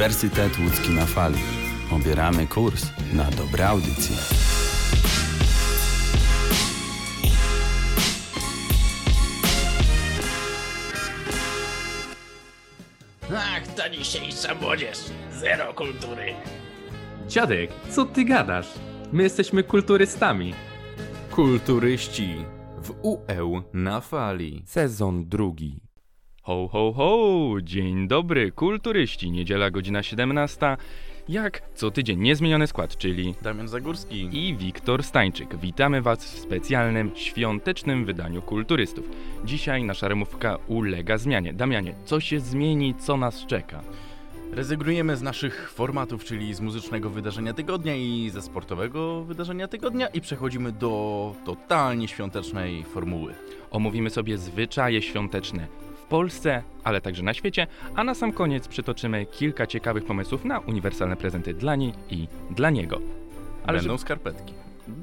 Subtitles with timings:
[0.00, 1.38] Uniwersytet Łódzki na Fali.
[1.90, 4.16] Obieramy kurs na dobre audycje.
[13.36, 14.98] Ach, ta dzisiejsza młodzież.
[15.40, 16.34] Zero kultury.
[17.28, 18.68] Dziadek, co ty gadasz?
[19.12, 20.54] My jesteśmy kulturystami.
[21.30, 22.44] Kulturyści
[22.82, 24.62] w UE na fali.
[24.66, 25.89] Sezon drugi.
[26.42, 27.60] Ho, ho, ho!
[27.62, 29.30] Dzień dobry, kulturyści.
[29.30, 30.76] Niedziela, godzina 17.
[31.28, 34.28] Jak co tydzień niezmieniony skład, czyli Damian Zagórski.
[34.32, 35.56] i Wiktor Stańczyk.
[35.56, 39.04] Witamy Was w specjalnym, świątecznym wydaniu Kulturystów.
[39.44, 41.52] Dzisiaj nasza remówka ulega zmianie.
[41.52, 43.82] Damianie, co się zmieni, co nas czeka?
[44.52, 50.20] Rezygnujemy z naszych formatów, czyli z muzycznego wydarzenia tygodnia i ze sportowego wydarzenia tygodnia i
[50.20, 53.34] przechodzimy do totalnie świątecznej formuły.
[53.70, 59.66] Omówimy sobie zwyczaje świąteczne Polsce, ale także na świecie, a na sam koniec przytoczymy kilka
[59.66, 63.00] ciekawych pomysłów na uniwersalne prezenty dla niej i dla niego.
[63.66, 64.54] Ale Będą skarpetki.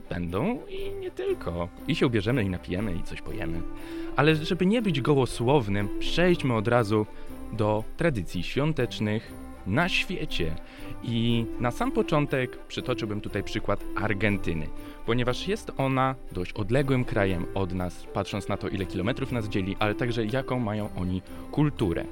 [0.10, 1.70] Będą i nie tylko.
[1.88, 3.62] I się ubierzemy, i napijemy, i coś pojemy.
[4.16, 7.06] Ale żeby nie być gołosłownym, przejdźmy od razu
[7.54, 9.34] do tradycji świątecznych
[9.68, 10.56] na świecie.
[11.04, 14.68] I na sam początek przytoczyłbym tutaj przykład Argentyny,
[15.08, 19.76] ponieważ jest ona dość odległym krajem od nas, patrząc na to, ile kilometrów nas dzieli,
[19.80, 22.06] ale także jaką mają oni kulturę.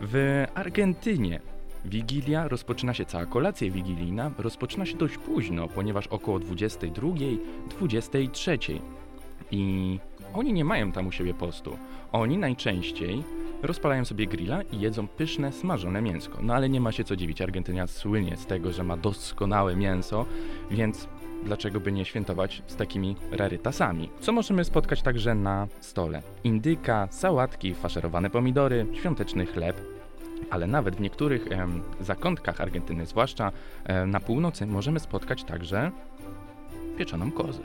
[0.00, 1.40] W Argentynie
[1.84, 7.08] Wigilia rozpoczyna się, cała kolacja wigilijna rozpoczyna się dość późno, ponieważ około 22,
[7.70, 8.58] 23.
[9.50, 9.98] I
[10.34, 11.76] oni nie mają tam u siebie postu.
[12.12, 13.22] Oni najczęściej
[13.62, 16.38] rozpalają sobie grilla i jedzą pyszne, smażone mięsko.
[16.42, 20.26] No ale nie ma się co dziwić, Argentyna słynie z tego, że ma doskonałe mięso,
[20.70, 21.08] więc
[21.44, 24.10] dlaczego by nie świętować z takimi rarytasami?
[24.20, 26.22] Co możemy spotkać także na stole?
[26.44, 29.76] Indyka, sałatki, faszerowane pomidory, świąteczny chleb,
[30.50, 33.52] ale nawet w niektórych em, zakątkach Argentyny, zwłaszcza
[33.84, 35.90] e, na północy, możemy spotkać także
[36.98, 37.62] pieczoną kozę.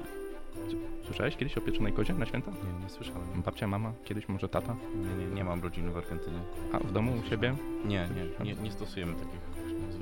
[1.05, 2.51] Słyszałeś kiedyś o pieczonej kozie na święta?
[2.51, 3.41] Nie, nie słyszałem.
[3.45, 4.75] Babcia, mama, kiedyś może tata?
[4.95, 6.39] Nie, nie, nie mam rodziny w Argentynie.
[6.73, 7.55] A w domu u siebie?
[7.85, 9.52] Nie, nie, nie, nie stosujemy takich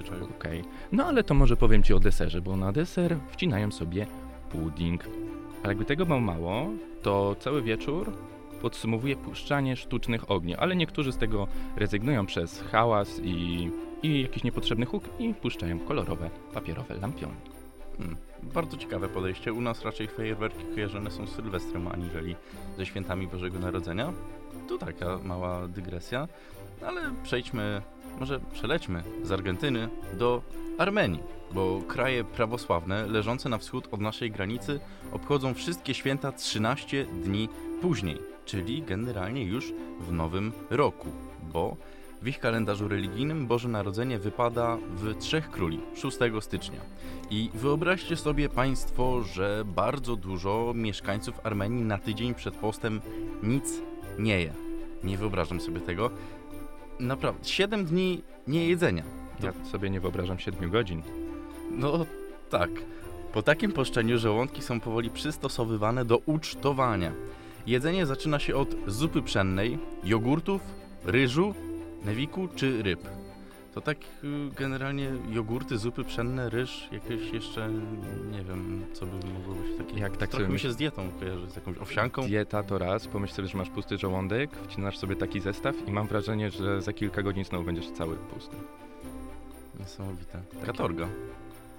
[0.01, 0.31] zwyczajów.
[0.39, 0.63] Okej.
[0.91, 4.07] No ale to może powiem Ci o deserze, bo na deser wcinają sobie
[4.51, 5.03] pudding.
[5.63, 6.69] Ale jakby tego było mało,
[7.01, 8.13] to cały wieczór
[8.61, 13.69] podsumowuje puszczanie sztucznych ogni, ale niektórzy z tego rezygnują przez hałas i,
[14.03, 17.35] i jakiś niepotrzebny huk i puszczają kolorowe, papierowe lampiony.
[17.97, 18.17] Hmm.
[18.43, 19.53] Bardzo ciekawe podejście.
[19.53, 22.35] U nas raczej fajerwerki kojarzone są z Sylwestrem, aniżeli
[22.77, 24.13] ze świętami Bożego Narodzenia.
[24.69, 26.27] Tu taka mała dygresja,
[26.87, 27.81] ale przejdźmy,
[28.19, 30.41] może przelećmy z Argentyny do
[30.77, 31.23] Armenii,
[31.53, 34.79] bo kraje prawosławne leżące na wschód od naszej granicy
[35.11, 37.49] obchodzą wszystkie święta 13 dni
[37.81, 41.07] później, czyli generalnie już w nowym roku,
[41.53, 41.77] bo
[42.21, 46.79] w ich kalendarzu religijnym Boże Narodzenie wypada w Trzech Króli, 6 stycznia.
[47.29, 53.01] I wyobraźcie sobie Państwo, że bardzo dużo mieszkańców Armenii na tydzień przed postem
[53.43, 53.81] nic
[54.19, 54.53] nie je.
[55.03, 56.09] Nie wyobrażam sobie tego.
[57.01, 59.03] Naprawdę, 7 dni nie jedzenia.
[59.39, 61.01] To, Ja sobie nie wyobrażam 7 godzin.
[61.71, 62.05] No
[62.49, 62.69] tak.
[63.33, 67.11] Po takim poszczeniu żołądki są powoli przystosowywane do ucztowania.
[67.67, 70.61] Jedzenie zaczyna się od zupy pszennej, jogurtów,
[71.05, 71.53] ryżu,
[72.05, 72.99] newiku czy ryb.
[73.73, 77.69] To tak y, generalnie jogurty, zupy pszenne, ryż, jakieś jeszcze,
[78.31, 79.99] nie wiem, co by mogło być takie.
[79.99, 82.21] Jak tak Trochę mi się z dietą kojarzy, z jakąś owsianką.
[82.21, 86.07] Dieta to raz, pomyśl sobie, że masz pusty żołądek, wcinasz sobie taki zestaw i mam
[86.07, 88.55] wrażenie, że za kilka godzin znowu będziesz cały pusty.
[89.79, 90.41] Niesamowite.
[90.65, 91.07] Katorga.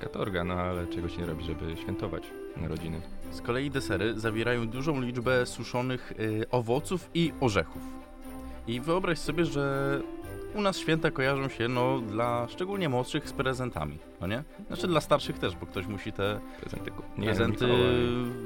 [0.01, 2.23] Katorga, no ale czegoś nie robi, żeby świętować
[2.57, 3.01] narodziny.
[3.31, 7.83] Z kolei desery zawierają dużą liczbę suszonych y, owoców i orzechów.
[8.67, 10.01] I wyobraź sobie, że
[10.55, 14.43] u nas święta kojarzą się no dla szczególnie młodszych z prezentami, no nie?
[14.67, 16.91] Znaczy dla starszych też, bo ktoś musi te Prezenty.
[17.19, 17.67] Nie, prezenty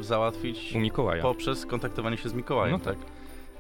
[0.01, 1.23] załatwić U Mikołaja.
[1.23, 2.97] poprzez kontaktowanie się z Mikołajem, No tak?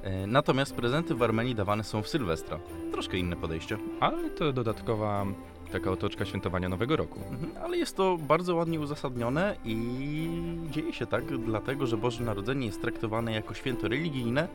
[0.02, 2.58] E, Natomiast prezenty w Armenii dawane są w Sylwestra.
[2.92, 3.78] Troszkę inne podejście.
[4.00, 5.26] Ale to dodatkowa
[5.72, 7.20] taka otoczka świętowania Nowego Roku.
[7.30, 10.28] Mhm, Ale jest to bardzo ładnie uzasadnione i
[10.70, 14.48] dzieje się tak, dlatego że Boże Narodzenie jest traktowane jako święto religijne,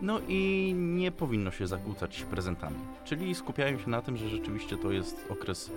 [0.00, 2.76] no i nie powinno się zakłócać prezentami.
[3.04, 5.70] Czyli skupiają się na tym, że rzeczywiście to jest okres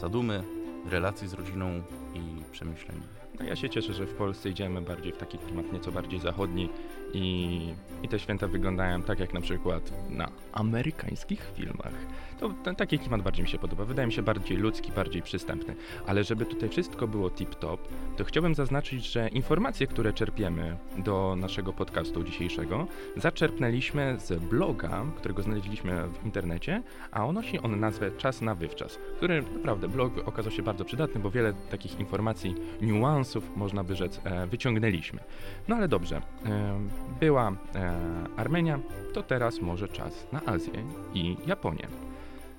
[0.00, 0.42] zadumy,
[0.90, 1.82] relacji z rodziną
[2.14, 3.00] i przemyśleń.
[3.40, 6.68] No ja się cieszę, że w Polsce idziemy bardziej w taki klimat nieco bardziej zachodni
[7.12, 11.94] i, i te święta wyglądają tak jak na przykład na amerykańskich filmach.
[12.38, 13.84] To ten, taki klimat bardziej mi się podoba.
[13.84, 15.74] Wydaje mi się bardziej ludzki, bardziej przystępny.
[16.06, 17.78] Ale żeby tutaj wszystko było tip-top,
[18.16, 22.86] to chciałbym zaznaczyć, że informacje, które czerpiemy do naszego podcastu dzisiejszego,
[23.16, 28.98] zaczerpnęliśmy z bloga, którego znaleźliśmy w internecie, a on nosi on nazwę Czas na Wywczas,
[29.16, 34.20] który naprawdę blog okazał się bardzo przydatny, bo wiele takich informacji, niuansów, można by rzec,
[34.24, 35.20] e, wyciągnęliśmy.
[35.68, 36.80] No ale dobrze, e,
[37.20, 37.94] była e,
[38.36, 38.78] Armenia,
[39.14, 42.07] to teraz może czas na Azję i Japonię.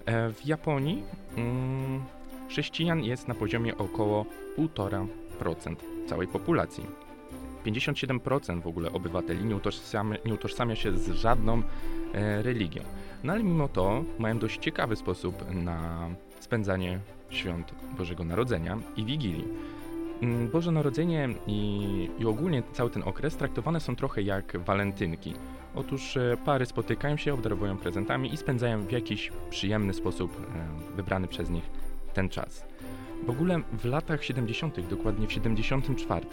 [0.06, 1.04] E, w Japonii
[1.38, 2.02] mm,
[2.50, 4.26] chrześcijan jest na poziomie około
[4.58, 5.76] 1,5%
[6.08, 6.86] całej populacji.
[7.66, 11.62] 57% w ogóle obywateli nie utożsamia, nie utożsamia się z żadną
[12.14, 12.84] e, religią.
[13.24, 16.10] No ale mimo to mają dość ciekawy sposób na
[16.40, 17.00] spędzanie
[17.30, 19.48] świąt Bożego Narodzenia i Wigilii.
[20.22, 25.34] Mm, Boże Narodzenie i, i ogólnie cały ten okres traktowane są trochę jak walentynki.
[25.76, 31.28] Otóż e, pary spotykają się, obdarowują prezentami i spędzają w jakiś przyjemny sposób e, wybrany
[31.28, 31.70] przez nich
[32.14, 32.66] ten czas.
[33.26, 36.26] W ogóle w latach 70., dokładnie w 74,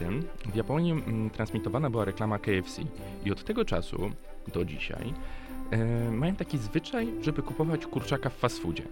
[0.53, 2.83] w Japonii mm, transmitowana była reklama KFC
[3.25, 4.11] i od tego czasu
[4.55, 5.15] do dzisiaj
[5.71, 8.83] e, mają taki zwyczaj, żeby kupować kurczaka w fast foodzie.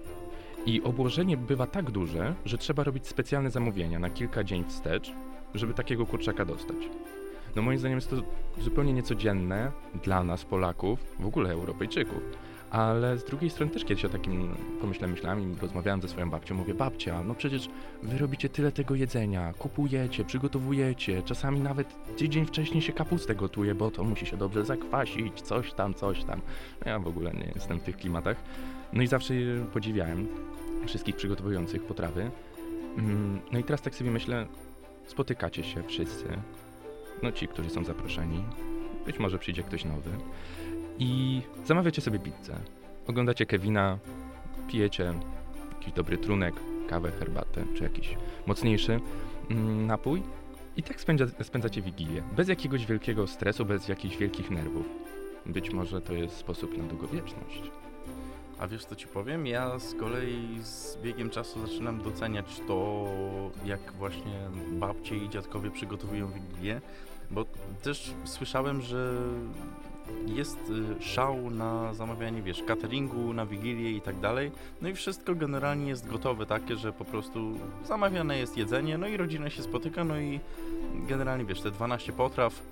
[0.67, 5.13] I obłożenie bywa tak duże, że trzeba robić specjalne zamówienia na kilka dzień wstecz,
[5.55, 6.77] żeby takiego kurczaka dostać.
[7.57, 8.17] No moim zdaniem jest to
[8.59, 9.73] zupełnie niecodzienne
[10.05, 12.23] dla nas, Polaków, w ogóle Europejczyków.
[12.71, 16.55] Ale z drugiej strony też kiedyś o takim pomyślałem, myślałem i rozmawiałem ze swoją babcią.
[16.55, 17.69] Mówię, babcia, no przecież
[18.03, 23.91] wy robicie tyle tego jedzenia, kupujecie, przygotowujecie, czasami nawet tydzień wcześniej się kapustę gotuje, bo
[23.91, 26.41] to musi się dobrze zakwasić, coś tam, coś tam.
[26.85, 28.37] No Ja w ogóle nie jestem w tych klimatach.
[28.93, 29.35] No i zawsze
[29.73, 30.27] podziwiałem
[30.87, 32.31] wszystkich przygotowujących potrawy.
[32.99, 34.47] Mm, No i teraz tak sobie myślę,
[35.07, 36.25] spotykacie się wszyscy,
[37.23, 38.45] no ci, którzy są zaproszeni,
[39.07, 40.11] być może przyjdzie ktoś nowy.
[40.99, 42.57] I zamawiacie sobie pizzę,
[43.07, 43.99] oglądacie Kevina,
[44.69, 45.15] pijecie
[45.73, 46.55] jakiś dobry trunek,
[46.89, 48.17] kawę, herbatę czy jakiś
[48.47, 49.01] mocniejszy
[49.51, 50.23] mm, napój.
[50.77, 54.87] I tak spędza, spędzacie Wigilię, bez jakiegoś wielkiego stresu, bez jakichś wielkich nerwów.
[55.47, 57.63] Być może to jest sposób na długowieczność.
[58.59, 59.47] A wiesz co ci powiem?
[59.47, 63.07] Ja z kolei z biegiem czasu zaczynam doceniać to,
[63.65, 64.41] jak właśnie
[64.73, 66.81] babcie i dziadkowie przygotowują Wigilię,
[67.31, 67.45] bo
[67.83, 69.15] też słyszałem, że
[70.27, 70.59] jest
[71.01, 74.53] y, szał na zamawianie, wiesz, cateringu, na Wigilię i tak dalej.
[74.83, 79.17] No i wszystko generalnie jest gotowe takie, że po prostu zamawiane jest jedzenie, no i
[79.17, 80.41] rodzina się spotyka, no i
[81.09, 82.63] generalnie, wiesz, te 12 potraw,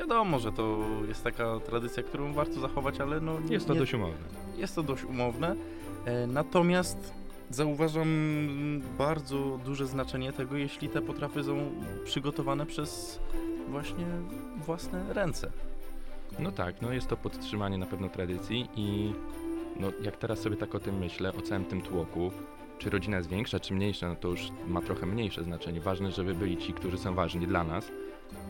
[0.00, 3.94] wiadomo, że to jest taka tradycja, którą warto zachować, ale no Jest to nie, dość
[3.94, 4.16] umowne.
[4.56, 5.54] jest to dość umowne.
[6.04, 7.12] E, Natomiast
[7.50, 8.08] zauważam
[8.98, 11.56] bardzo duże znaczenie tego, jeśli te potrawy są
[12.04, 13.20] przygotowane przez
[13.68, 14.06] właśnie
[14.66, 15.50] własne ręce.
[16.38, 19.12] No tak, no jest to podtrzymanie na pewno tradycji i
[19.80, 22.30] no jak teraz sobie tak o tym myślę, o całym tym tłoku,
[22.78, 25.80] czy rodzina jest większa, czy mniejsza, no to już ma trochę mniejsze znaczenie.
[25.80, 27.92] Ważne, żeby byli ci, którzy są ważni dla nas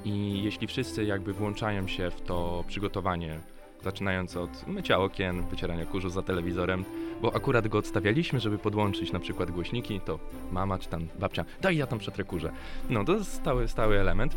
[0.04, 3.40] i jeśli wszyscy jakby włączają się w to przygotowanie,
[3.82, 6.84] zaczynając od mycia okien, wycierania kurzu za telewizorem,
[7.22, 10.18] bo akurat go odstawialiśmy, żeby podłączyć na przykład głośniki, to
[10.52, 12.52] mama czy tam babcia, daj ja tam przetrę kurze.
[12.90, 14.36] No to jest stały, stały element.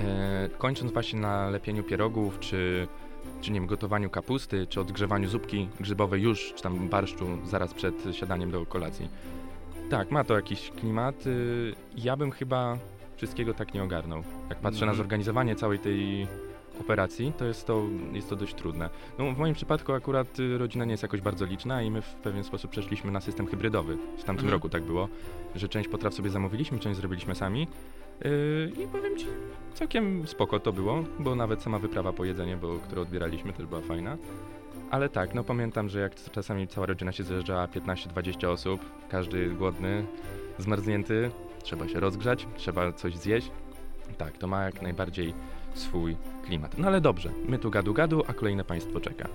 [0.00, 2.88] E, kończąc właśnie na lepieniu pierogów, czy,
[3.40, 7.94] czy nie wiem, gotowaniu kapusty, czy odgrzewaniu zupki grzybowej już, czy tam barszczu zaraz przed
[8.12, 9.08] siadaniem do kolacji.
[9.90, 11.26] Tak, ma to jakiś klimat.
[11.26, 12.78] y, Ja bym chyba
[13.22, 14.22] wszystkiego tak nie ogarnął.
[14.48, 14.96] Jak patrzę na Mhm.
[14.96, 16.26] zorganizowanie całej tej
[16.80, 17.82] operacji, to jest to,
[18.12, 18.90] jest to dość trudne.
[19.18, 22.14] No, w moim przypadku akurat y, rodzina nie jest jakoś bardzo liczna i my w
[22.14, 23.96] pewien sposób przeszliśmy na system hybrydowy.
[23.96, 24.52] W tamtym Mhm.
[24.52, 25.08] roku tak było,
[25.54, 27.68] że część potraw sobie zamówiliśmy, część zrobiliśmy sami.
[28.24, 29.26] Yy, I powiem ci,
[29.74, 33.80] całkiem spoko to było, bo nawet sama wyprawa po jedzenie, bo, którą odbieraliśmy, też była
[33.80, 34.16] fajna.
[34.90, 40.04] Ale tak, no pamiętam, że jak czasami cała rodzina się zjeżdżała, 15-20 osób, każdy głodny,
[40.58, 41.30] zmarznięty,
[41.62, 43.50] trzeba się rozgrzać, trzeba coś zjeść.
[44.18, 45.34] Tak, to ma jak najbardziej
[45.74, 46.78] swój klimat.
[46.78, 49.28] No ale dobrze, my tu gadu gadu, a kolejne państwo czeka.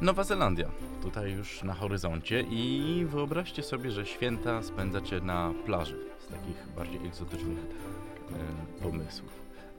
[0.00, 0.68] Nowa Zelandia,
[1.02, 7.06] tutaj już na horyzoncie i wyobraźcie sobie, że święta spędzacie na plaży z takich bardziej
[7.06, 9.30] egzotycznych e, pomysłów.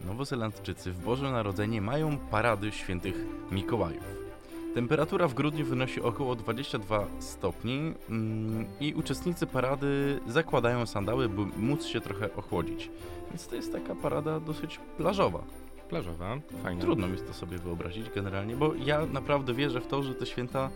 [0.05, 3.15] Nowozelandczycy w Boże Narodzenie mają parady świętych
[3.51, 4.28] Mikołajów.
[4.73, 11.85] Temperatura w grudniu wynosi około 22 stopni mm, i uczestnicy parady zakładają sandały, by móc
[11.85, 12.89] się trochę ochłodzić.
[13.29, 15.43] Więc to jest taka parada dosyć plażowa.
[15.89, 16.81] Plażowa, fajna.
[16.81, 20.69] Trudno mi to sobie wyobrazić generalnie, bo ja naprawdę wierzę w to, że te święta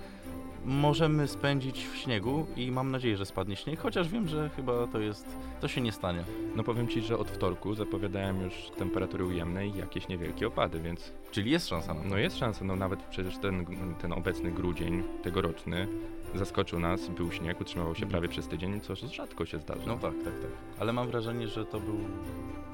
[0.66, 5.00] możemy spędzić w śniegu i mam nadzieję, że spadnie śnieg, chociaż wiem, że chyba to
[5.00, 5.26] jest,
[5.62, 6.24] to się nie stanie.
[6.56, 11.14] No powiem Ci, że od wtorku zapowiadałem już temperatury ujemne i jakieś niewielkie opady, więc
[11.32, 13.66] Czyli jest szansa no jest szansa, no nawet przecież ten,
[14.02, 15.88] ten obecny grudzień tegoroczny
[16.36, 19.84] zaskoczył nas, był śnieg, utrzymywał się prawie przez tydzień, co rzadko się zdarza.
[19.88, 20.52] No tak, tak, tak.
[20.80, 22.00] Ale mam wrażenie, że to był,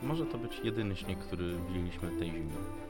[0.03, 2.88] może to być jedyny śnieg, który widzieliśmy tej zimy.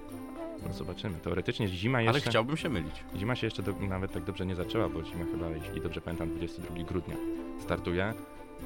[0.68, 1.16] No zobaczymy.
[1.18, 2.30] Teoretycznie zima Ale jeszcze...
[2.30, 3.04] chciałbym się mylić.
[3.16, 6.30] Zima się jeszcze do, nawet tak dobrze nie zaczęła, bo zima chyba, jeśli dobrze pamiętam,
[6.30, 7.16] 22 grudnia
[7.62, 8.14] startuje,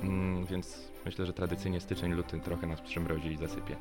[0.03, 3.75] mm, więc myślę, że tradycyjnie styczeń, luty trochę nas przymrozi i zasypie.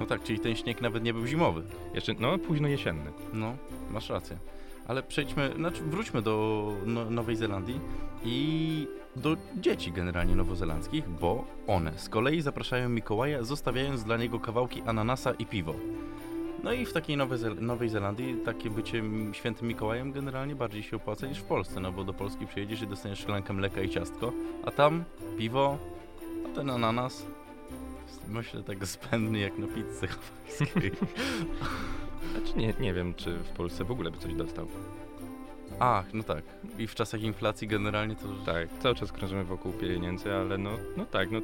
[0.00, 1.62] No tak, czyli ten śnieg nawet nie był zimowy.
[1.94, 3.12] Jeszcze, no późno jesienny.
[3.32, 3.56] No,
[3.90, 4.38] masz rację.
[4.88, 7.80] Ale przejdźmy, znaczy wróćmy do no, Nowej Zelandii
[8.24, 14.82] i do dzieci generalnie nowozelandzkich, bo one z kolei zapraszają Mikołaja, zostawiając dla niego kawałki
[14.86, 15.74] ananasa i piwo.
[16.62, 20.96] No i w takiej Nowej, Zel- Nowej Zelandii takie bycie świętym Mikołajem generalnie bardziej się
[20.96, 24.32] opłaca niż w Polsce, no bo do Polski przyjedziesz i dostaniesz szklankę mleka i ciastko,
[24.64, 25.04] a tam
[25.38, 25.78] piwo,
[26.46, 27.26] a ten ananas
[28.28, 30.90] myślę tak spędny jak na pizzy hawajskiej.
[32.32, 34.66] Znaczy nie, nie wiem, czy w Polsce w ogóle by coś dostał.
[35.78, 36.44] Ach, no tak.
[36.78, 38.52] I w czasach inflacji generalnie to...
[38.52, 41.40] Tak, cały czas krążymy wokół pieniędzy, ale no, no tak, no.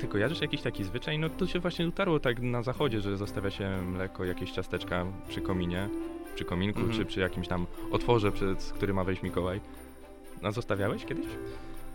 [0.00, 1.18] Ty kojarzysz jakiś taki zwyczaj?
[1.18, 5.40] No to się właśnie utarło tak na zachodzie, że zostawia się mleko, jakieś ciasteczka przy
[5.40, 5.88] kominie,
[6.34, 6.98] przy kominku, Mhm.
[6.98, 9.60] czy przy jakimś tam otworze, przez który ma wejść Mikołaj.
[10.42, 11.26] No zostawiałeś kiedyś?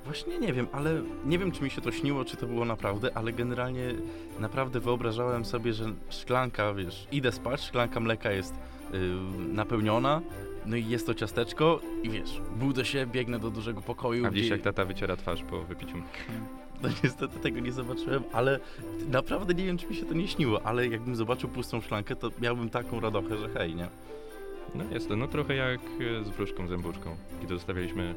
[0.06, 3.18] Właśnie nie wiem, ale nie wiem, czy mi się to śniło, czy to było naprawdę,
[3.18, 3.94] ale generalnie
[4.40, 8.54] naprawdę wyobrażałem sobie, że szklanka, wiesz, idę spać, szklanka mleka jest
[8.94, 9.00] yy,
[9.54, 10.22] napełniona,
[10.66, 14.46] no i jest to ciasteczko i wiesz, budzę się, biegnę do dużego pokoju, A widzisz,
[14.46, 15.98] gdzie- jak tata wyciera twarz po wypiciu
[16.84, 18.60] No niestety tego nie zobaczyłem, ale
[19.10, 22.32] naprawdę nie wiem, czy mi się to nie śniło, ale jakbym zobaczył pustą szklankę, to
[22.42, 23.88] miałbym taką radochę, że hej, nie?
[24.76, 28.16] No to, no trochę jak e, z wróżką zębuszką, kiedy zostawialiśmy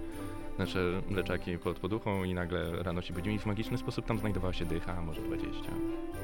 [0.59, 4.53] nasze mleczaki pod poduchą i nagle rano się budzimy i w magiczny sposób tam znajdowała
[4.53, 5.61] się dycha, a może 20.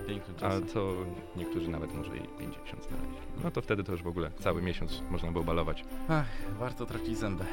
[0.08, 0.62] Piękny A czas.
[0.72, 0.92] co
[1.36, 3.16] niektórzy nawet może i 50 znaleźli.
[3.44, 5.84] No to wtedy to już w ogóle cały miesiąc można było balować.
[6.08, 6.26] Ach,
[6.58, 7.44] warto tracić zęby.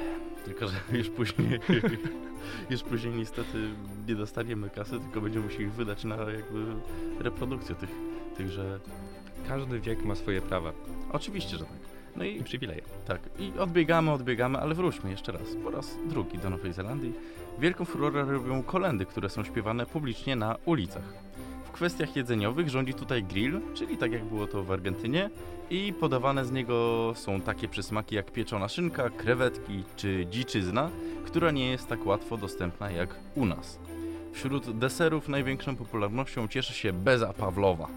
[0.45, 1.59] Tylko, że już później,
[2.69, 3.69] już później niestety
[4.07, 6.65] nie dostaniemy kasy, tylko będziemy musieli wydać na jakby
[7.19, 7.89] reprodukcję tych,
[8.37, 8.79] tychże...
[9.47, 10.71] Każdy wiek ma swoje prawa
[11.11, 11.94] Oczywiście, że tak.
[12.15, 12.81] No i przywileje.
[13.07, 17.13] tak, i odbiegamy, odbiegamy, ale wróćmy jeszcze raz, po raz drugi do Nowej Zelandii.
[17.59, 21.13] Wielką furorę robią kolendy, które są śpiewane publicznie na ulicach.
[21.65, 25.29] W kwestiach jedzeniowych rządzi tutaj grill, czyli tak jak było to w Argentynie,
[25.69, 30.89] i podawane z niego są takie przysmaki jak pieczona szynka, krewetki czy dziczyzna,
[31.25, 33.79] która nie jest tak łatwo dostępna jak u nas.
[34.33, 37.87] Wśród deserów największą popularnością cieszy się beza pawlowa.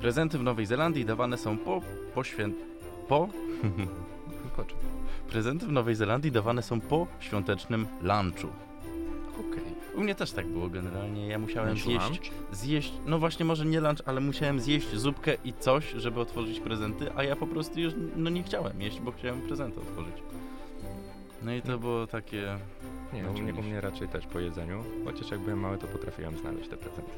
[0.00, 1.80] Prezenty w Nowej Zelandii dawane są po,
[2.14, 2.56] po święt...
[3.10, 3.28] po...
[5.30, 8.48] Prezenty w Nowej Zelandii dawane są po świątecznym lunchu.
[9.40, 9.62] Okej.
[9.94, 11.26] U mnie też tak było generalnie.
[11.26, 12.20] Ja musiałem Lunch, zjeść, lunch?
[12.52, 17.12] zjeść, no właśnie może nie lunch, ale musiałem zjeść zupkę i coś, żeby otworzyć prezenty,
[17.16, 20.14] a ja po prostu już no nie chciałem jeść, bo chciałem prezenty otworzyć.
[21.42, 22.58] No i to było takie...
[23.12, 26.38] Nie, u mnie, u mnie raczej też po jedzeniu, chociaż jak byłem mały, to potrafiłem
[26.38, 27.10] znaleźć te prezenty.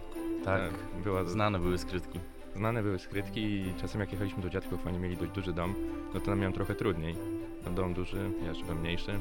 [0.45, 2.19] Tak, E, Była znane były skrytki.
[2.57, 5.75] Znane były skrytki i czasem jak jechaliśmy do dziadków, oni mieli dość duży dom,
[6.15, 7.17] no to nam miałem trochę trudniej.
[7.65, 9.13] No dom duży, ja żyłem mniejszy,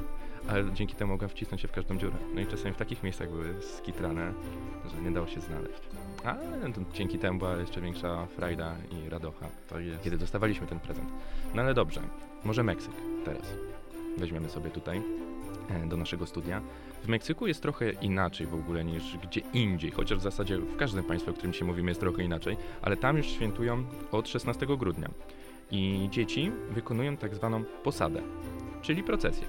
[0.50, 2.16] ale dzięki temu mogłem wcisnąć się w każdą dziurę.
[2.36, 4.34] No i czasami w takich miejscach były skitrane,
[4.96, 5.82] że nie dało się znaleźć.
[6.24, 10.04] Ale to dzięki temu była jeszcze większa frajda i radocha, Tak jest.
[10.04, 11.10] kiedy dostawaliśmy ten prezent.
[11.56, 12.02] No ale dobrze,
[12.44, 12.94] może Meksyk
[13.26, 13.54] teraz.
[14.18, 15.02] Weźmiemy sobie tutaj
[15.70, 16.62] e, do naszego studia.
[17.04, 21.04] W Meksyku jest trochę inaczej w ogóle niż gdzie indziej, chociaż w zasadzie w każdym
[21.04, 25.10] państwie, o którym dzisiaj mówimy, jest trochę inaczej, ale tam już świętują od 16 grudnia.
[25.72, 28.22] I dzieci wykonują tak zwaną posadę,
[28.82, 29.48] czyli procesję.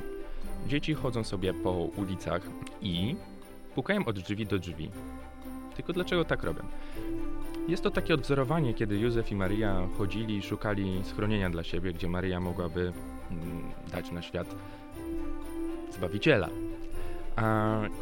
[0.66, 2.42] Dzieci chodzą sobie po ulicach
[2.80, 3.16] i
[3.74, 4.90] pukają od drzwi do drzwi.
[5.76, 6.62] Tylko dlaczego tak robią?
[7.68, 12.08] Jest to takie odwzorowanie, kiedy Józef i Maria chodzili i szukali schronienia dla siebie, gdzie
[12.08, 12.92] Maria mogłaby
[13.30, 14.54] mm, dać na świat
[15.92, 16.48] Zbawiciela.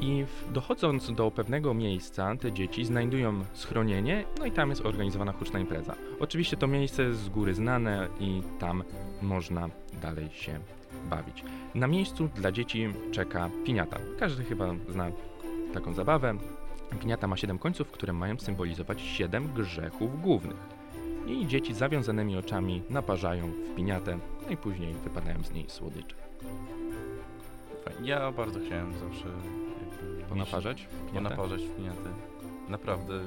[0.01, 5.59] I dochodząc do pewnego miejsca, te dzieci znajdują schronienie, no i tam jest organizowana huczna
[5.59, 5.95] impreza.
[6.21, 8.83] Oczywiście to miejsce jest z góry znane i tam
[9.23, 9.69] można
[10.03, 10.61] dalej się
[11.11, 11.45] bawić.
[11.75, 13.99] Na miejscu dla dzieci czeka piniata.
[14.19, 15.11] Każdy chyba zna
[15.75, 16.35] taką zabawę.
[17.01, 20.81] Piniata ma 7 końców, które mają symbolizować 7 grzechów głównych.
[21.27, 26.20] I dzieci zawiązanymi oczami naparzają w piniatę, no i później wypadają z niej słodycze.
[27.85, 28.09] Fajnie.
[28.11, 29.29] Ja bardzo chciałem zawsze
[30.29, 30.89] Ponaparzać?
[31.15, 32.09] Ponaparzać w piniaty.
[32.69, 33.21] Naprawdę.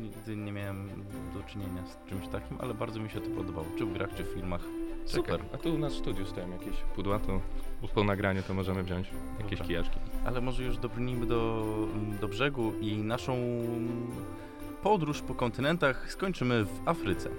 [0.00, 0.88] Nigdy nie miałem
[1.34, 3.66] do czynienia z czymś takim, ale bardzo mi się to podobało.
[3.78, 4.60] Czy w grach, czy w filmach.
[5.06, 5.40] Czekaj, Super.
[5.54, 7.40] a tu u nas w studiu stoją jakieś pudła, to
[7.94, 9.66] po nagraniu to możemy wziąć jakieś Dobra.
[9.66, 9.98] kijaczki.
[10.26, 11.64] Ale może już dobrnijmy do,
[12.20, 13.36] do brzegu i naszą
[14.82, 17.30] podróż po kontynentach skończymy w Afryce.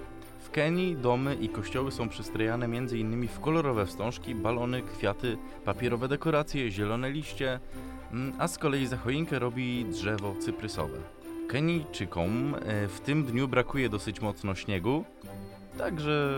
[0.52, 3.28] Kenii domy i kościoły są przystrojane m.in.
[3.28, 7.60] w kolorowe wstążki, balony, kwiaty, papierowe dekoracje, zielone liście,
[8.12, 10.98] mm, a z kolei za choinkę robi drzewo cyprysowe.
[11.48, 15.04] Kenijczykom e, w tym dniu brakuje dosyć mocno śniegu,
[15.78, 16.34] także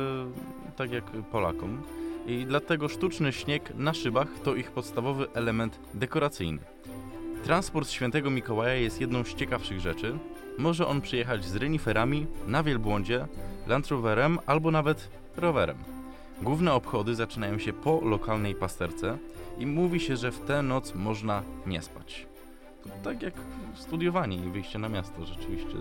[0.76, 1.83] tak jak Polakom.
[2.26, 6.62] I dlatego sztuczny śnieg na szybach to ich podstawowy element dekoracyjny.
[7.44, 10.18] Transport świętego Mikołaja jest jedną z ciekawszych rzeczy.
[10.58, 13.26] Może on przyjechać z reniferami, na wielbłądzie,
[13.66, 15.78] Land Roverem albo nawet rowerem.
[16.42, 19.18] Główne obchody zaczynają się po lokalnej pasterce
[19.58, 22.26] i mówi się, że w tę noc można nie spać.
[22.82, 23.34] To tak jak
[23.75, 25.76] studiowanie i wyjście na miasto, rzeczywiście.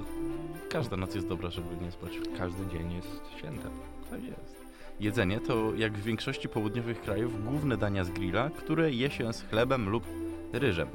[0.70, 2.12] Każda noc jest dobra, żeby nie spać.
[2.38, 3.72] Każdy dzień jest świętem.
[4.10, 4.64] Tak jest.
[5.00, 9.42] Jedzenie to, jak w większości południowych krajów, główne dania z grilla, które je się z
[9.42, 10.04] chlebem lub
[10.54, 10.88] ryżem.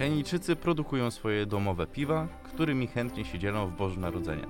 [0.00, 4.46] Kenijczycy produkują swoje domowe piwa, którymi chętnie się dzielą w Boże Narodzenie.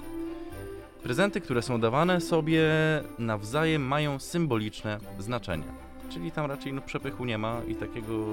[1.02, 2.62] Prezenty, które są dawane sobie
[3.19, 5.64] nawzajem mają symboliczne znaczenie.
[6.11, 8.26] Czyli tam raczej no, przepychu nie ma i takiego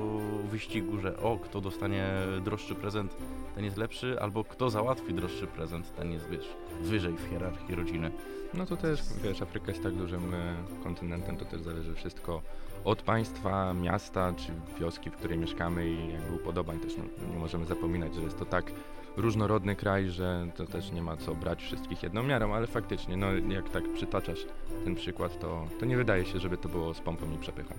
[0.52, 2.06] wyścigu, że o, kto dostanie
[2.44, 3.18] droższy prezent,
[3.56, 6.50] ten jest lepszy, albo kto załatwi droższy prezent, ten jest, wiesz,
[6.82, 8.12] wyżej w hierarchii rodziny.
[8.54, 12.42] No to też, wiesz, Afryka jest tak dużym e, kontynentem, to też zależy wszystko
[12.84, 16.98] od państwa, miasta czy wioski, w której mieszkamy i jakby upodobań też.
[16.98, 17.04] No,
[17.34, 18.72] nie możemy zapominać, że jest to tak
[19.18, 23.28] różnorodny kraj, że to też nie ma co brać wszystkich jedną miarą, ale faktycznie, no
[23.34, 24.46] jak tak przytaczasz
[24.84, 27.78] ten przykład, to, to nie wydaje się, żeby to było z pompą i przepychem,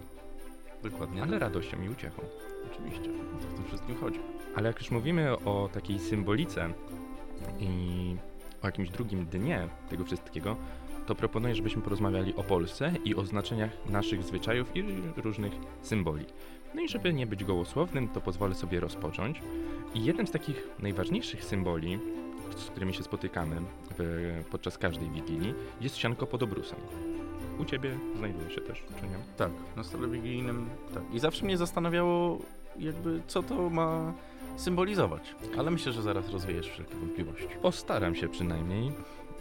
[0.82, 1.22] Dokładnie.
[1.22, 2.22] ale radością i uciechą.
[2.72, 4.20] Oczywiście, o to w tym wszystkim chodzi.
[4.56, 6.68] Ale jak już mówimy o takiej symbolice
[7.60, 8.16] i
[8.62, 10.56] o jakimś drugim dnie tego wszystkiego,
[11.08, 14.84] to proponuję, żebyśmy porozmawiali o Polsce i o znaczeniach naszych zwyczajów i
[15.16, 16.24] różnych symboli.
[16.74, 19.42] No i żeby nie być gołosłownym, to pozwolę sobie rozpocząć.
[19.94, 21.98] I jednym z takich najważniejszych symboli,
[22.56, 23.56] z którymi się spotykamy
[23.98, 26.78] w, podczas każdej wigilii, jest sianko pod obrusem.
[27.58, 29.18] U ciebie znajduje się też, czy nie?
[29.36, 31.02] Tak, na stole wigilijnym tak.
[31.12, 32.38] I zawsze mnie zastanawiało,
[32.78, 34.12] jakby co to ma
[34.56, 35.34] symbolizować.
[35.58, 37.48] Ale myślę, że zaraz rozwiejesz wszelkie wątpliwości.
[37.62, 38.92] Postaram się przynajmniej.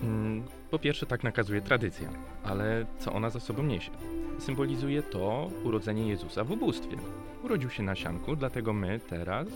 [0.04, 2.10] Mm, Po pierwsze, tak nakazuje tradycja,
[2.44, 3.92] ale co ona za sobą niesie?
[4.40, 6.98] Symbolizuje to urodzenie Jezusa w ubóstwie.
[7.44, 9.48] Urodził się na sianku, dlatego my teraz,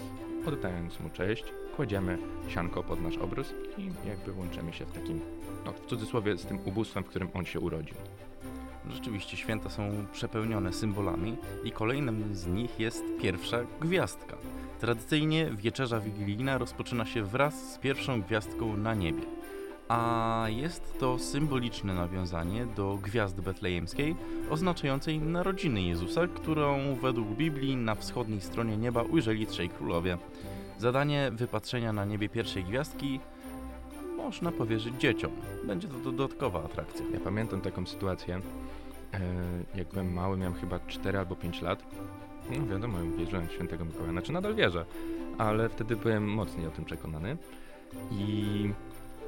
[0.46, 1.44] oddając mu cześć,
[1.76, 5.20] kładziemy sianko pod nasz obrus i jakby łączymy się w takim,
[5.66, 7.96] no w cudzysłowie, z tym ubóstwem, w którym on się urodził.
[8.90, 14.38] Rzeczywiście święta są przepełnione symbolami i kolejnym z nich jest pierwsza gwiazdka.
[14.80, 19.22] Tradycyjnie wieczerza wigilijna rozpoczyna się wraz z pierwszą gwiazdką na niebie.
[19.92, 24.16] A jest to symboliczne nawiązanie do gwiazdy betlejemskiej,
[24.50, 30.18] oznaczającej narodziny Jezusa, którą według Biblii na wschodniej stronie nieba ujrzeli trzej królowie.
[30.78, 33.20] Zadanie wypatrzenia na niebie pierwszej gwiazdki
[34.18, 35.32] można powierzyć dzieciom.
[35.64, 37.06] Będzie to dodatkowa atrakcja.
[37.14, 38.36] Ja pamiętam taką sytuację,
[39.14, 39.20] e,
[39.76, 41.84] jak byłem mały, miałem chyba 4 albo 5 lat.
[42.50, 44.86] No wiadomo, wierzyłem w świętego Mikołaja, znaczy nadal wierzę,
[45.38, 47.38] ale wtedy byłem mocniej o tym przekonany.
[48.12, 48.70] I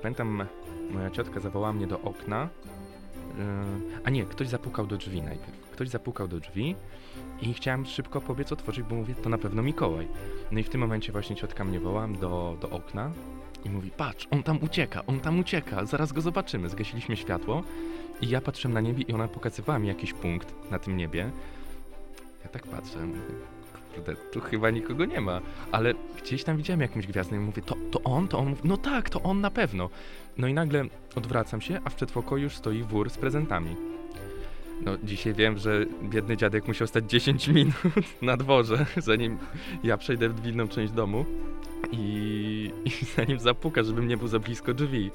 [0.04, 0.46] pamiętam,
[0.92, 2.50] moja ciotka zawołała mnie do okna,
[3.40, 3.64] e,
[4.04, 5.70] a nie, ktoś zapukał do drzwi najpierw.
[5.72, 6.76] Ktoś zapukał do drzwi
[7.42, 10.08] i chciałem szybko pobiec otworzyć, bo mówię, to na pewno Mikołaj.
[10.52, 13.12] No i w tym momencie właśnie ciotka mnie woła do, do okna
[13.66, 16.70] i mówi, patrz, on tam ucieka, on tam ucieka, zaraz go zobaczymy.
[16.70, 17.64] Zgasiliśmy światło
[18.22, 21.32] i ja patrzyłem na niebie i ona pokazywała mi jakiś punkt na tym niebie.
[22.44, 23.20] Ja tak patrzę, mówię,
[23.96, 27.76] kurde, tu chyba nikogo nie ma, ale gdzieś tam widziałem jakąś gwiazdę i mówię, to,
[27.92, 29.90] to on, to on, mówi, no tak, to on na pewno.
[30.38, 33.76] No i nagle odwracam się, a w przedpokoju już stoi wór z prezentami.
[34.86, 37.76] No dzisiaj wiem, że biedny dziadek musiał stać 10 minut
[38.22, 39.38] na dworze, zanim
[39.84, 41.26] ja przejdę w inną część domu
[41.92, 45.12] i, i zanim zapuka, żebym nie był za blisko drzwi.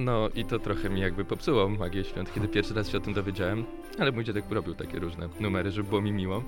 [0.00, 3.14] No i to trochę mi jakby popsuło magię świąt, kiedy pierwszy raz się o tym
[3.14, 3.64] dowiedziałem,
[3.98, 6.42] ale mój dziadek robił takie różne numery, żeby było mi miło.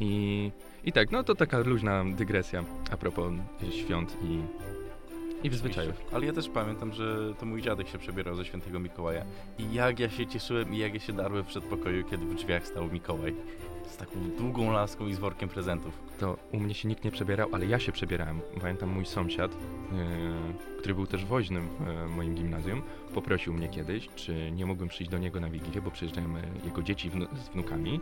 [0.00, 0.50] I,
[0.84, 3.32] i tak, no to taka luźna dygresja a propos
[3.70, 4.40] świąt i,
[5.46, 5.94] i zwyczajów.
[6.12, 9.24] Ale ja też pamiętam, że to mój dziadek się przebierał ze świętego Mikołaja.
[9.58, 12.66] I jak ja się cieszyłem i jak ja się darłem w przedpokoju, kiedy w drzwiach
[12.66, 13.34] stał Mikołaj.
[13.88, 15.98] Z taką długą laską i z workiem prezentów.
[16.20, 18.40] To u mnie się nikt nie przebierał, ale ja się przebierałem.
[18.60, 22.82] Pamiętam mój sąsiad, yy, który był też woźnym w yy, moim gimnazjum,
[23.14, 26.82] poprosił mnie kiedyś, czy nie mógłbym przyjść do niego na Wigilię, bo przyjeżdżają yy, jego
[26.82, 28.00] dzieci wnu- z wnukami.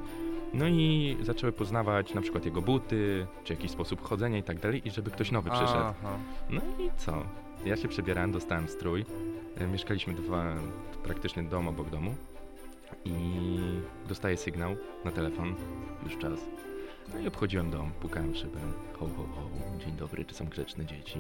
[0.55, 4.89] No i zaczęły poznawać na przykład jego buty, czy jakiś sposób chodzenia i tak dalej,
[4.89, 5.71] i żeby ktoś nowy przyszedł.
[5.79, 6.19] Aha.
[6.51, 7.23] No i co?
[7.65, 9.05] Ja się przebierałem, dostałem strój.
[9.59, 10.55] E, Mieszkaliśmy dwa,
[11.03, 12.15] praktycznie dom obok domu.
[13.05, 13.13] I
[14.09, 15.55] dostaję sygnał na telefon,
[16.05, 16.41] już czas.
[17.15, 18.59] No i obchodziłem dom, pukałem szybę.
[18.93, 19.51] Ho, ho, ho,
[19.85, 21.19] dzień dobry, czy są grzeczne dzieci?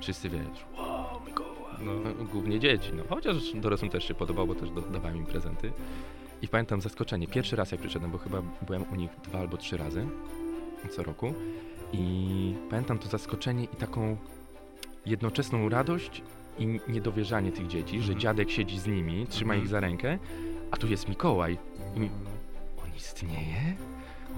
[0.00, 1.56] Wszyscy wiesz, wow, Mikołaj.
[1.80, 1.92] No.
[1.94, 3.02] No, głównie dzieci, no.
[3.08, 5.72] Chociaż dorosłym też się podobał, bo też do, dawałem im prezenty.
[6.42, 7.26] I pamiętam zaskoczenie.
[7.26, 10.06] Pierwszy raz jak przyszedłem, bo chyba byłem u nich dwa albo trzy razy
[10.90, 11.34] co roku.
[11.92, 14.16] I pamiętam to zaskoczenie i taką
[15.06, 16.22] jednoczesną radość
[16.58, 18.20] i niedowierzanie tych dzieci, że Mhm.
[18.20, 19.62] dziadek siedzi z nimi, trzyma Mhm.
[19.64, 20.18] ich za rękę,
[20.70, 21.58] a tu jest Mikołaj.
[21.96, 22.10] I mi,
[22.84, 23.74] on istnieje?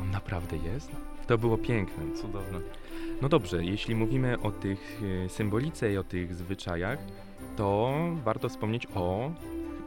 [0.03, 0.91] On naprawdę jest?
[1.27, 2.05] To było piękne.
[2.17, 2.61] Cudowne.
[3.23, 6.99] No dobrze, jeśli mówimy o tych e, symbolice i o tych zwyczajach,
[7.57, 9.33] to warto wspomnieć o,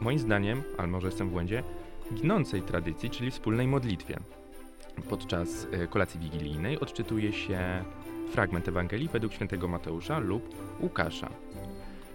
[0.00, 1.62] moim zdaniem, ale może jestem w błędzie,
[2.14, 4.18] ginącej tradycji, czyli wspólnej modlitwie.
[5.08, 7.84] Podczas e, kolacji wigilijnej odczytuje się
[8.32, 11.28] fragment Ewangelii według świętego Mateusza lub Łukasza.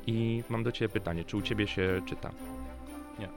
[0.07, 2.31] I mam do Ciebie pytanie, czy u Ciebie się czyta?
[3.19, 3.29] Nie.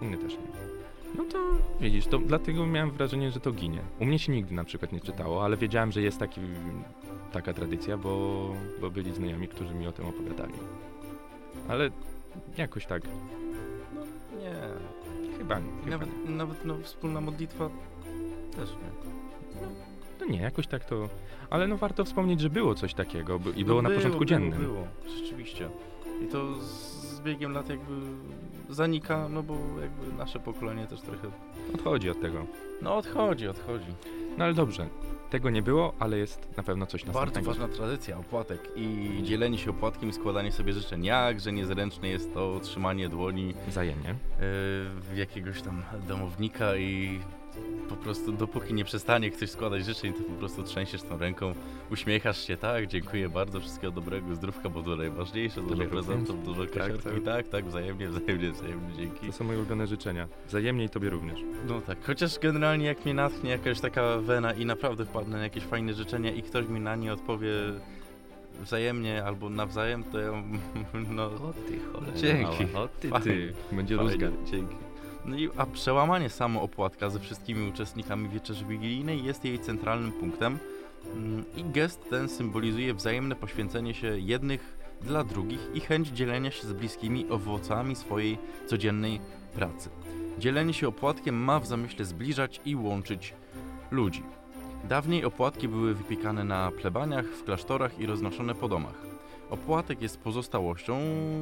[0.00, 0.72] U mnie też nie.
[1.16, 1.38] No to
[1.80, 3.80] widzisz, to dlatego miałem wrażenie, że to ginie.
[4.00, 6.40] U mnie się nigdy na przykład nie czytało, ale wiedziałem, że jest taki,
[7.32, 8.48] taka tradycja, bo,
[8.80, 10.54] bo byli znajomi, którzy mi o tym opowiadali.
[11.68, 11.90] Ale
[12.56, 13.02] jakoś tak,
[14.40, 14.54] Nie.
[15.38, 15.70] Chyba nie.
[15.84, 16.30] Chyba Nawet, nie.
[16.30, 17.70] nawet no, wspólna modlitwa
[18.56, 19.12] też nie.
[20.20, 21.08] No nie, jakoś tak to...
[21.50, 24.60] Ale no warto wspomnieć, że było coś takiego i było No na porządku dziennym.
[24.60, 24.86] Było, było,
[25.18, 25.68] rzeczywiście.
[26.22, 27.92] I to z biegiem lat jakby
[28.74, 31.28] zanika, no bo jakby nasze pokolenie też trochę...
[31.74, 32.46] Odchodzi od tego.
[32.82, 33.94] No odchodzi, odchodzi.
[34.38, 34.86] No ale dobrze,
[35.30, 37.50] tego nie było, ale jest na pewno coś Bardzo następnego.
[37.50, 41.04] ważna tradycja, opłatek i dzielenie się opłatkiem i składanie sobie życzeń.
[41.04, 44.14] Jakże niezręczne jest to trzymanie dłoni Wzajemnie.
[45.10, 47.20] yy, jakiegoś tam domownika i
[47.88, 51.54] po prostu dopóki nie przestanie ktoś składać życzeń, to po prostu trzęsiesz tą ręką,
[51.90, 56.72] uśmiechasz się, tak, dziękuję bardzo, wszystkiego dobrego, zdrówka, bo to najważniejsze, dużo prezentów, dużo Tak,
[56.72, 59.26] kasiorków i tak, tak, wzajemnie, wzajemnie, wzajemnie, dzięki.
[59.26, 60.28] To są moje ulubione życzenia.
[60.48, 61.40] Wzajemnie i tobie również.
[61.68, 65.64] No tak, chociaż generalnie jak mnie natchnie jakaś taka wena i naprawdę wpadnę na jakieś
[65.64, 67.50] fajne życzenia i ktoś mi na nie odpowie
[68.60, 70.32] wzajemnie albo nawzajem, to ja
[71.16, 72.66] no O ty cholera Dzięki.
[72.72, 73.52] mała, O ty, ty.
[73.72, 74.28] Będzie rózga.
[74.50, 74.74] Dzięki.
[75.24, 80.58] No i a przełamanie samo opłatka ze wszystkimi uczestnikami wieczerzy wigilijnej jest jej centralnym punktem
[81.06, 86.66] Mm, i gest ten symbolizuje wzajemne poświęcenie się jednych dla drugich i chęć dzielenia się
[86.66, 89.20] z bliskimi owocami swojej codziennej
[89.54, 89.90] pracy.
[90.38, 93.34] Dzielenie się opłatkiem ma w zamyśle zbliżać i łączyć
[93.90, 94.22] ludzi.
[94.88, 99.02] Dawniej opłatki były wypiekane na plebaniach, w klasztorach i roznoszone po domach.
[99.50, 100.98] Opłatek jest pozostałością,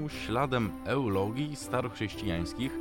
[0.09, 2.73] śladem eulogii starochrześcijańskich,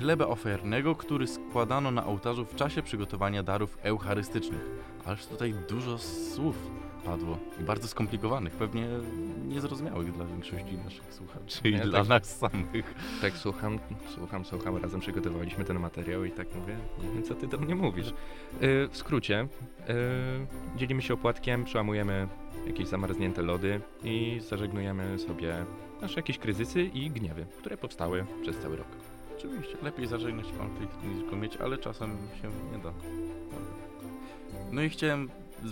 [0.00, 4.60] chleba ofiarnego, który składano na ołtarzu w czasie przygotowania darów eucharystycznych.
[5.04, 6.56] Ależ tutaj dużo słów
[7.04, 8.86] padło i bardzo skomplikowanych, pewnie
[9.48, 12.94] niezrozumiałych dla większości naszych słuchaczy i Ja dla tak- nas samych.
[13.20, 13.78] Tak słucham,
[14.14, 14.76] słucham, słucham.
[14.76, 18.06] Razem przygotowaliśmy ten materiał i tak mówię, nie wiem co ty do mnie mówisz.
[18.60, 19.48] Yy, w skrócie,
[19.88, 19.94] yy,
[20.76, 22.28] dzielimy się opłatkiem, przełamujemy
[22.66, 25.64] jakieś zamarznięte lody i zażegnujemy sobie
[26.02, 28.86] nasze jakieś kryzysy i gniewy, które powstały przez cały rok.
[29.40, 32.10] Oczywiście, lepiej zażegnać konflikt niż go mieć, ale czasem
[32.42, 32.92] się nie da.
[34.72, 35.30] No i chciałem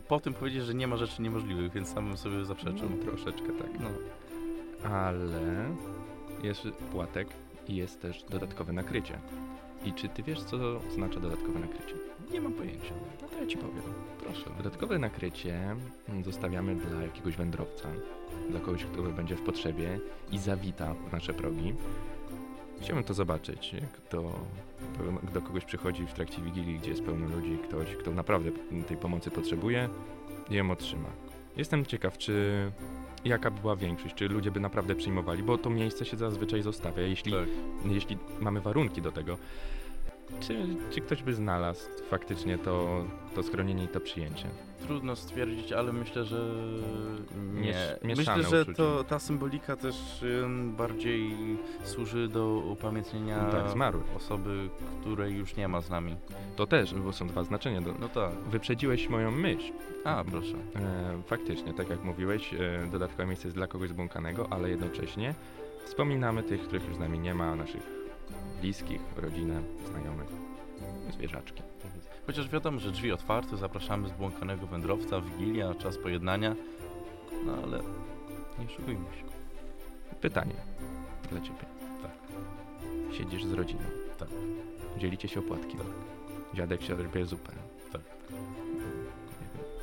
[0.09, 2.89] po tym powiedzieć, że nie ma rzeczy niemożliwych, więc sam bym sobie zaprzeczył.
[2.91, 3.81] No, troszeczkę tak.
[3.81, 3.89] No,
[4.91, 5.71] Ale
[6.43, 7.29] jest płatek
[7.69, 9.19] i jest też dodatkowe nakrycie.
[9.85, 10.57] I czy ty wiesz, co
[10.91, 11.95] oznacza dodatkowe nakrycie?
[12.33, 12.95] nie mam pojęcia.
[13.23, 13.83] No to ja ci powiem.
[14.21, 14.51] Proszę.
[14.57, 15.77] Dodatkowe nakrycie
[16.25, 17.89] zostawiamy dla jakiegoś wędrowca,
[18.51, 20.01] dla kogoś, kto będzie w potrzebie
[20.33, 21.75] i zawita w nasze progi.
[22.81, 24.33] Chciałbym to zobaczyć, jak to
[25.35, 28.51] do kogoś przychodzi w trakcie Wigilii, gdzie jest pełno ludzi, ktoś, kto naprawdę
[28.89, 29.89] tej pomocy potrzebuje
[30.51, 31.09] i ją otrzyma.
[31.57, 32.73] Jestem ciekaw, czy
[33.25, 37.03] jaka by była większość, czy ludzie by naprawdę przyjmowali, bo to miejsce się zazwyczaj zostawia,
[37.03, 37.49] jeśli Tak.
[37.85, 39.39] jeśli mamy warunki do tego,
[40.41, 44.49] czy, czy ktoś by znalazł faktycznie to, to schronienie i to przyjęcie?
[44.87, 46.55] Trudno stwierdzić, ale myślę, że
[47.55, 47.75] nie.
[48.17, 50.25] Myślę, że to, ta symbolika też
[50.77, 51.37] bardziej
[51.85, 54.17] służy do upamiętnienia Tak, zmarłych.
[54.17, 54.69] osoby,
[55.01, 56.17] której już nie ma z nami.
[56.57, 57.81] To też, bo są dwa znaczenia.
[57.81, 57.95] Do...
[58.01, 58.33] No tak.
[58.51, 59.73] Wyprzedziłeś moją myśl.
[60.05, 60.57] A, proszę.
[60.77, 62.59] E, faktycznie, tak jak mówiłeś, e,
[62.93, 65.35] dodatkowe miejsce jest dla kogoś zbłąkanego, ale jednocześnie
[65.85, 67.98] wspominamy tych, których już z nami nie ma, naszych
[68.61, 70.29] bliskich, rodzinę, znajomych,
[71.13, 71.63] zwierzaczki.
[72.27, 76.55] Chociaż wiadomo, że drzwi otwarte, zapraszamy zbłąkanego wędrowca, Wigilia, czas pojednania.
[77.47, 77.81] No ale
[78.59, 79.25] nie oszukujmy się.
[80.21, 80.55] Pytanie
[81.31, 81.65] dla ciebie.
[82.03, 82.13] Tak.
[83.17, 83.81] Siedzisz z rodziną.
[84.19, 84.29] Tak.
[84.99, 85.81] Dzielicie się opłatkiem.
[86.55, 87.53] Dziadek się robi zupę.
[87.93, 88.03] Tak.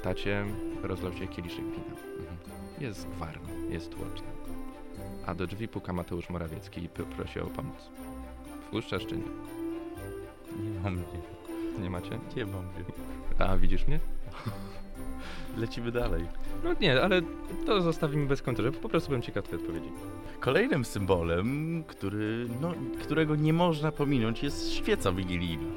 [0.04, 0.46] Tacie
[0.84, 1.96] rozlał się kieliszek wina.
[2.20, 2.40] Mhm.
[2.80, 4.28] Jest gwarno, jest tłoczno.
[5.26, 7.90] A do drzwi puka Mateusz Morawiecki i prosi o pomoc.
[8.68, 9.24] Wpuszczasz czy nie?
[10.64, 11.06] Nie mam mnie.
[11.82, 12.20] Nie macie?
[12.36, 12.84] Nie mam mnie.
[13.40, 14.00] A, widzisz mnie?
[15.58, 16.26] Lecimy dalej.
[16.64, 17.22] No nie, ale
[17.66, 19.90] to zostawimy bez końca, po prostu byłem ciekaw twojej odpowiedzi.
[20.40, 25.68] Kolejnym symbolem, który, no, którego nie można pominąć, jest świeca wigilijna.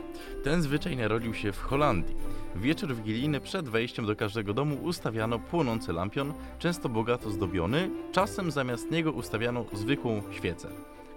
[0.45, 2.17] Ten zwyczaj narodził się w Holandii.
[2.55, 8.51] W wieczór wigilijny przed wejściem do każdego domu ustawiano płonący lampion, często bogato zdobiony, czasem
[8.51, 10.69] zamiast niego ustawiano zwykłą świecę.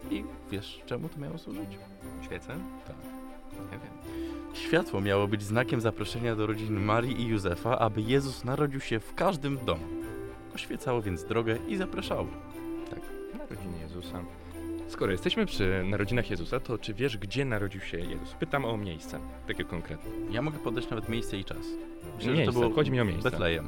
[0.10, 1.78] I wiesz, czemu to miało służyć?
[2.22, 2.56] Świecę?
[2.88, 2.96] Tak.
[3.72, 3.92] Nie wiem.
[4.54, 9.16] Światło miało być znakiem zaproszenia do rodzin Marii i Józefa, aby Jezus narodził się w
[9.16, 9.86] każdym domu.
[10.56, 12.28] Oświecało więc drogę i zapraszało.
[12.90, 13.00] Tak,
[13.40, 14.24] narodziny Jezusa.
[14.88, 18.34] Skoro jesteśmy przy narodzinach Jezusa, to czy wiesz, gdzie narodził się Jezus?
[18.40, 20.12] Pytam o miejsce, takie konkretne.
[20.32, 21.68] Ja mogę podać nawet miejsce i czas.
[22.26, 23.32] Miejsce, chodzi mi o miejsce.
[23.32, 23.68] Betlejem.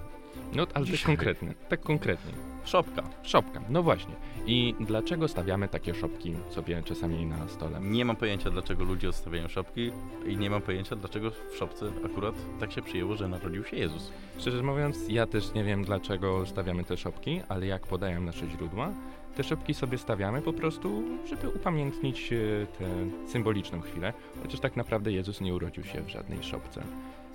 [0.55, 1.05] No, ale tak Dzisiaj.
[1.05, 2.52] konkretne, tak konkretnie.
[2.65, 3.03] Szopka.
[3.23, 4.15] Szopka, no właśnie.
[4.45, 7.79] I dlaczego stawiamy takie szopki sobie czasami na stole?
[7.81, 9.91] Nie mam pojęcia, dlaczego ludzie odstawiają szopki
[10.25, 14.11] i nie mam pojęcia, dlaczego w szopce akurat tak się przyjęło, że narodził się Jezus.
[14.37, 18.89] Szczerze mówiąc, ja też nie wiem, dlaczego stawiamy te szopki, ale jak podają nasze źródła,
[19.35, 22.37] te szopki sobie stawiamy po prostu, żeby upamiętnić e,
[22.79, 22.85] tę
[23.27, 26.83] symboliczną chwilę, chociaż tak naprawdę Jezus nie urodził się w żadnej szopce,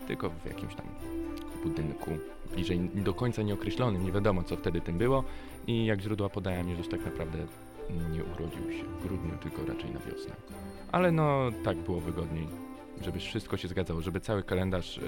[0.07, 0.87] tylko w jakimś tam
[1.63, 2.11] budynku,
[2.55, 5.25] bliżej do końca nieokreślonym, nie wiadomo co wtedy tym było
[5.67, 7.39] i jak źródła podają, Jezus tak naprawdę
[7.91, 10.37] nie urodził się w grudniu, tylko raczej na wiosnę.
[10.93, 12.47] Ale no, tak było wygodniej,
[13.03, 15.03] żeby wszystko się zgadzało, żeby cały kalendarz e,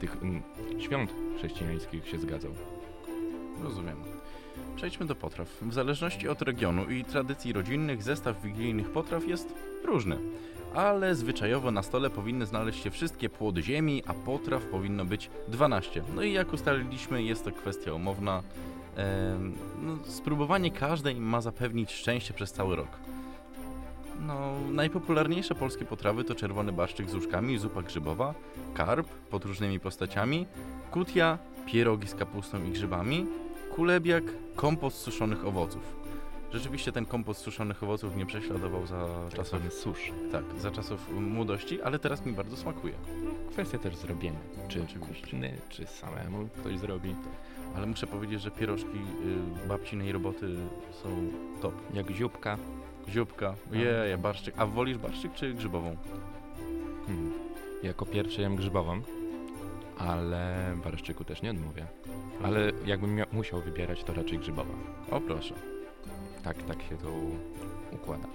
[0.00, 0.42] tych mm,
[0.78, 2.52] świąt chrześcijańskich się zgadzał.
[3.62, 3.96] Rozumiem.
[4.76, 5.48] Przejdźmy do potraw.
[5.62, 10.18] W zależności od regionu i tradycji rodzinnych, zestaw wigilijnych potraw jest różny.
[10.74, 16.02] Ale zwyczajowo na stole powinny znaleźć się wszystkie płody ziemi, a potraw powinno być 12.
[16.14, 18.42] No i jak ustaliliśmy, jest to kwestia umowna.
[18.96, 22.88] Em, no, spróbowanie każdej ma zapewnić szczęście przez cały rok.
[24.26, 28.34] No, najpopularniejsze polskie potrawy to czerwony barszczyk z łóżkami, zupa grzybowa,
[28.74, 30.46] karp pod różnymi postaciami,
[30.90, 33.26] kutia, pierogi z kapustą i grzybami,
[33.76, 34.24] kulebiak,
[34.56, 36.03] kompost z suszonych owoców.
[36.54, 40.12] Rzeczywiście ten kompost suszonych owoców mnie prześladował za czasów, Czasowny susz.
[40.32, 42.94] tak, za czasów młodości, ale teraz mi bardzo smakuje.
[43.50, 44.38] Kwestia też zrobienia.
[44.68, 45.22] Czy Oczywiście.
[45.22, 47.14] kupny, czy samemu ktoś zrobi.
[47.76, 48.98] Ale muszę powiedzieć, że pierożki
[49.64, 50.56] y, babcinej roboty
[51.02, 51.08] są
[51.62, 51.74] top.
[51.94, 52.58] Jak zióbka.
[53.08, 53.76] Zióbka, A.
[53.76, 54.54] je, barszczyk.
[54.58, 55.96] A wolisz barszczyk czy grzybową?
[57.06, 57.32] Hmm.
[57.82, 59.00] Jako pierwszy jem grzybową,
[59.98, 61.86] ale barszczyku też nie odmówię.
[62.42, 64.74] Ale jakbym mia- musiał wybierać, to raczej grzybowa.
[65.10, 65.54] O proszę.
[66.44, 67.08] Tak, tak się to
[67.92, 68.26] układa.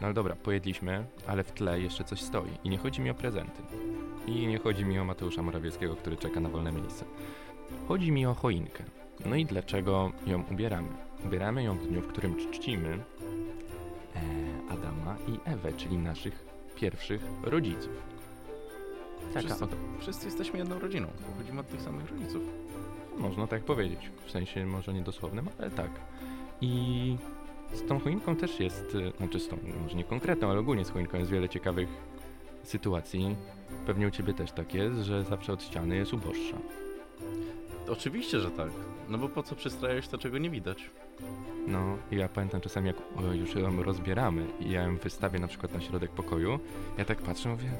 [0.00, 2.50] No ale dobra, pojedliśmy, ale w tle jeszcze coś stoi.
[2.64, 3.62] I nie chodzi mi o prezenty.
[4.26, 7.04] I nie chodzi mi o Mateusza Morawieckiego, który czeka na wolne miejsce.
[7.88, 8.84] Chodzi mi o choinkę.
[9.26, 10.88] No i dlaczego ją ubieramy?
[11.26, 12.88] Ubieramy ją w dniu, w którym czcimy
[14.16, 14.20] e,
[14.72, 16.44] Adama i Ewę, czyli naszych
[16.76, 17.92] pierwszych rodziców.
[19.34, 21.08] Taka Wszyscy, oto, wszyscy jesteśmy jedną rodziną.
[21.32, 22.42] Pochodzimy od tych samych rodziców.
[23.18, 24.10] można tak powiedzieć.
[24.26, 25.90] W sensie może niedosłownym, ale tak.
[26.60, 27.16] I
[27.72, 30.90] z tą choinką też jest, y, znaczy z tą, może nie konkretną, ale ogólnie z
[30.90, 31.88] choinką jest wiele ciekawych
[32.62, 33.36] sytuacji.
[33.86, 36.56] Pewnie u ciebie też tak jest, że zawsze od ściany jest uboższa.
[37.88, 38.70] Oczywiście, że tak.
[39.08, 40.90] No bo po co przystrajać to, czego nie widać?
[41.66, 42.96] No, i ja pamiętam czasami, jak
[43.34, 46.58] już ją rozbieramy i ja ją wystawię na przykład na środek pokoju,
[46.98, 47.70] ja tak patrzę, mówię,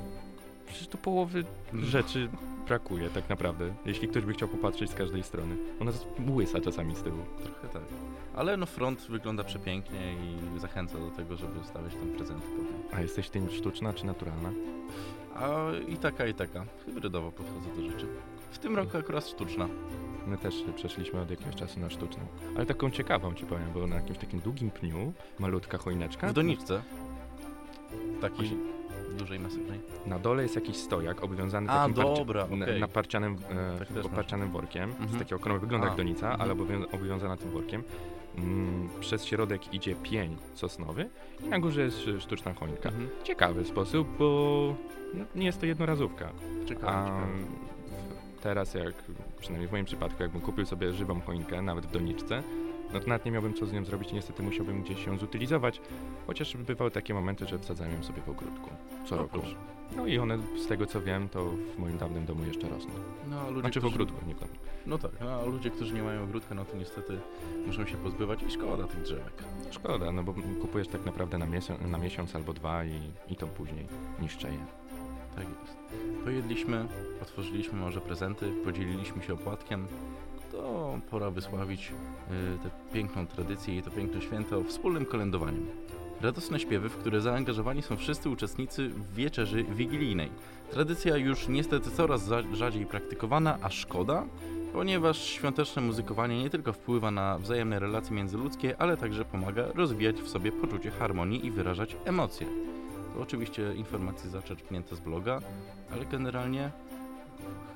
[0.67, 2.29] przecież tu połowy rzeczy
[2.67, 5.57] brakuje tak naprawdę, jeśli ktoś by chciał popatrzeć z każdej strony.
[5.81, 7.19] Ona jest łysa czasami z tyłu.
[7.43, 7.83] Trochę tak.
[8.39, 12.99] Ale no front wygląda przepięknie i zachęca do tego, żeby stawiać tam prezenty potem.
[12.99, 14.51] A jesteś ty sztuczna czy naturalna?
[15.35, 16.65] A i taka, i taka.
[16.87, 18.07] Hybrydowo podchodzę do rzeczy.
[18.51, 19.69] W tym roku akurat sztuczna.
[20.27, 22.23] My też przeszliśmy od jakiegoś czasu na sztuczną.
[22.57, 26.29] Ale taką ciekawą ci powiem, bo na jakimś takim długim pniu, malutka choineczka.
[26.29, 26.83] W doniczce.
[28.21, 28.57] Takiej Właśnie.
[29.19, 29.81] dużej, masywnej.
[30.07, 32.81] Na dole jest jakiś stojak obwiązany A, takim dobra, na- okej.
[32.81, 34.91] naparcianym, e, Tak oparcianym workiem.
[34.91, 35.09] Mhm.
[35.09, 36.41] Z takiego okrągłego, wygląda A, jak donica, mhm.
[36.41, 37.83] ale obowią- obwiązana tym workiem.
[38.43, 41.09] Mm, przez środek idzie pień sosnowy
[41.45, 42.89] i na górze jest sztuczna choinka.
[42.89, 43.09] Mhm.
[43.25, 44.75] Ciekawy sposób, bo
[45.15, 46.29] no, nie jest to jednorazówka.
[46.67, 47.27] Ciekawe, A ciekawe.
[48.43, 48.95] teraz jak,
[49.41, 52.43] przynajmniej w moim przypadku, jakbym kupił sobie żywą choinkę, nawet w doniczce,
[52.93, 55.81] no to nawet nie miałbym co z nią zrobić, niestety musiałbym gdzieś ją zutylizować,
[56.27, 58.71] chociaż bywały takie momenty, że wsadzałem ją sobie w ogródku
[59.07, 59.39] co O, roku.
[59.41, 59.57] proszę.
[59.97, 62.91] No i one, z tego co wiem, to w moim dawnym domu jeszcze rosną.
[63.31, 64.53] No, a ludzie, Znaczy w ogródku, nie w domu.
[64.87, 67.19] No tak, a ludzie, którzy nie mają ogródka, no to niestety
[67.67, 69.33] muszą się pozbywać i szkoda tych drzewek.
[69.71, 73.47] Szkoda, no bo kupujesz tak naprawdę na, miesiąc, na miesiąc albo dwa i, i to
[73.47, 73.87] później
[74.23, 74.59] niszczeje.
[75.37, 75.77] Tak jest.
[76.25, 76.87] Pojedliśmy,
[77.23, 79.87] otworzyliśmy może prezenty, podzieliliśmy się opłatkiem.
[80.53, 81.93] To pora wysławić
[82.57, 85.67] y, tę piękną tradycję i to piękne święto wspólnym kolędowaniem.
[86.21, 90.31] Radosne śpiewy, w które zaangażowani są wszyscy uczestnicy wieczerzy wigilijnej.
[90.71, 94.25] Tradycja już niestety coraz za- rzadziej praktykowana, a szkoda,
[94.73, 100.29] ponieważ świąteczne muzykowanie nie tylko wpływa na wzajemne relacje międzyludzkie, ale także pomaga rozwijać w
[100.29, 102.47] sobie poczucie harmonii i wyrażać emocje.
[103.15, 105.41] To oczywiście informacje zaczerpnięte z bloga,
[105.93, 106.71] ale generalnie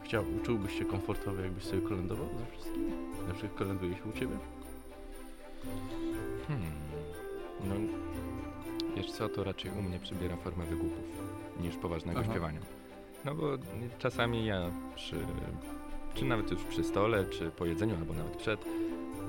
[0.05, 2.93] chciał, czułbyś się komfortowo, jakbyś sobie kolędował ze wszystkimi?
[3.29, 4.37] Na przykład kolęduje się u Ciebie?
[6.49, 6.67] Hmm.
[7.69, 7.75] No,
[8.97, 11.05] wiesz co, to raczej u mnie przybiera formę wygłupów
[11.61, 12.31] niż poważnego Aha.
[12.31, 12.61] śpiewania.
[13.25, 13.49] No bo
[13.99, 15.17] czasami ja przy,
[16.15, 18.65] czy nawet już przy stole, czy po jedzeniu, albo nawet przed,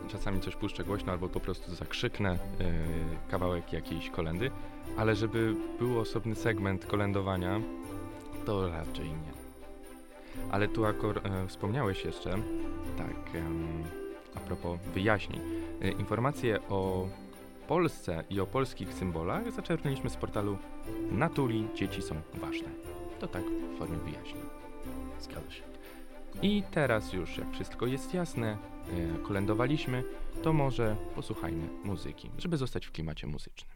[0.07, 2.65] czasami coś puszczę głośno, albo po prostu zakrzyknę yy,
[3.31, 4.51] kawałek jakiejś kolendy,
[4.97, 7.61] ale żeby był osobny segment kolędowania,
[8.45, 9.33] to raczej nie.
[10.51, 12.37] Ale tu akor, e, wspomniałeś jeszcze,
[12.97, 13.43] tak,
[14.35, 15.41] a propos wyjaśnień,
[15.81, 17.07] e, informacje o
[17.67, 20.57] Polsce i o polskich symbolach zaczerpnęliśmy z portalu
[21.11, 22.67] Natuli Dzieci są ważne.
[23.19, 24.43] To tak w formie wyjaśnień.
[25.19, 25.63] Zgadza się.
[26.41, 28.57] I teraz już, jak wszystko jest jasne,
[29.17, 30.03] e, kolędowaliśmy,
[30.43, 33.71] to może posłuchajmy muzyki, żeby zostać w klimacie muzycznym.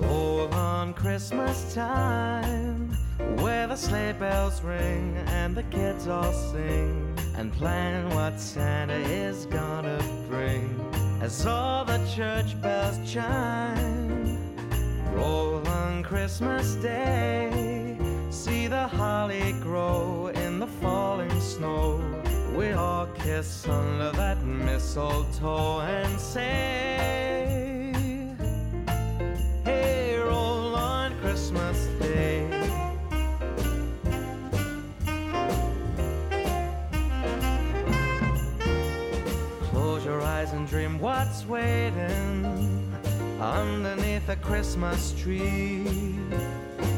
[0.00, 2.71] Roll on Christmas time,
[3.42, 9.46] where the sleigh bells ring and the kids all sing and plan what Santa is
[9.46, 10.78] gonna bring.
[11.20, 14.38] As all the church bells chime,
[15.12, 17.98] roll on Christmas Day,
[18.30, 22.00] see the holly grow in the falling snow.
[22.56, 27.92] We all kiss under that mistletoe and say,
[29.64, 32.41] Hey, roll on Christmas Day.
[40.50, 42.44] And dream what's waiting
[43.40, 46.18] underneath a Christmas tree.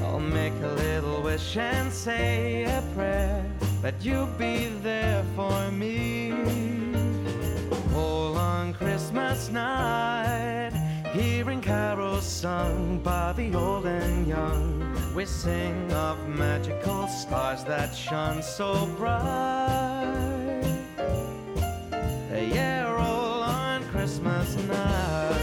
[0.02, 3.44] I'll make a little wish and say a prayer
[3.82, 6.32] that you'll be there for me.
[7.94, 10.72] All on Christmas night,
[11.12, 18.42] hearing carols sung by the old and young, we sing of magical stars that shine
[18.42, 20.14] so bright.
[22.32, 22.83] Yeah,
[24.24, 25.40] Christmas night.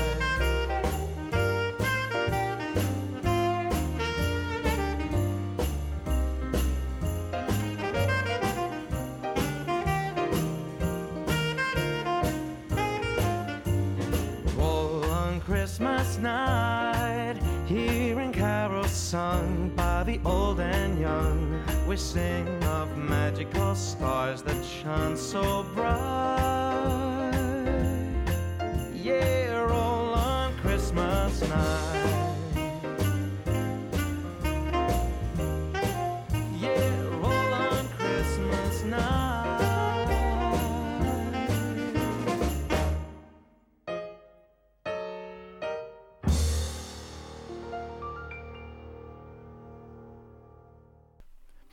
[14.57, 21.63] On Christmas night, hearing carols sung by the old and young.
[21.87, 26.70] We sing of magical stars that shine so bright.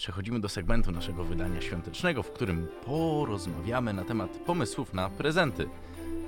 [0.09, 5.69] Przechodzimy do segmentu naszego wydania świątecznego, w którym porozmawiamy na temat pomysłów na prezenty.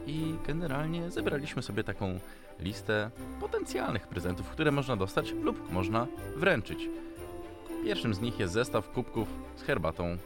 [0.06, 2.20] I generalnie zebraliśmy sobie taką
[2.62, 6.88] listę potencjalnych prezentów, które można dostać lub można wręczyć.
[7.84, 10.16] Pierwszym z nich jest zestaw kubków z herbatą.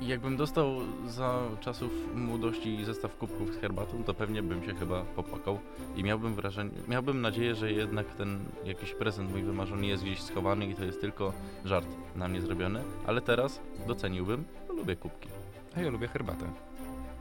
[0.00, 0.66] I jakbym dostał
[1.06, 5.58] za czasów młodości zestaw kubków z herbatą, to pewnie bym się chyba popłakał
[5.96, 10.66] i miałbym wrażenie, miałbym nadzieję, że jednak ten jakiś prezent mój wymarzony jest gdzieś schowany
[10.66, 11.32] i to jest tylko
[11.64, 15.28] żart na mnie zrobiony, ale teraz doceniłbym, lubię kubki.
[15.76, 16.69] A ja lubię herbatę.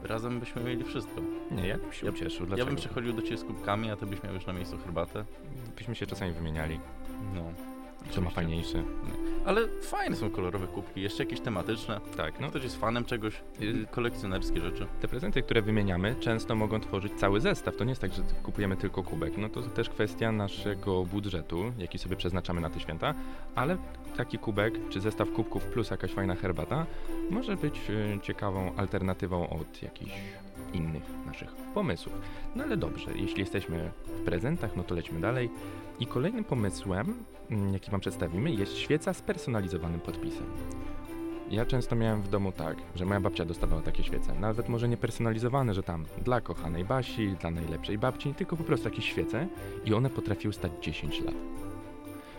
[0.04, 1.22] Razem byśmy mieli wszystko.
[1.52, 2.40] Nie, ja bym się Ja- ucieszył.
[2.42, 2.68] Ja Dlaczego?
[2.68, 5.26] bym przychodził do Ciebie z kubkami, a Ty byś miał już na miejscu herbatę.
[5.78, 6.80] Byśmy się czasami wymieniali.
[7.36, 7.44] No.
[8.12, 8.84] Kto ma fajniejszy.
[9.46, 12.02] Ale fajne są kolorowe kubki, jeszcze jakieś tematyczne.
[12.18, 14.88] Tak, no ktoś jest fanem czegoś, Y- kolekcjonerskie rzeczy.
[15.02, 17.76] Te prezenty, które wymieniamy, często mogą tworzyć cały zestaw.
[17.78, 19.38] To nie jest tak, że kupujemy tylko kubek.
[19.38, 23.14] No to też kwestia naszego budżetu, jaki sobie przeznaczamy na te święta,
[23.56, 23.78] ale
[24.18, 26.86] taki kubek czy zestaw kubków plus jakaś fajna herbata
[27.30, 27.76] może być
[28.16, 30.12] e, ciekawą alternatywą od jakichś
[30.74, 32.16] innych naszych pomysłów.
[32.56, 35.50] No ale dobrze, jeśli jesteśmy w prezentach, no to lećmy dalej.
[36.00, 37.14] I kolejnym pomysłem,
[37.74, 40.46] jaki Wam przedstawimy, jest świeca z personalizowanym podpisem.
[41.50, 44.34] Ja często miałem w domu tak, że moja babcia dostawała takie świece.
[44.40, 48.90] Nawet może nie personalizowane, że tam dla kochanej Basi, dla najlepszej babci, tylko po prostu
[48.90, 49.48] jakieś świece
[49.86, 51.36] i one potrafiły stać 10 lat.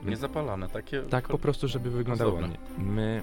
[0.04, 1.02] Niezapalane, takie...
[1.02, 2.58] Tak po prostu, żeby wyglądało ładnie.
[2.78, 3.22] My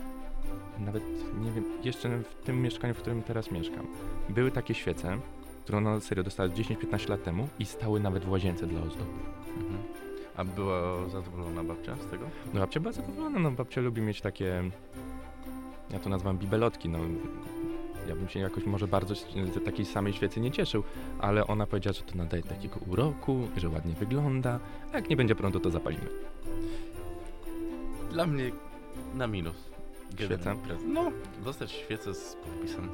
[0.79, 1.03] nawet
[1.41, 3.87] nie wiem, jeszcze w tym mieszkaniu, w którym teraz mieszkam,
[4.29, 5.17] były takie świece,
[5.63, 9.11] które na serio dostałem 10-15 lat temu i stały nawet w łazience dla ozdoby.
[9.57, 10.06] Mhm.
[10.37, 12.25] A była zadowolona babcia z tego?
[12.53, 14.63] No babcia była zadowolona, no babcia lubi mieć takie,
[15.89, 16.99] ja to nazywam bibelotki, no
[18.07, 19.25] ja bym się jakoś może bardzo z
[19.65, 20.83] takiej samej świecy nie cieszył,
[21.19, 24.59] ale ona powiedziała, że to nadaje takiego uroku, że ładnie wygląda,
[24.93, 26.09] a jak nie będzie prądu, to zapalimy.
[28.11, 28.51] Dla mnie
[29.15, 29.55] na minus.
[30.19, 30.55] Świeca?
[30.87, 31.11] No,
[31.43, 32.89] dostać świecę z podpisem.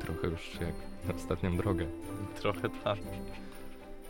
[0.00, 0.74] Trochę już jak
[1.08, 1.86] na ostatnią drogę.
[2.40, 2.98] Trochę tak.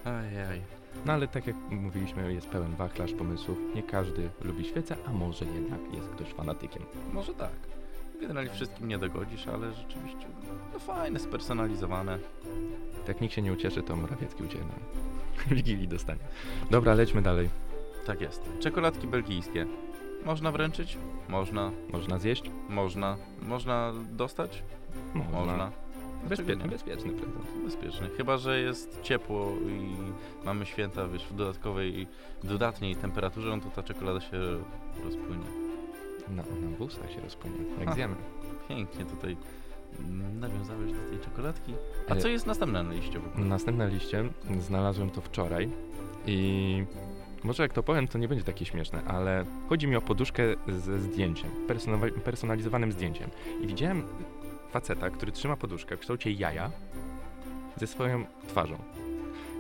[0.05, 0.76] Ajaj.
[1.05, 3.59] No ale tak jak mówiliśmy, jest pełen wachlarz pomysłów.
[3.75, 6.83] Nie każdy lubi świecę, a może jednak jest ktoś fanatykiem.
[7.13, 7.51] Może tak.
[8.21, 10.27] Generalnie wszystkim nie dogodzisz, ale rzeczywiście
[10.73, 12.19] no fajne, spersonalizowane.
[13.09, 14.75] Jak nikt się nie ucieszy, to Morawiecki ucieknie.
[15.57, 16.21] Wigilii dostanie.
[16.71, 17.49] Dobra, lećmy dalej.
[18.07, 18.43] Tak jest.
[18.61, 19.67] Czekoladki belgijskie.
[20.25, 20.99] Można wręczyć?
[21.29, 21.71] Można.
[21.93, 22.51] Można zjeść?
[22.69, 23.17] Można.
[23.43, 24.63] Można dostać?
[25.15, 25.57] Można.
[25.57, 25.86] Dlaczego
[26.29, 26.69] Bezpie- nie?
[26.69, 27.45] bezpieczny prezent.
[27.65, 28.09] Bezpiecznie.
[28.17, 29.97] Chyba, że jest ciepło i
[30.45, 32.07] mamy święta wiesz, w dodatkowej,
[32.45, 34.39] dodatniej temperaturze, no to ta czekolada się
[35.05, 35.45] rozpłynie.
[36.29, 38.15] No, ona w ustach się rozpłynie, jak zjemy.
[38.69, 39.37] Pięknie tutaj
[40.41, 41.75] nawiązałeś do tej czekoladki.
[42.09, 43.45] A E, co jest następne na liście w ogóle?
[43.45, 44.25] Na następnej liście
[44.61, 45.69] znalazłem to wczoraj
[46.27, 46.85] i
[47.45, 50.99] może jak to powiem, to nie będzie takie śmieszne, ale chodzi mi o poduszkę ze
[50.99, 51.51] zdjęciem,
[52.25, 53.31] personalizowanym zdjęciem.
[53.63, 54.03] I widziałem
[54.77, 56.71] faceta, który trzyma poduszkę w kształcie jaja
[57.77, 58.79] ze swoją twarzą.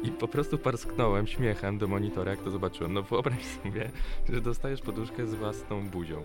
[0.02, 2.92] I po prostu parsknąłem śmiechem do monitora, jak to zobaczyłem.
[2.92, 3.90] No wyobraź sobie,
[4.28, 6.22] że dostajesz poduszkę z własną buzią.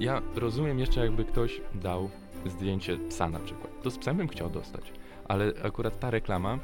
[0.00, 2.10] Ja rozumiem jeszcze, jakby ktoś dał
[2.46, 3.82] zdjęcie psa na przykład.
[3.82, 4.92] To z psem bym chciał dostać.
[5.28, 6.58] Ale akurat ta reklama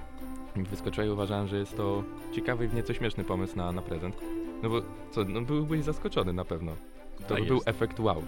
[0.56, 2.02] mi wyskoczyła i uważałem, że jest to
[2.34, 4.16] ciekawy i w nieco śmieszny pomysł na, na prezent.
[4.62, 6.72] No bo co, no byłbyś zaskoczony na pewno.
[7.28, 8.22] To by był efekt wow.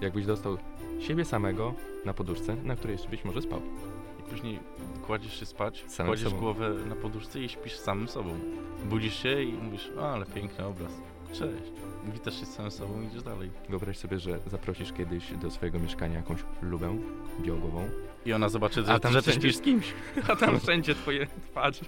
[0.00, 0.56] Jakbyś dostał
[1.00, 1.74] siebie samego
[2.04, 3.62] na poduszce, na której jeszcze byś może spał.
[4.20, 4.58] I później
[5.06, 6.40] kładziesz się spać, Samym kładziesz sobą.
[6.40, 8.38] głowę na poduszce i śpisz samym sobą.
[8.84, 10.92] Budzisz się i mówisz, o, ale piękny obraz.
[11.32, 11.72] Cześć.
[12.14, 13.50] Witasz się z samym sobą i idziesz dalej.
[13.68, 16.98] Wyobraź sobie, że zaprosisz kiedyś do swojego mieszkania jakąś lubę
[17.40, 17.88] białogłową,
[18.26, 19.94] I ona zobaczy, że, a tam że ty wszędzie- śpisz z kimś.
[20.32, 21.84] a tam wszędzie twoje twarze.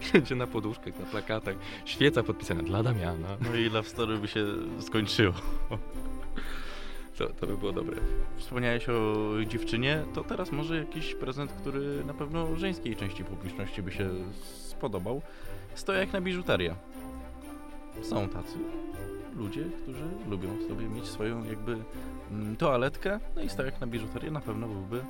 [0.00, 1.56] Wszędzie na poduszkach, na plakatach.
[1.84, 3.28] Świeca podpisana dla Damiana.
[3.40, 4.44] No i love story by się
[4.80, 5.34] skończyło.
[7.18, 7.96] To, to by było dobre.
[8.36, 9.14] Wspomniałeś o
[9.46, 14.10] dziewczynie, to teraz może jakiś prezent, który na pewno żeńskiej części publiczności by się
[14.42, 15.22] spodobał.
[15.74, 16.74] Stojak na biżuterię.
[18.02, 18.58] Są tacy
[19.36, 21.76] ludzie, którzy lubią sobie mieć swoją jakby
[22.30, 25.00] mm, toaletkę, no i stojak na biżuterię na pewno byłby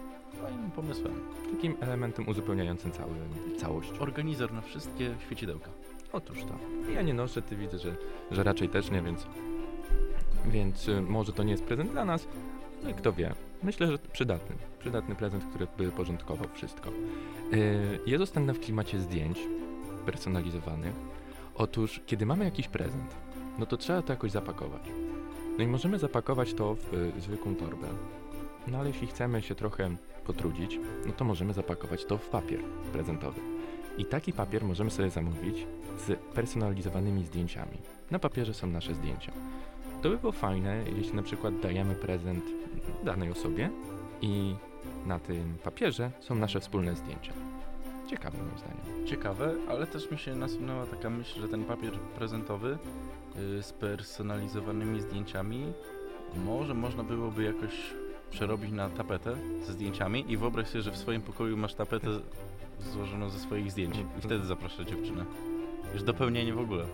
[0.43, 1.15] fajnym pomysłem.
[1.55, 3.15] Takim elementem uzupełniającym cały,
[3.59, 3.91] całość.
[3.99, 5.71] Organizer na wszystkie świecidełka.
[6.13, 6.59] Otóż to.
[6.93, 7.97] Ja nie noszę, ty widzę, że,
[8.31, 9.27] że raczej też nie, więc,
[10.47, 12.29] więc y, może to nie jest prezent dla nas,
[12.85, 13.35] ale kto wie.
[13.63, 14.57] Myślę, że przydatny.
[14.79, 16.91] Przydatny prezent, który by porządkował wszystko.
[17.53, 19.39] Y, ja zostanę w klimacie zdjęć
[20.07, 20.95] personalizowanych.
[21.55, 23.17] Otóż, kiedy mamy jakiś prezent,
[23.59, 24.83] no to trzeba to jakoś zapakować.
[25.59, 27.89] No i możemy zapakować to w y, zwykłą torbę.
[28.67, 32.61] No ale jeśli chcemy się trochę potrudzić, no to możemy zapakować to w papier
[32.93, 33.41] prezentowy.
[33.99, 35.67] I taki papier możemy sobie zamówić
[36.07, 37.79] z personalizowanymi zdjęciami.
[38.11, 39.33] Na papierze są nasze zdjęcia.
[40.03, 42.45] To by było fajne, jeśli na przykład dajemy prezent
[43.05, 43.71] danej osobie
[44.23, 44.55] i
[45.07, 47.33] na tym papierze są nasze wspólne zdjęcia.
[48.07, 49.07] Ciekawe moim zdaniem.
[49.07, 52.79] Ciekawe, ale też mi się nasunęła taka myśl, że ten papier prezentowy
[53.59, 55.73] y, z personalizowanymi zdjęciami
[56.45, 57.95] może można byłoby jakoś
[58.31, 59.37] przerobić na tapetę
[59.67, 62.07] ze zdjęciami i wyobraź sobie, że w swoim pokoju masz tapetę
[62.93, 65.25] złożoną ze swoich zdjęć i wtedy zapraszasz dziewczynę.
[65.93, 66.85] Już dopełnienie w ogóle.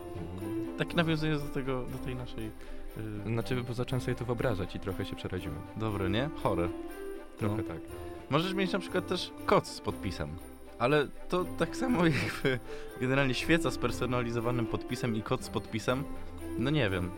[0.79, 2.51] Tak nawiązując do tego, do tej naszej...
[2.99, 5.59] y, Znaczy, bo zacząłem sobie to wyobrażać i trochę się przeraziłem.
[5.77, 6.29] Dobre, nie?
[6.43, 6.69] Chore.
[7.39, 7.63] Trochę No.
[7.63, 7.79] tak.
[8.31, 10.29] Możesz mieć na przykład też koc z podpisem.
[10.79, 12.59] Ale to tak samo jakby
[13.01, 16.05] generalnie świeca z personalizowanym podpisem i kod z podpisem.
[16.59, 17.11] No nie wiem.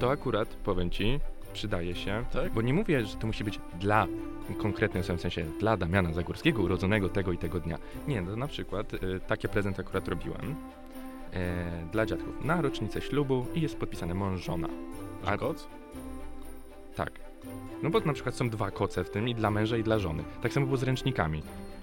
[0.00, 1.20] To akurat, powiem ci,
[1.52, 2.52] przydaje się, tak?
[2.52, 4.06] bo nie mówię, że to musi być dla
[4.58, 7.78] konkretnej osoby, w sensie dla Damiana Zagórskiego, urodzonego tego i tego dnia.
[8.08, 10.54] Nie, no na przykład y, takie prezent akurat robiłem
[11.32, 14.68] e, dla dziadków na rocznicę ślubu i jest podpisane mąż, żona.
[15.26, 15.66] A A- koc?
[16.96, 17.10] Tak.
[17.82, 20.24] No bo na przykład są dwa koce w tym i dla męża i dla żony.
[20.42, 21.42] Tak samo było z ręcznikami.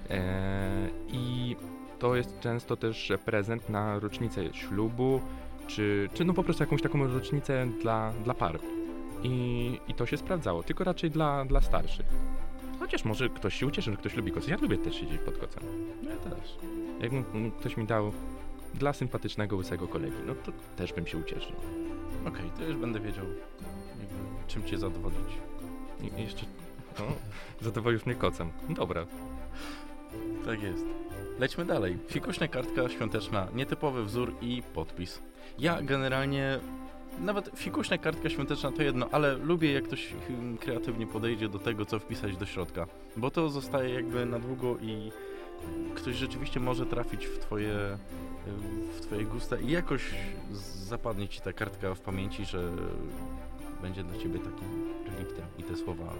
[0.09, 1.55] E, I
[1.99, 5.21] to jest często też prezent na rocznicę ślubu,
[5.67, 8.59] czy, czy no po prostu jakąś taką rocznicę dla, dla par.
[9.23, 12.05] I, I to się sprawdzało, tylko raczej dla, dla starszych.
[12.79, 14.51] Chociaż może ktoś się ucieszy, że ktoś lubi koce.
[14.51, 15.63] Ja lubię też siedzieć pod kocem.
[16.03, 16.57] Ja też.
[17.59, 18.11] Ktoś mi dał
[18.73, 21.55] dla sympatycznego, łysego kolegi, no to też bym się ucieszył.
[22.27, 23.25] Okej, to już będę wiedział,
[23.99, 25.37] jakby, czym cię zadowolić.
[26.01, 26.45] I jeszcze...
[26.99, 27.13] O,
[27.63, 28.51] zadowolisz mnie kocem.
[28.69, 29.05] Dobra.
[30.45, 30.85] Tak jest.
[31.39, 31.97] Lećmy dalej.
[32.07, 35.21] Fikuśna kartka świąteczna, nietypowy wzór i podpis.
[35.59, 36.59] Ja generalnie
[37.19, 41.85] nawet fikuśna kartka świąteczna to jedno, ale lubię jak ktoś hmm, kreatywnie podejdzie do tego,
[41.85, 45.11] co wpisać do środka, bo to zostaje jakby na długo i
[45.95, 47.97] ktoś rzeczywiście może trafić w twoje,
[48.97, 50.15] w twoje gusta i jakoś
[50.85, 52.69] zapadnie ci ta kartka w pamięci, że
[53.81, 56.13] będzie dla ciebie takim reliktem i te słowa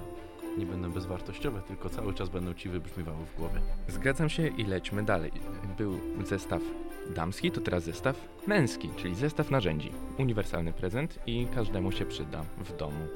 [0.58, 3.62] nie będą bezwartościowe, tylko cały czas będą ci wybrzmiewały w głowie.
[3.88, 5.32] Zgadzam się i lećmy dalej.
[5.78, 6.62] Był zestaw
[7.16, 8.16] damski, to teraz zestaw
[8.48, 9.92] męski, czyli zestaw narzędzi.
[10.18, 13.08] Uniwersalny prezent i każdemu się przyda w domu.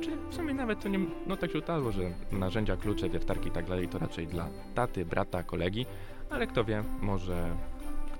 [0.00, 2.00] Czy w sumie nawet to nie, no tak się utarło, że
[2.32, 5.86] narzędzia, klucze, wiertarki i tak dalej to raczej dla taty, brata, kolegi,
[6.30, 7.56] ale kto wie, może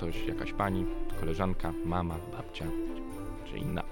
[0.04, 0.86] ktoś, jakaś pani,
[1.20, 2.64] koleżanka, mama, babcia
[3.44, 3.82] czy inna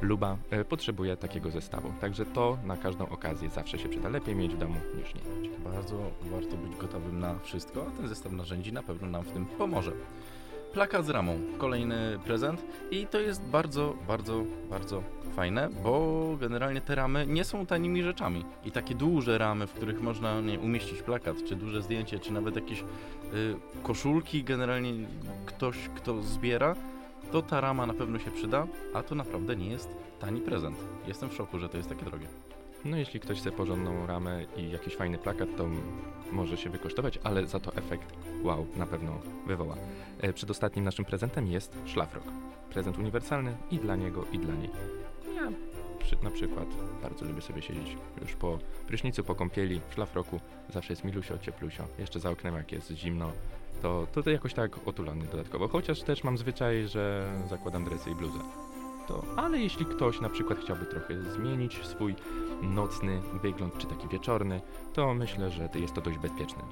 [0.00, 1.92] luba e, potrzebuje takiego zestawu.
[2.00, 4.08] Także to na każdą okazję zawsze się przyda.
[4.08, 5.58] Lepiej mieć w domu niż nie mieć.
[5.58, 9.46] Bardzo warto być gotowym na wszystko, a ten zestaw narzędzi na pewno nam w tym
[9.46, 9.92] pomoże.
[10.72, 15.02] Plakat z ramą, kolejny prezent i to jest bardzo, bardzo, bardzo
[15.36, 20.00] fajne, bo generalnie te ramy nie są tanimi rzeczami i takie duże ramy, w których
[20.00, 22.84] można nie, umieścić plakat, czy duże zdjęcie, czy nawet jakieś y,
[23.82, 24.92] koszulki, generalnie
[25.46, 26.74] ktoś, kto zbiera,
[27.32, 29.88] to ta rama na pewno się przyda, a to naprawdę nie jest
[30.20, 30.76] tani prezent.
[31.06, 32.26] Jestem w szoku, że to jest takie drogie.
[32.84, 35.68] No jeśli ktoś chce porządną ramę i jakiś fajny plakat, to
[36.32, 39.76] może się wykosztować, ale za to efekt wow na pewno wywoła.
[40.20, 42.24] E, Przedostatnim naszym prezentem jest szlafrok.
[42.70, 44.70] Prezent uniwersalny i dla niego, i dla niej.
[45.36, 45.50] Ja
[46.22, 46.68] na przykład
[47.02, 50.40] bardzo lubię sobie siedzieć już po prysznicu, po kąpieli, w szlafroku.
[50.68, 51.84] Zawsze jest milusio, cieplusio.
[51.98, 53.32] Jeszcze za oknem jak jest zimno,
[53.82, 55.68] to tutaj jakoś tak otulony dodatkowo.
[55.68, 58.38] Chociaż też mam zwyczaj, że zakładam dresy i bluzę.
[59.08, 62.14] To, ale jeśli ktoś na przykład chciałby trochę zmienić swój
[62.62, 64.60] nocny wygląd, czy taki wieczorny,
[64.94, 66.62] to myślę, że jest to dość bezpieczny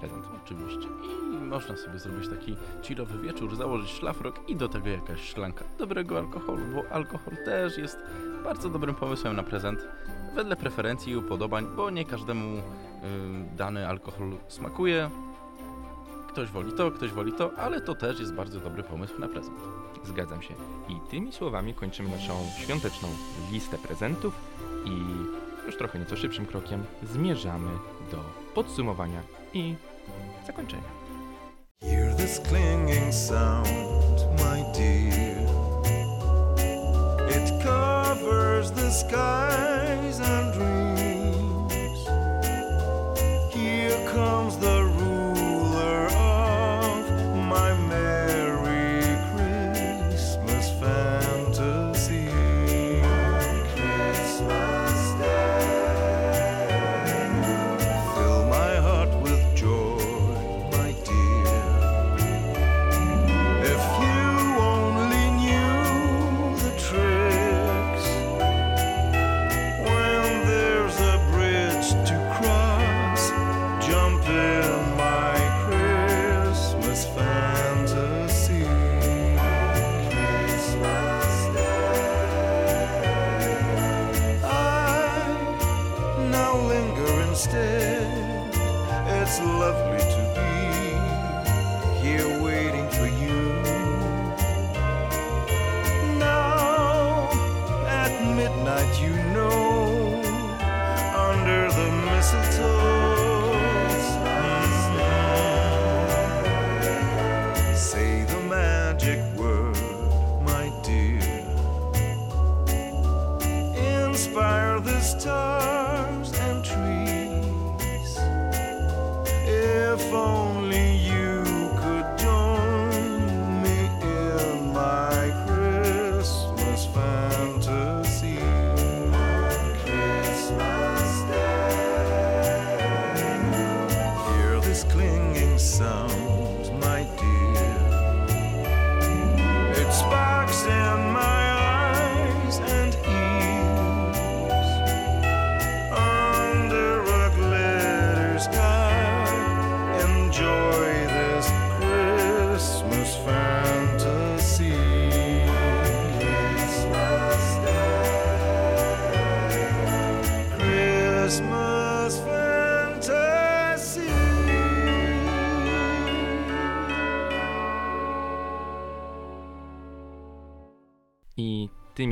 [0.00, 0.24] prezent.
[0.44, 0.88] Oczywiście.
[1.32, 6.18] I można sobie zrobić taki chillowy wieczór, założyć szlafrok i do tego jakaś szklanka dobrego
[6.18, 7.98] alkoholu, bo alkohol też jest
[8.44, 9.88] bardzo dobrym pomysłem na prezent.
[10.34, 12.62] Wedle preferencji i upodobań, bo nie każdemu y,
[13.56, 15.10] dany alkohol smakuje.
[16.28, 19.58] Ktoś woli to, ktoś woli to, ale to też jest bardzo dobry pomysł na prezent.
[20.04, 20.54] Zgadzam się.
[20.88, 23.08] I tymi słowami kończymy naszą świąteczną
[23.52, 24.34] listę prezentów
[24.84, 24.90] i
[25.66, 27.70] już trochę nieco szybszym krokiem zmierzamy
[28.10, 28.16] do
[28.54, 29.22] podsumowania
[29.54, 29.74] i
[30.46, 30.90] zakończenia.
[31.82, 35.36] Hear this clinging sound, my dear.
[37.28, 40.59] It covers the skies and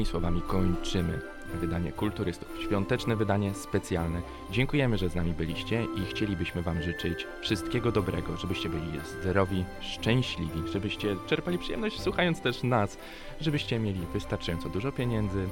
[0.09, 1.21] słowami kończymy
[1.55, 2.49] wydanie Kulturystów.
[2.63, 4.23] Świąteczne wydanie specjalne.
[4.51, 10.63] Dziękujemy, że z nami byliście i chcielibyśmy Wam życzyć wszystkiego dobrego, żebyście byli zdrowi, szczęśliwi,
[10.73, 12.99] żebyście czerpali przyjemność słuchając też nas,
[13.41, 15.49] żebyście mieli wystarczająco dużo pieniędzy.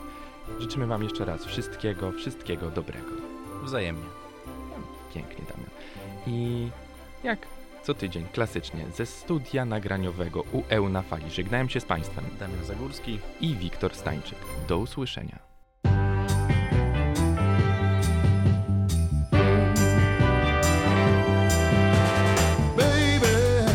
[0.59, 3.11] Życzymy Wam jeszcze raz wszystkiego, wszystkiego dobrego.
[3.65, 4.07] Wzajemnie.
[5.15, 5.71] Pięknie, Damian.
[6.27, 6.69] I
[7.25, 7.39] jak
[7.87, 13.19] co tydzień, klasycznie, ze studia nagraniowego UE na fali żegnałem się z Państwem Damian Zagórski.
[13.41, 14.39] i Wiktor Stańczyk.
[14.69, 15.39] Do usłyszenia.
[22.77, 23.67] Baby,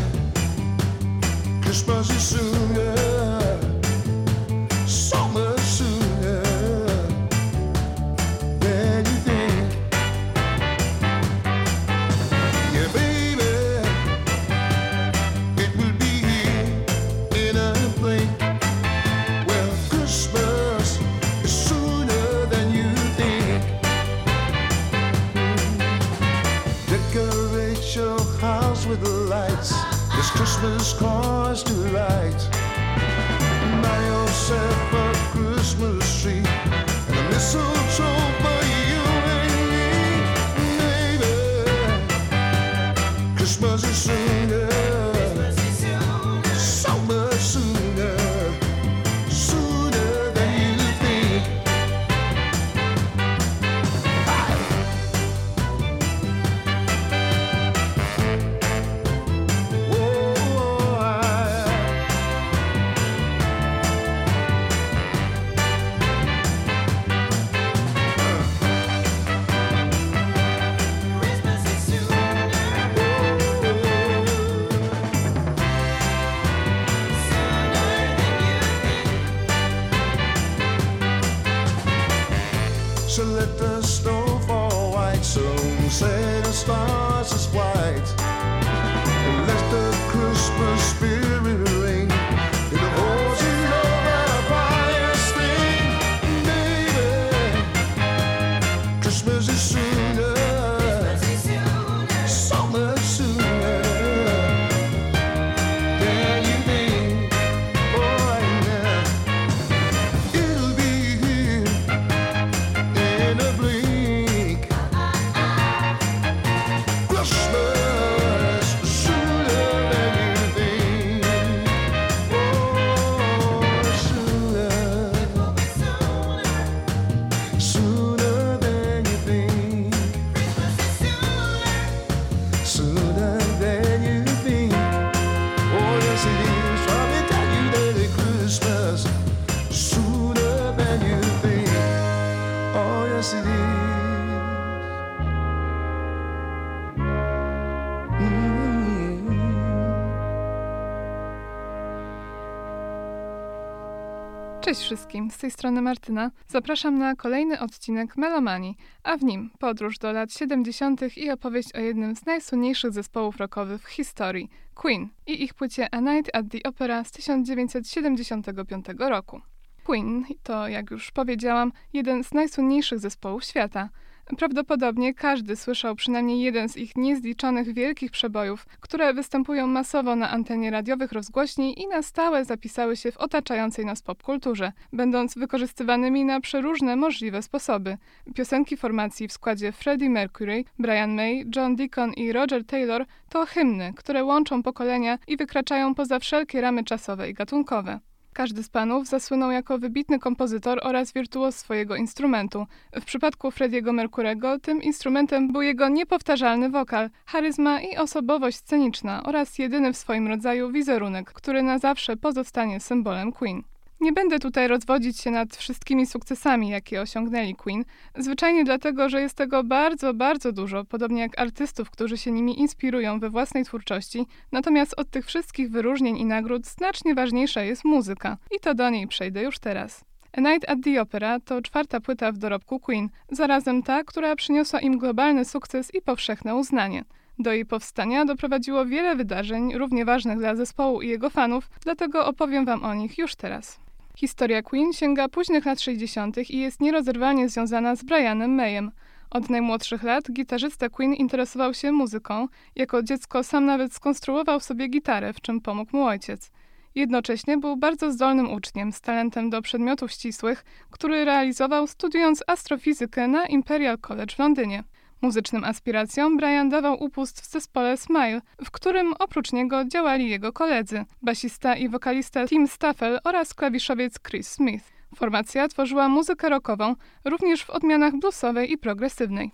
[154.72, 156.32] Cześć wszystkim, z tej strony Martyna.
[156.48, 161.18] Zapraszam na kolejny odcinek Melomanii, a w nim podróż do lat 70.
[161.18, 166.00] i opowieść o jednym z najsłynniejszych zespołów rockowych w historii Queen i ich płycie A
[166.00, 169.42] Night at the Opera z 1975 roku.
[169.84, 173.90] Queen to, jak już powiedziałam, jeden z najsłynniejszych zespołów świata.
[174.38, 180.72] Prawdopodobnie każdy słyszał przynajmniej jeden z ich niezliczonych wielkich przebojów, które występują masowo na antenie
[180.72, 186.96] radiowych rozgłośni i na stałe zapisały się w otaczającej nas popkulturze, będąc wykorzystywanymi na przeróżne
[186.96, 187.98] możliwe sposoby.
[188.36, 193.94] Piosenki formacji w składzie Freddie Mercury, Brian May, John Deacon i Roger Taylor to hymny,
[193.96, 198.00] które łączą pokolenia i wykraczają poza wszelkie ramy czasowe i gatunkowe.
[198.34, 202.68] Każdy z panów zasłynął jako wybitny kompozytor oraz wirtuoz swojego instrumentu.
[203.02, 209.60] W przypadku Frediego Mercurego tym instrumentem był jego niepowtarzalny wokal, charyzma i osobowość sceniczna oraz
[209.60, 213.64] jedyny w swoim rodzaju wizerunek, który na zawsze pozostanie symbolem Queen.
[214.02, 217.86] Nie będę tutaj rozwodzić się nad wszystkimi sukcesami, jakie osiągnęli Queen,
[218.18, 223.20] zwyczajnie dlatego, że jest tego bardzo, bardzo dużo, podobnie jak artystów, którzy się nimi inspirują
[223.20, 228.60] we własnej twórczości, natomiast od tych wszystkich wyróżnień i nagród znacznie ważniejsza jest muzyka i
[228.60, 230.06] to do niej przejdę już teraz.
[230.34, 234.80] A Night at the Opera to czwarta płyta w dorobku Queen, zarazem ta, która przyniosła
[234.80, 237.04] im globalny sukces i powszechne uznanie.
[237.40, 242.66] Do jej powstania doprowadziło wiele wydarzeń, równie ważnych dla zespołu i jego fanów, dlatego opowiem
[242.66, 243.80] Wam o nich już teraz.
[244.22, 246.50] Historia Queen sięga późnych lat 60.
[246.50, 248.92] i jest nierozerwalnie związana z Brianem Mayem.
[249.30, 252.48] Od najmłodszych lat gitarzysta Queen interesował się muzyką.
[252.76, 256.52] Jako dziecko sam nawet skonstruował sobie gitarę, w czym pomógł mu ojciec.
[256.96, 263.46] Jednocześnie był bardzo zdolnym uczniem z talentem do przedmiotów ścisłych, który realizował studiując astrofizykę na
[263.46, 264.84] Imperial College w Londynie.
[265.22, 271.06] Muzycznym aspiracjom Brian dawał upust w zespole Smile, w którym oprócz niego działali jego koledzy,
[271.22, 274.86] basista i wokalista Tim Staffel oraz klawiszowiec Chris Smith.
[275.16, 276.96] Formacja tworzyła muzykę rockową,
[277.26, 279.52] również w odmianach bluesowej i progresywnej.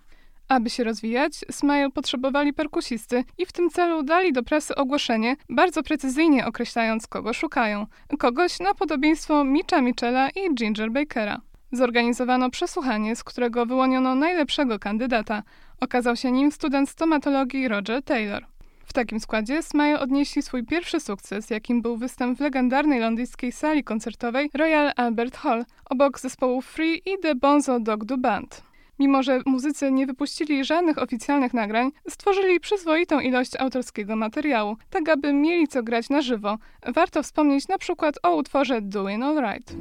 [0.47, 5.83] Aby się rozwijać, Smile potrzebowali perkusisty i w tym celu dali do prasy ogłoszenie, bardzo
[5.83, 7.85] precyzyjnie określając, kogo szukają.
[8.19, 11.41] Kogoś na podobieństwo Mitcha Michela i Ginger Bakera.
[11.71, 15.43] Zorganizowano przesłuchanie, z którego wyłoniono najlepszego kandydata.
[15.79, 18.45] Okazał się nim student stomatologii Roger Taylor.
[18.85, 23.83] W takim składzie Smile odnieśli swój pierwszy sukces, jakim był występ w legendarnej londyńskiej sali
[23.83, 28.61] koncertowej Royal Albert Hall, obok zespołów Free i The Bonzo Dog Do Band.
[28.99, 35.33] Mimo, że muzycy nie wypuścili żadnych oficjalnych nagrań, stworzyli przyzwoitą ilość autorskiego materiału, tak aby
[35.33, 36.57] mieli co grać na żywo.
[36.95, 39.75] Warto wspomnieć na przykład o utworze Doing Alright.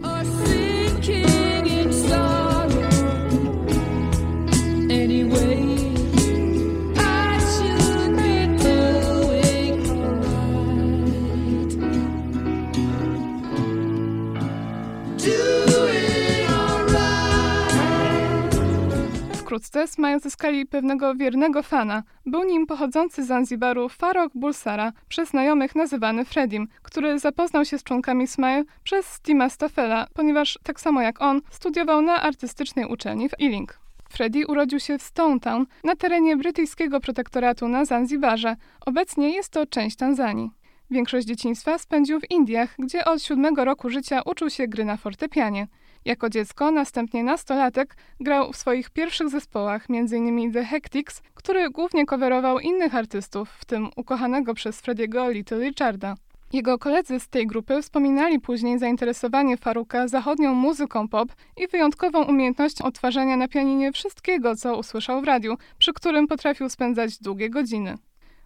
[19.57, 22.03] Wkrótce Smile zyskali pewnego wiernego fana.
[22.27, 27.85] Był nim pochodzący z Zanzibaru Farok Bulsara, przez znajomych nazywany Fredim, który zapoznał się z
[27.85, 33.41] członkami Smile przez Stima Staffela, ponieważ tak samo jak on studiował na artystycznej uczelni w
[33.41, 33.79] Ealing.
[34.09, 38.57] Freddie urodził się w Stone Town na terenie brytyjskiego protektoratu na Zanzibarze.
[38.87, 40.51] Obecnie jest to część Tanzanii.
[40.91, 45.67] Większość dzieciństwa spędził w Indiach, gdzie od siódmego roku życia uczył się gry na fortepianie.
[46.07, 50.53] Jako dziecko, następnie nastolatek, grał w swoich pierwszych zespołach, m.in.
[50.53, 56.15] The Hectics, który głównie coverował innych artystów, w tym ukochanego przez Frediego Little Richarda.
[56.53, 62.85] Jego koledzy z tej grupy wspominali później zainteresowanie Faruka zachodnią muzyką pop i wyjątkową umiejętnością
[62.85, 67.99] odtwarzania na pianinie wszystkiego, co usłyszał w radiu, przy którym potrafił spędzać długie godziny.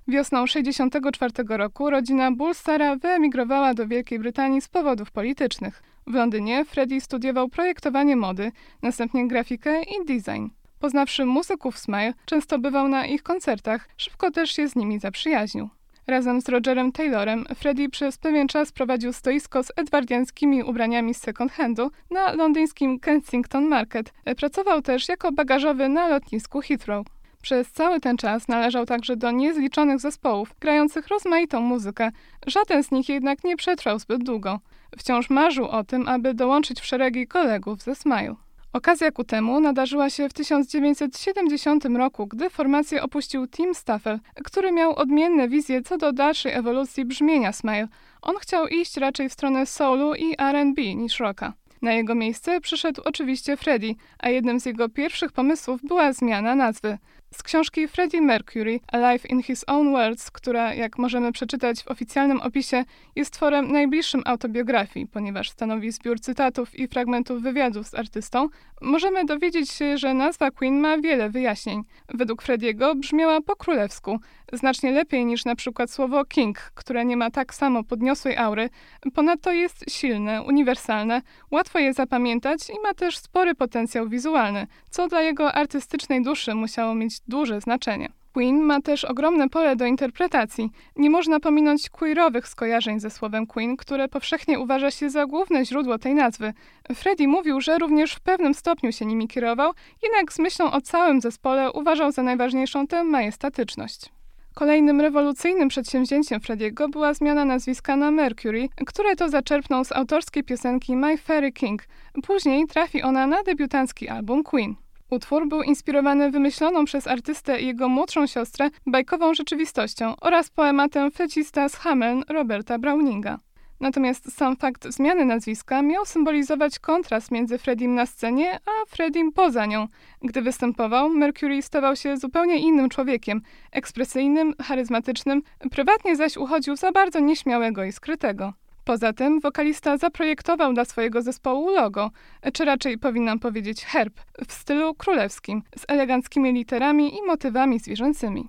[0.09, 5.90] Wiosną 1964 roku rodzina Bullstara wyemigrowała do Wielkiej Brytanii z powodów politycznych.
[6.11, 8.53] W Londynie Freddie studiował projektowanie mody,
[8.83, 10.47] następnie grafikę i design.
[10.79, 15.69] Poznawszy muzyków Smile, często bywał na ich koncertach, szybko też się z nimi zaprzyjaźnił.
[16.07, 21.53] Razem z Rogerem Taylorem Freddie przez pewien czas prowadził stoisko z edwardiańskimi ubraniami z second
[21.53, 24.13] handu na londyńskim Kensington Market.
[24.37, 27.07] Pracował też jako bagażowy na lotnisku Heathrow.
[27.43, 32.11] Przez cały ten czas należał także do niezliczonych zespołów, grających rozmaitą muzykę.
[32.47, 34.61] Żaden z nich jednak nie przetrwał zbyt długo.
[34.99, 38.35] Wciąż marzył o tym, aby dołączyć w szeregi kolegów ze Smile.
[38.73, 44.95] Okazja ku temu nadarzyła się w 1970 roku, gdy formację opuścił Tim Staffel, który miał
[44.95, 47.89] odmienne wizje co do dalszej ewolucji brzmienia Smile.
[48.23, 51.53] On chciał iść raczej w stronę soulu i R&B niż rocka.
[51.83, 56.99] Na jego miejsce przyszedł oczywiście Freddie, a jednym z jego pierwszych pomysłów była zmiana nazwy.
[57.35, 62.41] Z książki Freddie Mercury Alive in His Own Words, która, jak możemy przeczytać w oficjalnym
[62.41, 62.85] opisie,
[63.17, 68.49] jest tworem najbliższym autobiografii, ponieważ stanowi zbiór cytatów i fragmentów wywiadów z artystą,
[68.81, 71.83] możemy dowiedzieć się, że nazwa Queen ma wiele wyjaśnień.
[72.09, 74.21] Według Frediego brzmiała po królewsku,
[74.53, 78.71] znacznie lepiej niż na przykład słowo king, które nie ma tak samo podniosłej aury,
[79.15, 85.23] ponadto jest silne, uniwersalne, łatwo je zapamiętać i ma też spory potencjał wizualny, co dla
[85.23, 88.09] jego artystycznej duszy musiało mieć duże znaczenie.
[88.33, 90.71] Queen ma też ogromne pole do interpretacji.
[90.97, 95.99] Nie można pominąć queerowych skojarzeń ze słowem Queen, które powszechnie uważa się za główne źródło
[95.99, 96.53] tej nazwy.
[96.95, 99.73] Freddie mówił, że również w pewnym stopniu się nimi kierował,
[100.03, 104.20] jednak z myślą o całym zespole uważał za najważniejszą tę majestatyczność.
[104.55, 110.97] Kolejnym rewolucyjnym przedsięwzięciem Frediego była zmiana nazwiska na Mercury, które to zaczerpnął z autorskiej piosenki
[110.97, 111.83] My Fairy King.
[112.23, 114.75] Później trafi ona na debiutancki album Queen.
[115.11, 121.69] Utwór był inspirowany wymyśloną przez artystę i jego młodszą siostrę bajkową rzeczywistością oraz poematem Flecista
[121.69, 123.39] z Hameln Roberta Browninga.
[123.81, 129.67] Natomiast sam fakt zmiany nazwiska miał symbolizować kontrast między Fredim na scenie, a Fredim poza
[129.67, 129.87] nią.
[130.23, 137.21] Gdy występował, Mercury stawał się zupełnie innym człowiekiem, ekspresyjnym, charyzmatycznym, prywatnie zaś uchodził za bardzo
[137.21, 138.53] nieśmiałego i skrytego.
[138.85, 142.11] Poza tym wokalista zaprojektował dla swojego zespołu logo,
[142.53, 148.49] czy raczej powinnam powiedzieć herb, w stylu królewskim, z eleganckimi literami i motywami zwierzęcymi.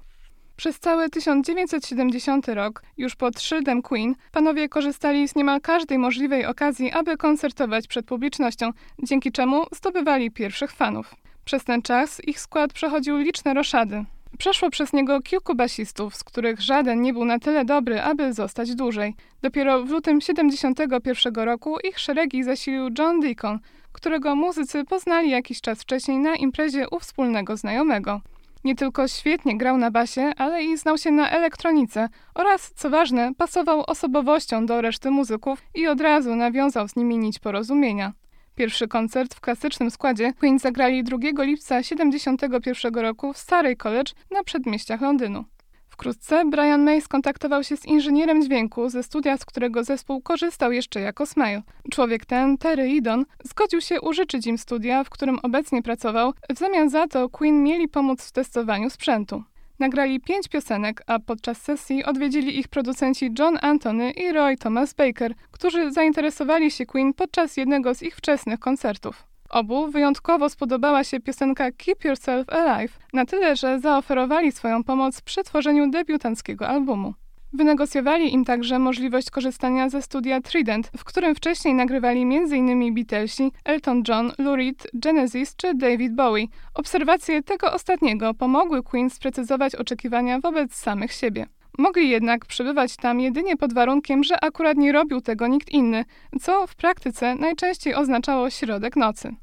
[0.62, 6.91] Przez cały 1970 rok, już pod szyldem Queen, panowie korzystali z niemal każdej możliwej okazji,
[6.91, 8.70] aby koncertować przed publicznością,
[9.03, 11.16] dzięki czemu zdobywali pierwszych fanów.
[11.45, 14.05] Przez ten czas ich skład przechodził liczne roszady.
[14.38, 18.76] przeszło przez niego kilku basistów, z których żaden nie był na tyle dobry, aby zostać
[18.76, 19.16] dłużej.
[19.41, 23.59] Dopiero w lutym 71 roku ich szeregi zasilił John Deacon,
[23.91, 28.22] którego muzycy poznali jakiś czas wcześniej na imprezie u wspólnego znajomego.
[28.64, 33.32] Nie tylko świetnie grał na basie, ale i znał się na elektronice oraz, co ważne,
[33.38, 38.14] pasował osobowością do reszty muzyków i od razu nawiązał z nimi nić porozumienia.
[38.55, 44.43] Pierwszy koncert w klasycznym składzie Queen zagrali 2 lipca 1971 roku w Starej College na
[44.43, 45.45] przedmieściach Londynu.
[45.91, 51.01] Wkrótce Brian May skontaktował się z inżynierem dźwięku ze studia, z którego zespół korzystał jeszcze
[51.01, 51.61] jako Smile.
[51.91, 56.33] Człowiek ten, Terry Idon, zgodził się użyczyć im studia, w którym obecnie pracował.
[56.55, 59.43] W zamian za to Queen mieli pomóc w testowaniu sprzętu.
[59.79, 65.33] Nagrali pięć piosenek, a podczas sesji odwiedzili ich producenci John Anthony i Roy Thomas Baker,
[65.51, 69.30] którzy zainteresowali się Queen podczas jednego z ich wczesnych koncertów.
[69.52, 75.43] Obu wyjątkowo spodobała się piosenka Keep Yourself Alive, na tyle, że zaoferowali swoją pomoc przy
[75.43, 77.14] tworzeniu debiutanckiego albumu.
[77.54, 82.93] Wynegocjowali im także możliwość korzystania ze studia Trident, w którym wcześniej nagrywali m.in.
[82.93, 86.45] Beatlesi, Elton John, Lou Reed, Genesis czy David Bowie.
[86.74, 91.47] Obserwacje tego ostatniego pomogły Queen sprecyzować oczekiwania wobec samych siebie.
[91.78, 96.05] Mogli jednak przebywać tam jedynie pod warunkiem, że akurat nie robił tego nikt inny,
[96.41, 99.36] co w praktyce najczęściej oznaczało środek nocy.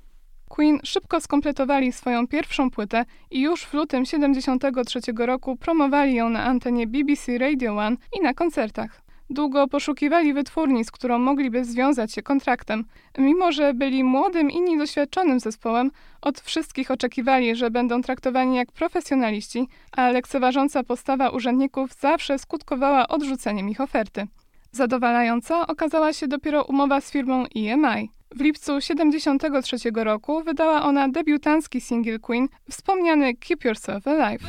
[0.48, 6.44] Queen szybko skompletowali swoją pierwszą płytę i już w lutym 73 roku promowali ją na
[6.44, 9.07] antenie BBC Radio One i na koncertach.
[9.30, 12.84] Długo poszukiwali wytwórni, z którą mogliby związać się kontraktem.
[13.18, 19.68] Mimo, że byli młodym i niedoświadczonym zespołem, od wszystkich oczekiwali, że będą traktowani jak profesjonaliści,
[19.92, 24.26] a lekceważąca postawa urzędników zawsze skutkowała odrzuceniem ich oferty.
[24.72, 28.10] Zadowalająca okazała się dopiero umowa z firmą EMI.
[28.36, 34.42] W lipcu 1973 roku wydała ona debiutancki singiel Queen, wspomniany Keep Yourself Alive.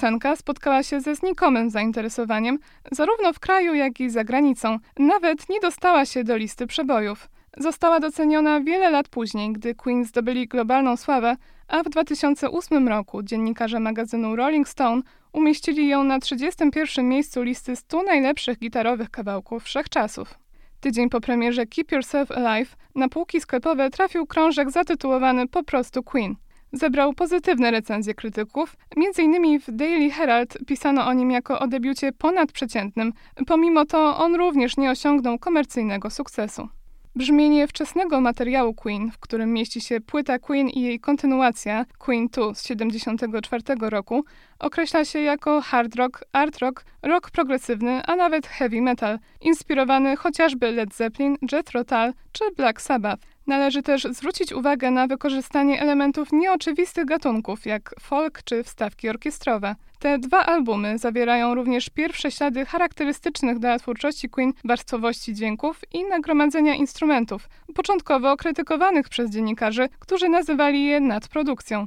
[0.00, 2.58] Piosenka spotkała się ze znikomym zainteresowaniem,
[2.92, 4.78] zarówno w kraju, jak i za granicą.
[4.98, 7.28] Nawet nie dostała się do listy przebojów.
[7.56, 11.36] Została doceniona wiele lat później, gdy Queen zdobyli globalną sławę,
[11.68, 18.02] a w 2008 roku dziennikarze magazynu Rolling Stone umieścili ją na 31 miejscu listy 100
[18.02, 20.34] najlepszych gitarowych kawałków wszechczasów.
[20.80, 26.36] Tydzień po premierze Keep Yourself Alive na półki sklepowe trafił krążek zatytułowany po prostu Queen.
[26.72, 29.60] Zebrał pozytywne recenzje krytyków, m.in.
[29.60, 33.12] w Daily Herald pisano o nim jako o debiucie ponadprzeciętnym,
[33.46, 36.68] pomimo to on również nie osiągnął komercyjnego sukcesu.
[37.16, 42.54] Brzmienie wczesnego materiału Queen, w którym mieści się płyta Queen i jej kontynuacja Queen 2
[42.54, 44.24] z 1974 roku,
[44.58, 50.72] określa się jako hard rock, art rock, rock progresywny, a nawet heavy metal, inspirowany chociażby
[50.72, 53.26] Led Zeppelin, Jethro Tull czy Black Sabbath.
[53.50, 59.74] Należy też zwrócić uwagę na wykorzystanie elementów nieoczywistych gatunków, jak folk czy wstawki orkiestrowe.
[59.98, 66.74] Te dwa albumy zawierają również pierwsze ślady charakterystycznych dla twórczości Queen warstwowości dźwięków i nagromadzenia
[66.74, 71.86] instrumentów, początkowo krytykowanych przez dziennikarzy, którzy nazywali je nadprodukcją.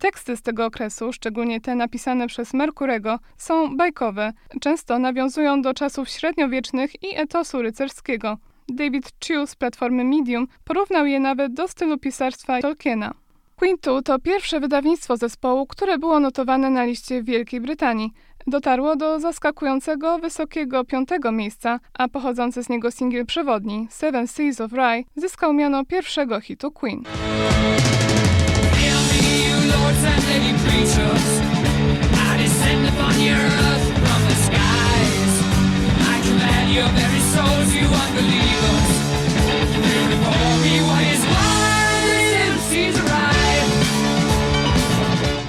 [0.00, 6.08] Teksty z tego okresu, szczególnie te napisane przez Merkurego, są bajkowe, często nawiązują do czasów
[6.08, 8.38] średniowiecznych i etosu rycerskiego.
[8.68, 13.14] David Chew z platformy Medium porównał je nawet do stylu pisarstwa Tolkiena.
[13.56, 18.10] Queen 2 to pierwsze wydawnictwo zespołu, które było notowane na liście w Wielkiej Brytanii.
[18.46, 24.72] Dotarło do zaskakującego wysokiego piątego miejsca, a pochodzący z niego singiel przewodni Seven Seas of
[24.72, 27.02] Rye zyskał miano pierwszego hitu Queen.
[27.02, 27.08] Me,
[29.48, 31.40] you lords and lady preachers.
[32.12, 33.93] I descend upon your earth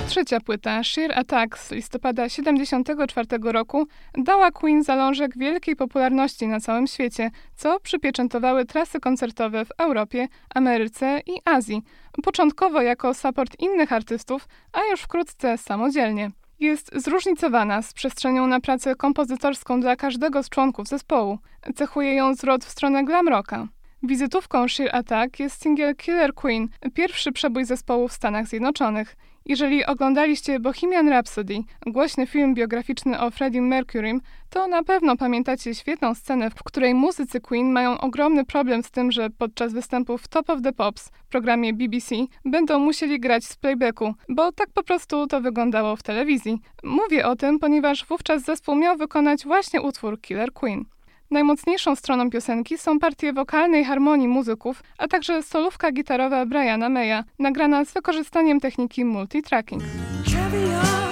[0.08, 6.88] Trzecia płyta, Sheer Attack z listopada 1974 roku, dała Queen zalążek wielkiej popularności na całym
[6.88, 11.82] świecie, co przypieczętowały trasy koncertowe w Europie, Ameryce i Azji,
[12.24, 16.32] początkowo jako support innych artystów, a już wkrótce samodzielnie.
[16.60, 21.38] Jest zróżnicowana z przestrzenią na pracę kompozytorską dla każdego z członków zespołu.
[21.76, 23.68] Cechuje ją zwrot w stronę glam rocka.
[24.04, 29.16] Wizytówką Sheer Attack jest singiel Killer Queen, pierwszy przebój zespołu w Stanach Zjednoczonych.
[29.48, 36.16] Jeżeli oglądaliście Bohemian Rhapsody, głośny film biograficzny o Freddie Mercurym, to na pewno pamiętacie świetną
[36.16, 40.62] scenę, w której muzycy Queen mają ogromny problem z tym, że podczas występów Top of
[40.62, 42.16] the Pops w programie BBC
[42.46, 46.60] będą musieli grać z playbacku, bo tak po prostu to wyglądało w telewizji.
[46.84, 50.86] Mówię o tym, ponieważ wówczas zespół miał wykonać właśnie utwór Killer Queen.
[51.32, 57.86] Najmocniejszą stroną piosenki są partie wokalnej harmonii muzyków, a także solówka gitarowa Briana Maya, nagrana
[57.86, 59.84] z wykorzystaniem techniki multitracking.
[60.26, 61.06] Caviar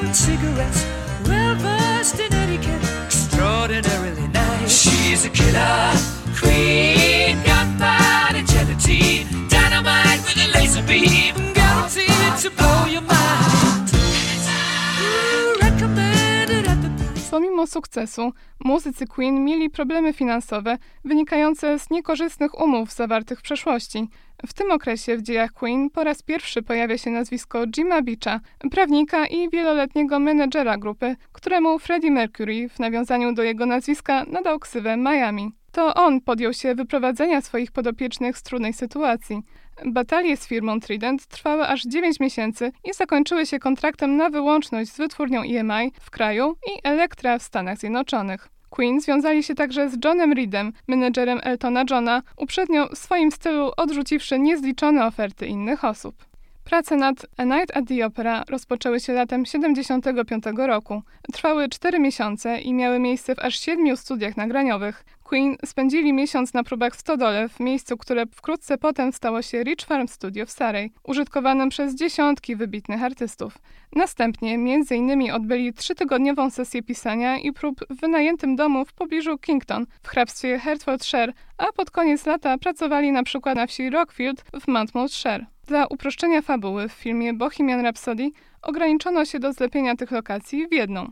[17.34, 24.10] Pomimo sukcesu, muzycy Queen mieli problemy finansowe wynikające z niekorzystnych umów zawartych w przeszłości.
[24.48, 28.40] W tym okresie w dziejach Queen po raz pierwszy pojawia się nazwisko Jima Beacha,
[28.72, 34.98] prawnika i wieloletniego menedżera grupy, któremu Freddie Mercury w nawiązaniu do jego nazwiska nadał ksywę
[34.98, 35.52] Miami.
[35.72, 39.42] To on podjął się wyprowadzenia swoich podopiecznych z trudnej sytuacji.
[39.86, 44.98] Batalie z firmą Trident trwały aż 9 miesięcy i zakończyły się kontraktem na wyłączność z
[44.98, 48.50] wytwórnią EMI w kraju i Elektra w Stanach Zjednoczonych.
[48.70, 54.40] Queen związali się także z Johnem Reedem, menedżerem Eltona Johna, uprzednio w swoim stylu odrzuciwszy
[54.40, 56.33] niezliczone oferty innych osób.
[56.64, 61.02] Prace nad A Night at the Opera rozpoczęły się latem 75 roku.
[61.34, 65.06] Trwały 4 miesiące i miały miejsce w aż 7 studiach nagraniowych.
[65.24, 69.86] Queen spędzili miesiąc na próbach w Stodole, w miejscu, które wkrótce potem stało się Rich
[69.86, 73.58] Farm Studio w Sarej, użytkowanym przez dziesiątki wybitnych artystów.
[73.96, 74.54] Następnie
[74.92, 80.60] innymi odbyli trzytygodniową sesję pisania i prób w wynajętym domu w pobliżu Kington w hrabstwie
[80.60, 85.53] Hertfordshire, a pod koniec lata pracowali na przykład na wsi Rockfield w Monmouthshire.
[85.68, 91.12] Dla uproszczenia fabuły w filmie Bohemian Rhapsody ograniczono się do zlepienia tych lokacji w jedną.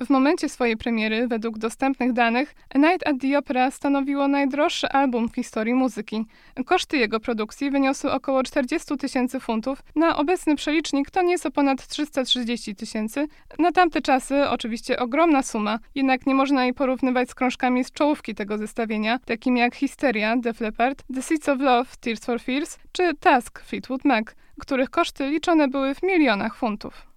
[0.00, 5.28] W momencie swojej premiery, według dostępnych danych, A Night at the Opera stanowiło najdroższy album
[5.28, 6.26] w historii muzyki.
[6.66, 12.74] Koszty jego produkcji wyniosły około 40 tysięcy funtów, na obecny przelicznik to nieco ponad 330
[12.74, 13.28] tysięcy.
[13.58, 18.34] Na tamte czasy oczywiście ogromna suma, jednak nie można jej porównywać z krążkami z czołówki
[18.34, 23.14] tego zestawienia, takimi jak Hysteria, Def Leppard, The Seeds of Love, Tears for Fears czy
[23.14, 24.26] Task, Fleetwood Mac,
[24.60, 27.11] których koszty liczone były w milionach funtów.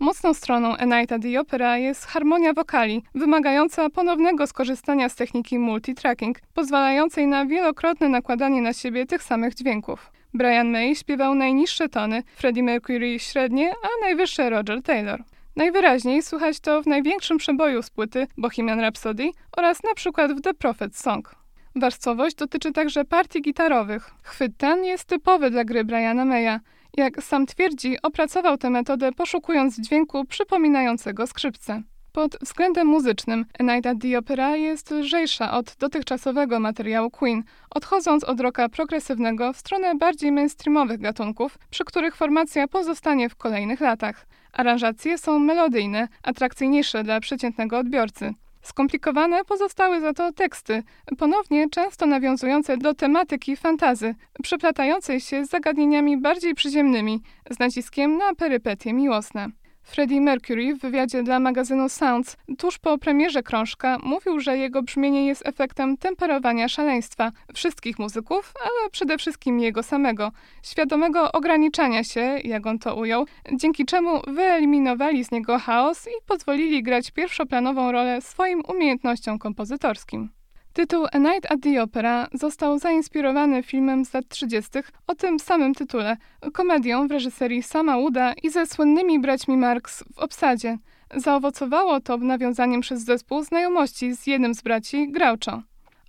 [0.00, 5.58] Mocną stroną A Night at the Opera jest harmonia wokali, wymagająca ponownego skorzystania z techniki
[5.58, 10.10] multitracking, pozwalającej na wielokrotne nakładanie na siebie tych samych dźwięków.
[10.34, 15.24] Brian May śpiewał najniższe tony, Freddie Mercury średnie, a najwyższe Roger Taylor.
[15.56, 20.54] Najwyraźniej słychać to w największym przeboju z płyty Bohemian Rhapsody oraz na przykład w The
[20.54, 21.34] Prophet Song.
[21.76, 24.10] Warstwowość dotyczy także partii gitarowych.
[24.22, 26.60] Chwyt ten jest typowy dla gry Briana Maya.
[26.96, 31.82] Jak sam twierdzi, opracował tę metodę poszukując dźwięku przypominającego skrzypce.
[32.12, 38.40] Pod względem muzycznym Night at the Opera jest lżejsza od dotychczasowego materiału Queen, odchodząc od
[38.40, 44.26] rocka progresywnego w stronę bardziej mainstreamowych gatunków, przy których formacja pozostanie w kolejnych latach.
[44.52, 48.34] Aranżacje są melodyjne, atrakcyjniejsze dla przeciętnego odbiorcy.
[48.66, 50.82] Skomplikowane pozostały za to teksty,
[51.18, 58.34] ponownie często nawiązujące do tematyki fantazy, przeplatającej się z zagadnieniami bardziej przyziemnymi, z naciskiem na
[58.34, 59.48] perypetie miłosne.
[59.86, 65.26] Freddie Mercury w wywiadzie dla magazynu Sounds tuż po premierze krążka mówił, że jego brzmienie
[65.26, 70.32] jest efektem temperowania szaleństwa wszystkich muzyków, ale przede wszystkim jego samego,
[70.62, 76.82] świadomego ograniczania się, jak on to ujął, dzięki czemu wyeliminowali z niego chaos i pozwolili
[76.82, 80.35] grać pierwszoplanową rolę swoim umiejętnościom kompozytorskim.
[80.76, 84.70] Tytuł A Night at the Opera został zainspirowany filmem z lat 30.
[85.06, 86.16] o tym samym tytule,
[86.52, 90.78] komedią w reżyserii Sama Wooda i ze słynnymi braćmi Marx w obsadzie.
[91.14, 95.62] Zaowocowało to nawiązaniem przez zespół znajomości z jednym z braci, Groucho.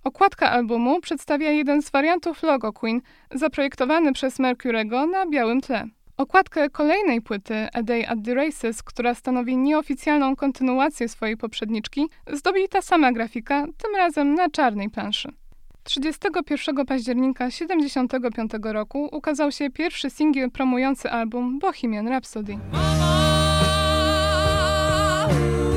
[0.04, 3.00] Okładka albumu przedstawia jeden z wariantów logo Queen,
[3.34, 5.88] zaprojektowany przez Mercurego na białym tle.
[6.18, 12.68] Okładkę kolejnej płyty A Day at the Races, która stanowi nieoficjalną kontynuację swojej poprzedniczki, zdobi
[12.68, 15.28] ta sama grafika, tym razem na czarnej planszy.
[15.82, 22.58] 31 października 1975 roku ukazał się pierwszy singiel promujący album Bohemian Rhapsody.
[25.32, 25.67] Utwór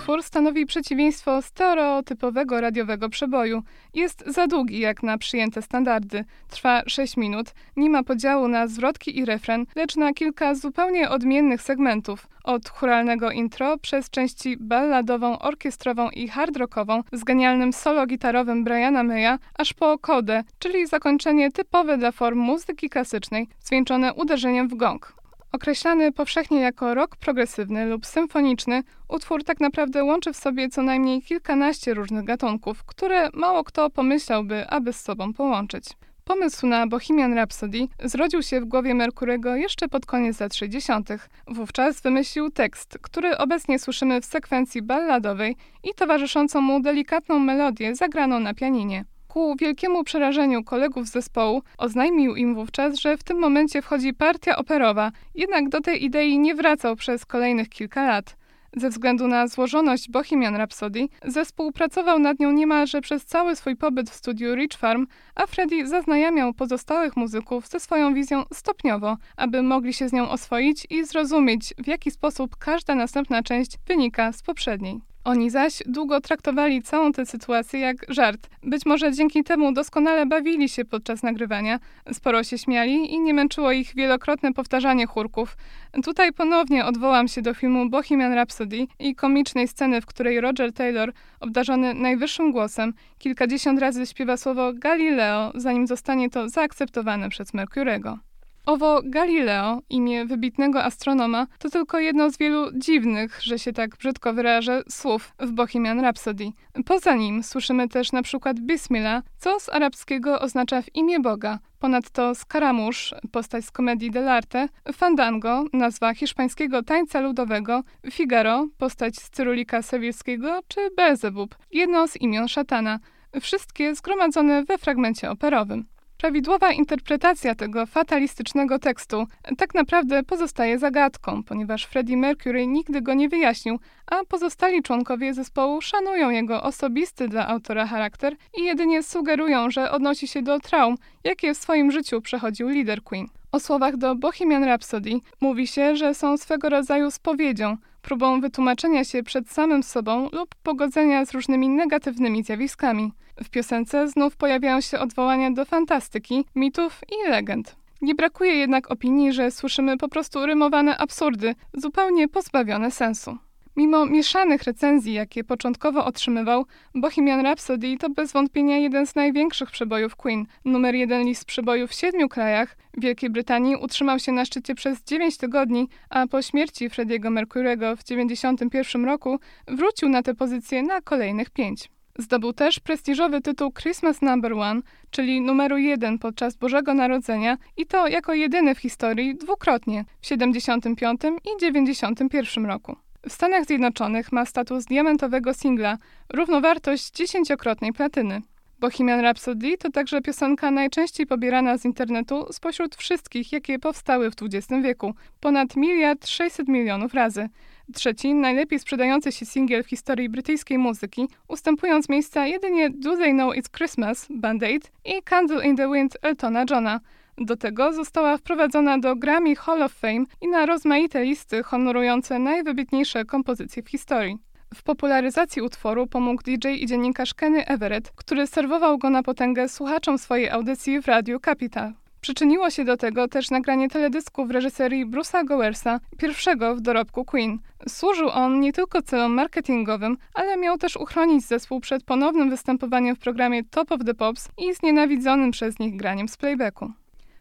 [0.00, 3.62] Utwór stanowi przeciwieństwo stereotypowego radiowego przeboju.
[3.94, 6.24] Jest za długi jak na przyjęte standardy.
[6.48, 7.46] Trwa 6 minut,
[7.76, 12.28] nie ma podziału na zwrotki i refren, lecz na kilka zupełnie odmiennych segmentów.
[12.44, 19.02] Od churalnego intro przez części balladową, orkiestrową i hard rockową z genialnym solo gitarowym Briana
[19.02, 25.19] Maya, aż po kodę, czyli zakończenie typowe dla form muzyki klasycznej, zwieńczone uderzeniem w gong.
[25.52, 31.22] Określany powszechnie jako rock progresywny lub symfoniczny, utwór tak naprawdę łączy w sobie co najmniej
[31.22, 35.84] kilkanaście różnych gatunków, które mało kto pomyślałby, aby z sobą połączyć.
[36.24, 41.08] Pomysł na Bohemian Rhapsody zrodził się w głowie Merkurego jeszcze pod koniec lat 60.
[41.46, 48.40] Wówczas wymyślił tekst, który obecnie słyszymy w sekwencji balladowej i towarzyszącą mu delikatną melodię zagraną
[48.40, 49.04] na pianinie.
[49.32, 54.56] Ku wielkiemu przerażeniu kolegów z zespołu oznajmił im wówczas, że w tym momencie wchodzi partia
[54.56, 58.36] operowa, jednak do tej idei nie wracał przez kolejnych kilka lat.
[58.76, 64.10] Ze względu na złożoność Bohemian Rhapsody, zespół pracował nad nią niemalże przez cały swój pobyt
[64.10, 69.92] w studiu Rich Farm, a Freddie zaznajamiał pozostałych muzyków ze swoją wizją stopniowo, aby mogli
[69.92, 75.09] się z nią oswoić i zrozumieć, w jaki sposób każda następna część wynika z poprzedniej.
[75.24, 78.48] Oni zaś długo traktowali całą tę sytuację jak żart.
[78.62, 81.78] Być może dzięki temu doskonale bawili się podczas nagrywania,
[82.12, 85.56] sporo się śmiali i nie męczyło ich wielokrotne powtarzanie chórków.
[86.04, 91.12] Tutaj ponownie odwołam się do filmu Bohemian Rhapsody i komicznej sceny, w której Roger Taylor,
[91.40, 98.18] obdarzony najwyższym głosem, kilkadziesiąt razy śpiewa słowo Galileo, zanim zostanie to zaakceptowane przez Mercurego.
[98.66, 104.32] Owo Galileo, imię wybitnego astronoma, to tylko jedno z wielu dziwnych, że się tak brzydko
[104.32, 106.52] wyrażę, słów w Bohemian Rhapsody.
[106.86, 111.58] Poza nim słyszymy też na przykład Bismillah, co z arabskiego oznacza w imię Boga.
[111.78, 119.82] Ponadto Scaramouche, postać z komedii dell'arte, Fandango, nazwa hiszpańskiego tańca ludowego, Figaro, postać z Cyrulika
[119.82, 122.98] Sewilskiego, czy Beelzebub, jedno z imion szatana.
[123.40, 125.84] Wszystkie zgromadzone we fragmencie operowym.
[126.20, 129.26] Prawidłowa interpretacja tego fatalistycznego tekstu
[129.58, 135.80] tak naprawdę pozostaje zagadką, ponieważ Freddie Mercury nigdy go nie wyjaśnił, a pozostali członkowie zespołu
[135.80, 141.54] szanują jego osobisty dla autora charakter i jedynie sugerują, że odnosi się do traum, jakie
[141.54, 143.26] w swoim życiu przechodził lider Queen.
[143.52, 145.10] O słowach do Bohemian Rhapsody
[145.40, 151.24] mówi się, że są swego rodzaju spowiedzią, próbą wytłumaczenia się przed samym sobą lub pogodzenia
[151.24, 153.12] z różnymi negatywnymi zjawiskami.
[153.44, 157.76] W piosence znów pojawiają się odwołania do fantastyki, mitów i legend.
[158.02, 163.38] Nie brakuje jednak opinii, że słyszymy po prostu rymowane absurdy, zupełnie pozbawione sensu.
[163.80, 170.16] Mimo mieszanych recenzji, jakie początkowo otrzymywał, Bohemian Rhapsody to bez wątpienia jeden z największych przebojów
[170.16, 170.46] Queen.
[170.64, 172.76] Numer jeden list przebojów w siedmiu krajach.
[172.98, 178.04] Wielkiej Brytanii utrzymał się na szczycie przez 9 tygodni, a po śmierci Freddie'ego Mercury'ego w
[178.04, 181.90] 1991 roku wrócił na tę pozycję na kolejnych pięć.
[182.18, 188.08] Zdobył też prestiżowy tytuł Christmas Number One, czyli numeru jeden podczas Bożego Narodzenia i to
[188.08, 192.96] jako jedyny w historii dwukrotnie w 75 i 91 roku.
[193.28, 195.98] W Stanach Zjednoczonych ma status diamentowego singla,
[196.32, 198.42] równowartość dziesięciokrotnej platyny.
[198.78, 204.82] Bohemian Rhapsody to także piosenka najczęściej pobierana z internetu spośród wszystkich, jakie powstały w XX
[204.82, 207.48] wieku, ponad miliard 600 milionów razy.
[207.94, 213.54] Trzeci, najlepiej sprzedający się singiel w historii brytyjskiej muzyki, ustępując miejsca jedynie Do They Know
[213.54, 217.00] It's Christmas, Band Aid i Candle in the Wind Eltona Johna.
[217.42, 223.24] Do tego została wprowadzona do Grammy Hall of Fame i na rozmaite listy honorujące najwybitniejsze
[223.24, 224.38] kompozycje w historii.
[224.74, 230.18] W popularyzacji utworu pomógł DJ i dziennikarz Kenny Everett, który serwował go na potęgę słuchaczom
[230.18, 231.92] swojej audycji w Radiu Capital.
[232.20, 237.58] Przyczyniło się do tego też nagranie teledysku w reżyserii Bruce'a Gowersa, pierwszego w dorobku Queen.
[237.88, 243.18] Służył on nie tylko celom marketingowym, ale miał też uchronić zespół przed ponownym występowaniem w
[243.18, 246.92] programie Top of the Pops i znienawidzonym przez nich graniem z playbacku.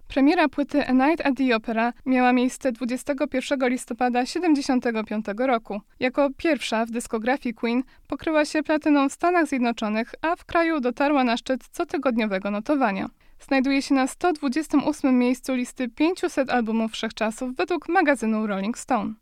[0.09, 5.81] Premiera płyty A Night at the Opera miała miejsce 21 listopada 1975 roku.
[5.99, 11.23] Jako pierwsza w dyskografii Queen pokryła się platyną w Stanach Zjednoczonych, a w kraju dotarła
[11.23, 13.09] na szczyt cotygodniowego notowania.
[13.39, 19.13] Znajduje się na 128 miejscu listy 500 albumów wszechczasów według magazynu Rolling Stone.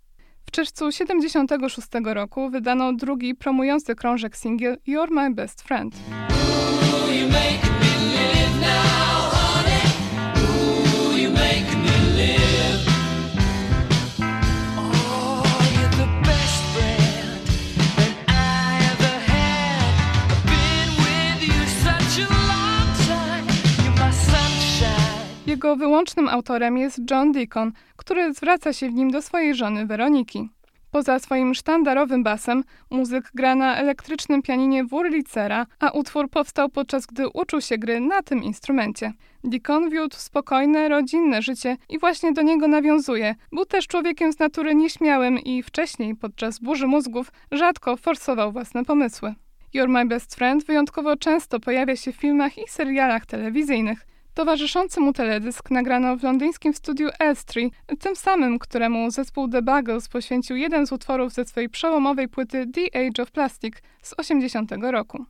[0.45, 5.95] W czerwcu 1976 roku wydano drugi promujący krążek singiel You're My Best Friend.
[25.57, 30.49] Jego wyłącznym autorem jest John Deacon, który zwraca się w nim do swojej żony Weroniki.
[30.91, 37.29] Poza swoim sztandarowym basem, muzyk gra na elektrycznym pianinie Wurlitzera, a utwór powstał podczas gdy
[37.29, 39.13] uczył się gry na tym instrumencie.
[39.43, 43.35] Deacon wiódł spokojne, rodzinne życie i właśnie do niego nawiązuje.
[43.51, 49.35] Był też człowiekiem z natury nieśmiałym i wcześniej, podczas burzy mózgów, rzadko forsował własne pomysły.
[49.75, 54.05] You're My Best Friend wyjątkowo często pojawia się w filmach i serialach telewizyjnych.
[54.37, 60.55] Towarzyszący mu teledysk nagrano w londyńskim studiu Elstree, tym samym, któremu zespół The Buggles poświęcił
[60.55, 65.25] jeden z utworów ze swojej przełomowej płyty The Age of Plastic z 80 roku.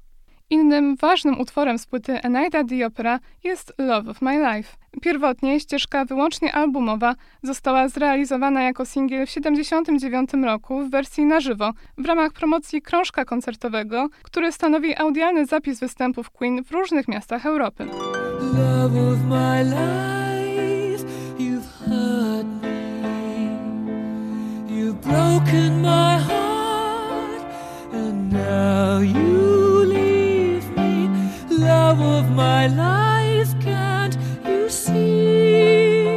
[0.49, 4.77] Innym ważnym utworem z płyty Eneida the Opera jest Love of My Life.
[5.01, 11.71] Pierwotnie ścieżka wyłącznie albumowa została zrealizowana jako singiel w 79 roku w wersji na żywo
[11.97, 17.87] w ramach promocji krążka koncertowego, który stanowi audialny zapis występów Queen w różnych miastach Europy.
[18.53, 21.03] Love of my life,
[21.39, 23.49] you've hurt me.
[24.67, 27.41] You've broken my heart,
[27.93, 31.09] and now you leave me.
[31.49, 36.07] Love of my life, can't you see?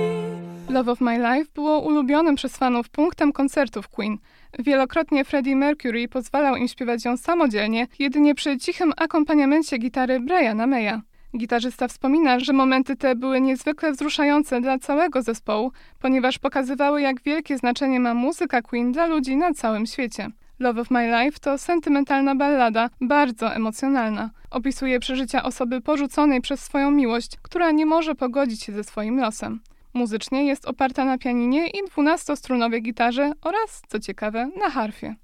[0.69, 4.19] Love of My Life było ulubionym przez fanów punktem koncertów Queen.
[4.59, 11.02] Wielokrotnie Freddie Mercury pozwalał im śpiewać ją samodzielnie, jedynie przy cichym akompaniamencie gitary Briana Maya.
[11.36, 17.59] Gitarzysta wspomina, że momenty te były niezwykle wzruszające dla całego zespołu, ponieważ pokazywały, jak wielkie
[17.59, 20.28] znaczenie ma muzyka Queen dla ludzi na całym świecie.
[20.59, 24.31] Love of My Life to sentymentalna ballada, bardzo emocjonalna.
[24.51, 29.61] Opisuje przeżycia osoby porzuconej przez swoją miłość, która nie może pogodzić się ze swoim losem.
[29.94, 35.15] Muzycznie jest oparta na pianinie i 12-strunowej gitarze oraz, co ciekawe, na harfie.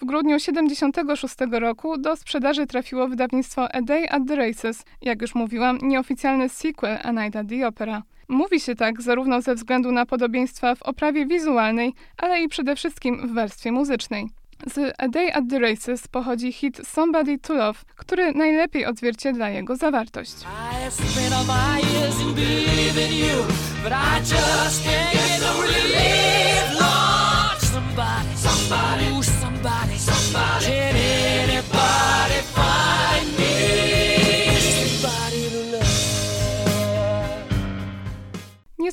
[0.00, 5.34] W grudniu 1976 roku do sprzedaży trafiło wydawnictwo A Day at the Races, jak już
[5.34, 8.02] mówiłam, nieoficjalny sequel A Night at the Opera.
[8.28, 13.28] Mówi się tak zarówno ze względu na podobieństwa w oprawie wizualnej, ale i przede wszystkim
[13.28, 14.28] w warstwie muzycznej.
[14.66, 19.76] Z A Day at the Races pochodzi hit Somebody to Love, który najlepiej odzwierciedla jego
[19.76, 20.34] zawartość.
[29.88, 29.89] I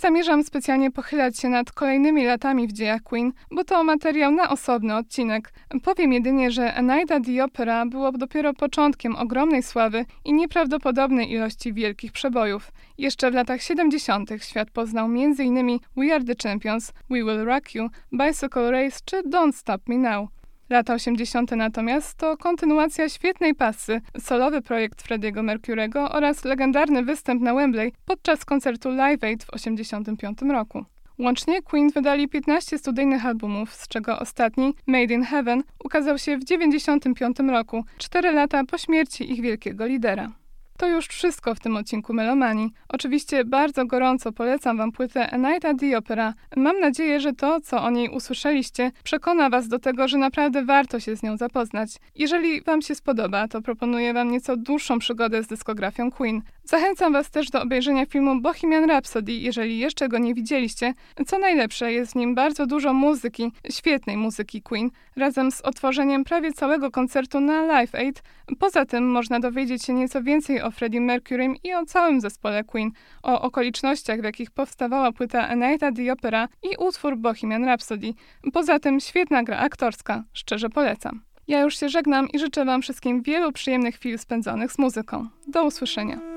[0.08, 4.96] zamierzam specjalnie pochylać się nad kolejnymi latami w dziejach Queen, bo to materiał na osobny
[4.96, 5.54] odcinek.
[5.84, 12.12] Powiem jedynie, że Eneida the Opera było dopiero początkiem ogromnej sławy i nieprawdopodobnej ilości wielkich
[12.12, 12.72] przebojów.
[12.98, 14.30] Jeszcze w latach 70.
[14.42, 15.80] świat poznał m.in.
[15.98, 20.37] We Are the Champions, We Will Rock You, Bicycle Race czy Don't Stop Me Now.
[20.70, 21.52] Lata 80.
[21.52, 28.46] natomiast to kontynuacja świetnej pasy, solowy projekt Frediego Mercurego oraz legendarny występ na Wembley podczas
[28.46, 30.86] koncertu Live Aid w 85 roku.
[31.20, 36.44] Łącznie Queen wydali 15 studyjnych albumów, z czego ostatni, Made in Heaven, ukazał się w
[36.44, 40.32] 95 roku, 4 lata po śmierci ich wielkiego lidera.
[40.78, 42.72] To już wszystko w tym odcinku Melomanii.
[42.90, 46.34] Oczywiście bardzo gorąco polecam Wam płytę A Night at the Opera.
[46.56, 51.00] Mam nadzieję, że to, co o niej usłyszeliście, przekona Was do tego, że naprawdę warto
[51.00, 51.90] się z nią zapoznać.
[52.16, 56.42] Jeżeli Wam się spodoba, to proponuję Wam nieco dłuższą przygodę z dyskografią Queen.
[56.70, 60.94] Zachęcam Was też do obejrzenia filmu Bohemian Rhapsody, jeżeli jeszcze go nie widzieliście.
[61.28, 66.54] Co najlepsze, jest w nim bardzo dużo muzyki, świetnej muzyki Queen, razem z otworzeniem prawie
[66.54, 68.24] całego koncertu na Live Aid.
[68.60, 72.92] Poza tym można dowiedzieć się nieco więcej o Freddie Mercurym i o całym zespole Queen,
[73.24, 78.14] o okolicznościach, w jakich powstawała płyta A Night the Opera i utwór Bohemian Rhapsody.
[78.54, 81.22] Poza tym świetna gra aktorska, szczerze polecam.
[81.48, 85.28] Ja już się żegnam i życzę Wam wszystkim wielu przyjemnych chwil spędzonych z muzyką.
[85.48, 86.37] Do usłyszenia.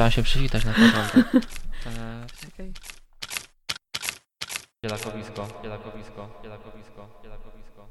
[0.00, 1.34] Trzeba się przywitać na początek.
[1.34, 2.72] Eee, czekaj.
[4.84, 7.88] Dzielakowisko, dzielakowisko, dzielakowisko, dzielakowisko.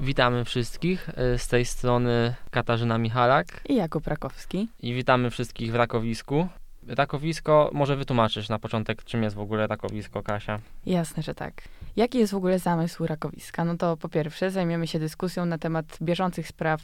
[0.00, 1.08] Witamy wszystkich.
[1.16, 4.68] e, Z tej strony Katarzyna Michalak I Jakub Rakowski.
[4.80, 6.48] i witamy wszystkich w Rakowisku.
[6.88, 10.58] Rakowisko, może wytłumaczysz na początek, czym jest w ogóle Rakowisko, Kasia?
[10.86, 11.62] Jasne, że tak.
[11.96, 13.64] Jaki jest w ogóle zamysł Rakowiska?
[13.64, 16.80] No to po pierwsze zajmiemy się dyskusją na temat bieżących spraw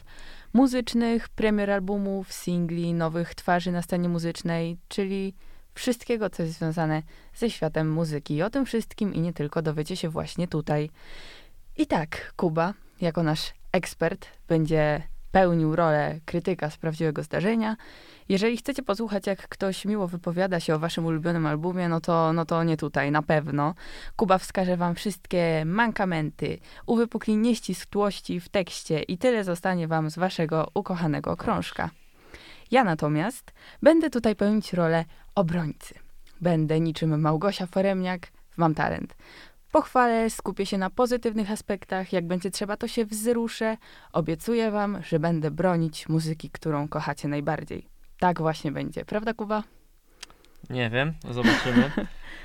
[0.53, 5.35] muzycznych, premier albumów, singli, nowych twarzy na scenie muzycznej, czyli
[5.75, 7.03] wszystkiego, co jest związane
[7.35, 8.35] ze światem muzyki.
[8.35, 10.91] I o tym wszystkim i nie tylko dowiecie się właśnie tutaj.
[11.77, 15.03] I tak, Kuba, jako nasz ekspert, będzie
[15.37, 17.77] pełnił rolę krytyka z prawdziwego zdarzenia.
[18.29, 22.45] Jeżeli chcecie posłuchać, jak ktoś miło wypowiada się o waszym ulubionym albumie, no to, no
[22.45, 23.75] to nie tutaj, na pewno.
[24.17, 30.71] Kuba wskaże wam wszystkie mankamenty, uwypukli nieścisłości w tekście i tyle zostanie wam z waszego
[30.75, 31.91] ukochanego krążka.
[32.71, 33.53] Ja natomiast
[33.83, 35.05] będę tutaj pełnić rolę
[35.35, 35.95] obrońcy.
[36.41, 39.17] Będę niczym Małgosia Foremniak w Mam Talent.
[39.77, 43.77] Pochwalę, skupię się na pozytywnych aspektach, jak będzie trzeba, to się wzruszę.
[44.13, 47.89] Obiecuję wam, że będę bronić muzyki, którą kochacie najbardziej.
[48.19, 49.63] Tak właśnie będzie, prawda Kuba?
[50.71, 51.91] Nie wiem, zobaczymy.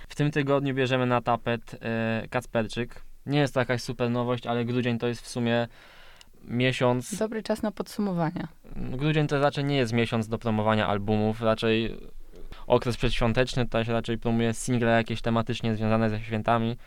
[0.10, 3.02] W tym tygodniu bierzemy na tapet e, Kacperczyk.
[3.26, 5.68] Nie jest to jakaś super nowość, ale grudzień to jest w sumie
[6.44, 7.16] miesiąc.
[7.16, 8.48] Dobry czas na podsumowania.
[8.76, 11.98] Grudzień to raczej nie jest miesiąc do promowania albumów, raczej
[12.68, 16.78] okres przedświąteczny, tutaj się raczej promuje single jakieś tematycznie związane ze świętami.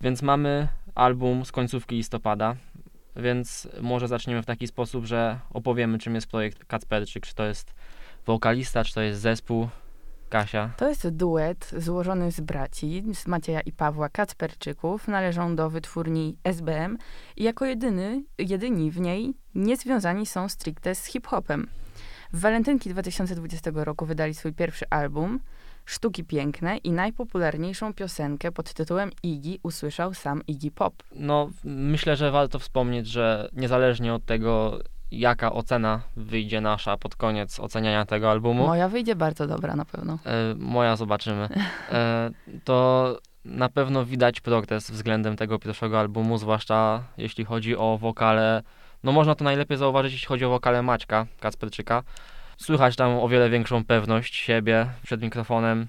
[0.00, 2.56] Więc mamy album z końcówki listopada,
[3.16, 7.74] więc może zaczniemy w taki sposób, że opowiemy czym jest projekt Kacperczyk, czy to jest
[8.26, 9.68] wokalista, czy to jest zespół.
[10.30, 10.70] Kasia.
[10.76, 15.08] To jest duet złożony z braci, z Macieja i Pawła Kacperczyków.
[15.08, 16.98] Należą do wytwórni SBM
[17.36, 21.66] i jako jedyny, jedyni w niej nie związani są stricte z hip-hopem.
[22.32, 25.40] W walentynki 2020 roku wydali swój pierwszy album,
[25.86, 30.94] Sztuki Piękne i najpopularniejszą piosenkę pod tytułem Iggy usłyszał sam Iggy Pop.
[31.14, 34.78] No, myślę, że warto wspomnieć, że niezależnie od tego,
[35.10, 40.18] jaka ocena wyjdzie nasza pod koniec oceniania tego albumu, Moja wyjdzie bardzo dobra na pewno.
[40.26, 41.48] e, moja zobaczymy,
[41.92, 42.30] e,
[42.64, 48.62] to na pewno widać progres względem tego pierwszego albumu, zwłaszcza jeśli chodzi o wokale.
[49.04, 52.02] No można to najlepiej zauważyć, jeśli chodzi o wokale Maćka Kacperczyka.
[52.62, 55.88] Słychać tam o wiele większą pewność siebie przed mikrofonem,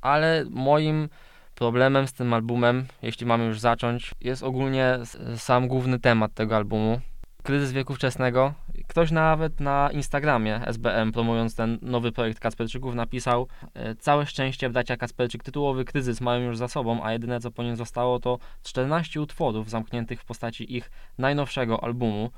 [0.00, 1.08] ale moim
[1.54, 4.98] problemem z tym albumem, jeśli mamy już zacząć, jest ogólnie
[5.36, 7.00] sam główny temat tego albumu.
[7.42, 8.54] Kryzys wieku wczesnego.
[8.88, 14.96] Ktoś nawet na Instagramie SBM, promując ten nowy projekt Kacperczyków, napisał e, Całe szczęście bracia
[14.96, 19.20] Kacperczyk tytułowy kryzys mają już za sobą, a jedyne co po nim zostało to 14
[19.20, 22.30] utworów zamkniętych w postaci ich najnowszego albumu.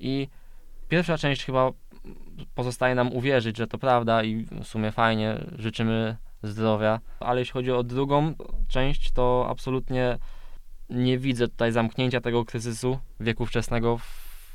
[0.00, 0.28] I
[0.92, 1.70] pierwsza część chyba
[2.54, 7.00] pozostaje nam uwierzyć, że to prawda i w sumie fajnie, życzymy zdrowia.
[7.20, 8.34] Ale jeśli chodzi o drugą
[8.68, 10.18] część, to absolutnie
[10.90, 14.04] nie widzę tutaj zamknięcia tego kryzysu wieku wczesnego w,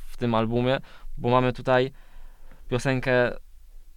[0.07, 0.77] w tym albumie,
[1.17, 1.91] bo mamy tutaj
[2.69, 3.31] piosenkę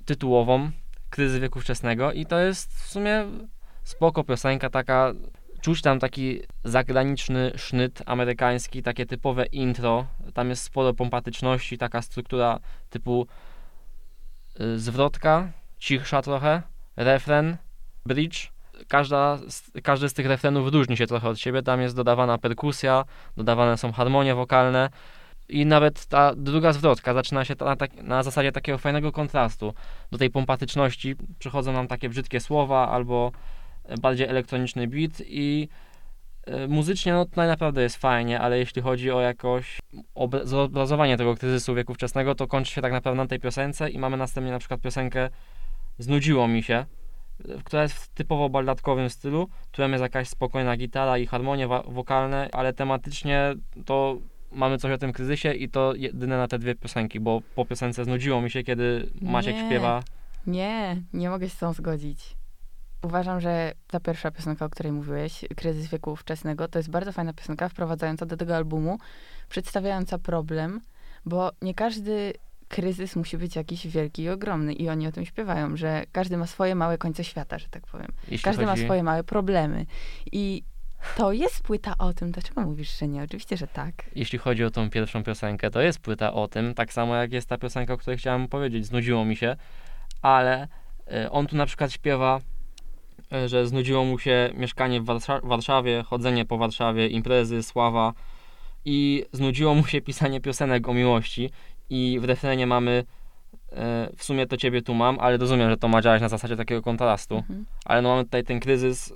[0.05, 0.71] tytułową
[1.11, 3.27] Kryzys wieku wczesnego i to jest w sumie
[3.83, 5.13] spoko piosenka, taka
[5.61, 12.59] czuć tam taki zagraniczny sznyt amerykański, takie typowe intro, tam jest sporo pompatyczności, taka struktura
[12.91, 13.27] typu
[14.61, 15.49] y, zwrotka,
[15.79, 16.63] cichsza trochę,
[16.97, 17.57] refren,
[18.07, 18.51] bridge.
[18.89, 19.39] Każda,
[19.83, 21.63] każdy z tych refrenów różni się trochę od siebie.
[21.63, 23.05] Tam jest dodawana perkusja,
[23.37, 24.91] dodawane są harmonie wokalne
[25.51, 29.75] i nawet ta druga zwrotka zaczyna się na, tak, na zasadzie takiego fajnego kontrastu.
[30.11, 33.33] Do tej pompatyczności przychodzą nam takie brzydkie słowa albo
[33.85, 35.69] e, bardziej elektroniczny beat i
[36.69, 39.79] muzycznie no tutaj naprawdę jest fajnie, ale jeśli chodzi o jakoś
[40.15, 43.99] obra- zobrazowanie tego kryzysu wieku wczesnego, to kończy się tak naprawdę na tej piosence i
[43.99, 45.29] mamy następnie na przykład piosenkę
[46.01, 46.75] Znudziło mi się,
[47.49, 52.49] e, która jest w typowo balladkowym stylu, którym jest jakaś spokojna gitara i harmonie wokalne,
[52.53, 53.55] ale tematycznie
[53.87, 54.19] to
[54.53, 58.05] mamy coś o tym kryzysie i to jedyne na te dwie piosenki, bo po piosence
[58.05, 59.67] znudziło mi się, kiedy Maciek Nie.
[59.67, 60.03] śpiewa
[60.47, 62.37] Nie, nie mogę się z tą zgodzić.
[63.03, 67.33] Uważam, że ta pierwsza piosenka, o której mówiłeś, Kryzys wieku wczesnego, to jest bardzo fajna
[67.33, 68.99] piosenka, wprowadzająca do tego albumu,
[69.49, 70.81] przedstawiająca problem,
[71.27, 72.33] bo nie każdy
[72.69, 76.47] kryzys musi być jakiś wielki i ogromny i oni o tym śpiewają, że każdy ma
[76.47, 78.09] swoje małe końce świata, że tak powiem.
[78.23, 78.81] Jeśli Każdy chodzi...
[78.81, 79.87] ma swoje małe problemy
[80.33, 80.63] i
[81.17, 82.31] to jest płyta o tym.
[82.31, 83.23] Dlaczego mówisz, że nie?
[83.23, 83.95] Oczywiście, że tak.
[84.15, 87.49] Jeśli chodzi o tą pierwszą piosenkę, to jest płyta o tym, tak samo jak jest
[87.49, 89.57] ta piosenka, o której chciałem powiedzieć, znudziło mi się,
[90.23, 90.69] ale
[91.13, 92.41] y, on tu na przykład śpiewa,
[93.47, 98.13] że znudziło mu się mieszkanie w Warsza- Warszawie, chodzenie po Warszawie, imprezy, sława
[98.85, 101.51] i znudziło mu się pisanie piosenek o miłości
[101.91, 103.05] i w refrenie mamy
[103.73, 106.57] e, w sumie to ciebie tu mam, ale rozumiem, że to ma działać na zasadzie
[106.57, 107.37] takiego kontrastu.
[107.37, 107.67] Mhm.
[107.85, 109.13] Ale no mamy tutaj ten kryzys,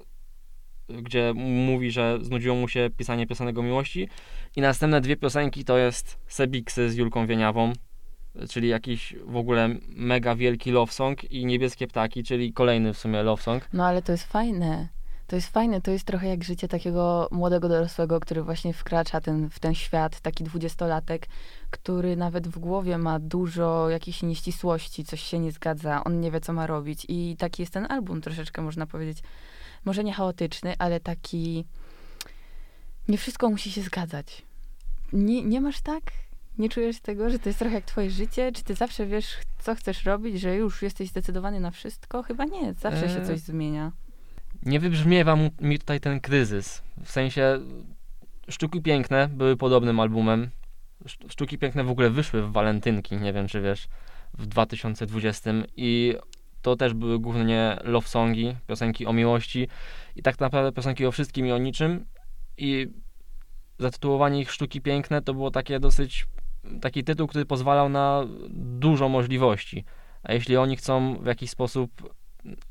[0.88, 4.08] gdzie mówi, że znudziło mu się pisanie piosenek o miłości
[4.56, 7.72] i następne dwie piosenki to jest Sebiksy z Julką Wieniawą,
[8.50, 13.22] czyli jakiś w ogóle mega wielki love song i Niebieskie Ptaki, czyli kolejny w sumie
[13.22, 13.68] love song.
[13.72, 14.88] No ale to jest fajne.
[15.26, 19.50] To jest fajne, to jest trochę jak życie takiego młodego dorosłego, który właśnie wkracza ten,
[19.50, 21.26] w ten świat, taki dwudziestolatek,
[21.70, 26.40] który nawet w głowie ma dużo jakichś nieścisłości, coś się nie zgadza, on nie wie,
[26.40, 27.06] co ma robić.
[27.08, 29.18] I taki jest ten album, troszeczkę można powiedzieć,
[29.84, 31.64] może nie chaotyczny, ale taki.
[33.08, 34.42] Nie wszystko musi się zgadzać.
[35.12, 36.02] Nie, nie masz tak?
[36.58, 38.52] Nie czujesz tego, że to jest trochę jak twoje życie?
[38.52, 42.22] Czy ty zawsze wiesz, co chcesz robić, że już jesteś zdecydowany na wszystko?
[42.22, 43.92] Chyba nie, zawsze się Eee, coś zmienia.
[44.62, 46.82] Nie wybrzmiewa mi tutaj ten kryzys.
[47.04, 47.60] W sensie
[48.48, 50.50] Sztuki Piękne były podobnym albumem.
[51.04, 53.88] Sz- Sztuki Piękne w ogóle wyszły w walentynki, nie wiem czy wiesz,
[54.38, 56.14] w 2020 i
[56.62, 59.68] to też były głównie love songi, piosenki o miłości
[60.16, 62.04] i tak naprawdę piosenki o wszystkim i o niczym
[62.58, 62.86] i
[63.78, 66.26] zatytułowanie ich Sztuki Piękne to było takie dosyć,
[66.80, 69.84] taki tytuł, który pozwalał na dużo możliwości.
[70.22, 72.14] A jeśli oni chcą w jakiś sposób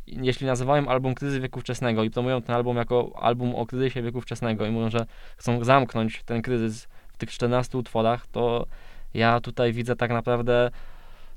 [0.07, 4.21] jeśli nazywają album Kryzys wieku wczesnego i promują ten album jako album o kryzysie wieku
[4.21, 5.05] wczesnego i mówią, że
[5.37, 8.65] chcą zamknąć ten kryzys w tych 14 utworach, to
[9.13, 10.71] ja tutaj widzę tak naprawdę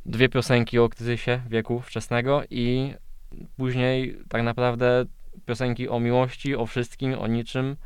[0.06, 2.94] dwie piosenki o kryzysie wieku wczesnego i
[3.56, 5.04] później tak naprawdę
[5.46, 7.76] piosenki o miłości, o wszystkim, o niczym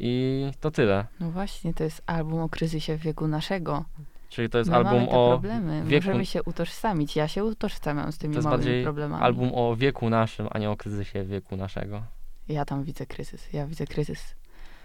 [0.00, 1.06] i to tyle.
[1.20, 3.84] No właśnie, to jest album o kryzysie wieku naszego.
[4.28, 7.16] Czyli to jest My album mamy te o problemy, wieku, możemy się utożsamić.
[7.16, 9.24] Ja się utożsamiam z tymi to jest małymi problemami.
[9.24, 12.02] album o wieku naszym, a nie o kryzysie wieku naszego.
[12.48, 13.52] Ja tam widzę kryzys.
[13.52, 14.34] Ja widzę kryzys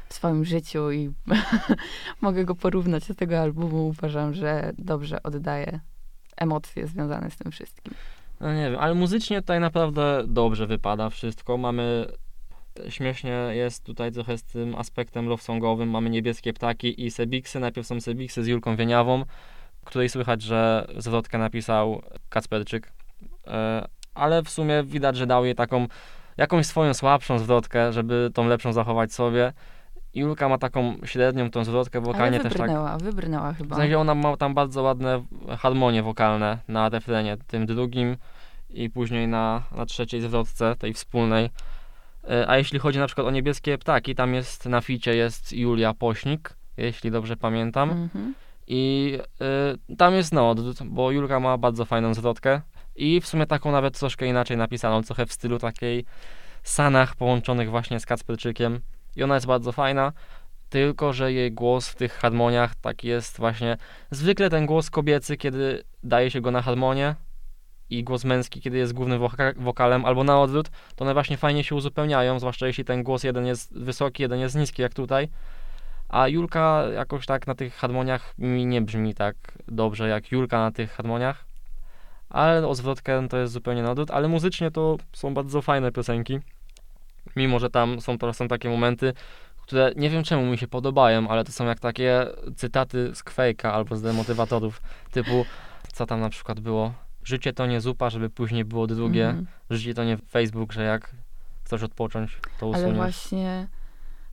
[0.09, 1.11] w swoim życiu i
[2.21, 3.87] mogę go porównać do tego albumu.
[3.87, 5.79] Uważam, że dobrze oddaje
[6.37, 7.93] emocje związane z tym wszystkim.
[8.39, 11.57] No nie wiem, ale muzycznie tutaj naprawdę dobrze wypada wszystko.
[11.57, 12.07] Mamy
[12.89, 15.89] śmiesznie jest tutaj trochę z tym aspektem love songowym.
[15.89, 17.59] Mamy niebieskie ptaki i Sebiksy.
[17.59, 19.23] Najpierw są Sebiksy z Julką Wieniawą,
[19.85, 22.91] której słychać, że zwrotkę napisał Kacperczyk.
[23.47, 25.87] E, ale w sumie widać, że dał jej taką
[26.37, 29.53] jakąś swoją słabszą zwrotkę, żeby tą lepszą zachować sobie.
[30.13, 32.61] Julka ma taką średnią tą zwrotkę wokalnie też tak.
[32.61, 33.75] wybrnęła, wybrnęła W chyba.
[33.75, 35.23] sensie ona ma tam bardzo ładne
[35.57, 38.17] harmonie wokalne na refrenie, tym drugim
[38.69, 41.49] i później na, na trzeciej zwrotce, tej wspólnej.
[42.29, 45.93] E, A jeśli chodzi na przykład o niebieskie ptaki, tam jest na ficie jest Julia
[45.93, 47.89] Pośnik, jeśli dobrze pamiętam.
[47.91, 48.33] Mhm.
[48.67, 49.17] I
[49.91, 52.61] y, tam jest no, bo Julka ma bardzo fajną zwrotkę
[52.95, 56.05] i w sumie taką nawet troszkę inaczej napisaną, trochę w stylu takiej
[56.63, 58.79] Sanach połączonych właśnie z Kacperczykiem
[59.15, 60.11] i ona jest bardzo fajna,
[60.69, 63.77] tylko że jej głos w tych harmoniach taki jest właśnie,
[64.11, 67.15] zwykle ten głos kobiecy, kiedy daje się go na harmonię
[67.89, 71.63] i głos męski, kiedy jest głównym woka- wokalem, albo na odwrót, to one właśnie fajnie
[71.63, 75.29] się uzupełniają, zwłaszcza jeśli ten głos jeden jest wysoki, jeden jest niski, jak tutaj.
[76.09, 79.35] A Julka jakoś tak na tych harmoniach mi nie brzmi tak
[79.67, 81.45] dobrze jak Julka na tych harmoniach.
[82.29, 86.39] Ale o zwrotkę to jest zupełnie na odwrót, ale muzycznie to są bardzo fajne piosenki.
[87.35, 89.13] Mimo, że tam są to są takie momenty,
[89.61, 92.25] które nie wiem czemu mi się podobają, ale to są jak takie
[92.55, 94.81] cytaty z Quake'a albo z demotywatorów,
[95.11, 95.45] typu
[95.93, 97.04] co tam na przykład było.
[97.25, 99.27] Życie to nie zupa, żeby później było drugie.
[99.27, 99.47] Mhm.
[99.69, 101.15] Życie to nie Facebook, że jak
[101.63, 102.85] chcesz odpocząć, to usuniesz.
[102.85, 103.67] Ale właśnie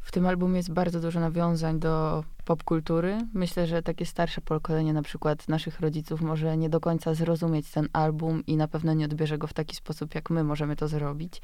[0.00, 3.18] w tym albumie jest bardzo dużo nawiązań do popkultury.
[3.34, 7.88] Myślę, że takie starsze pokolenie, na przykład naszych rodziców, może nie do końca zrozumieć ten
[7.92, 11.42] album i na pewno nie odbierze go w taki sposób, jak my możemy to zrobić.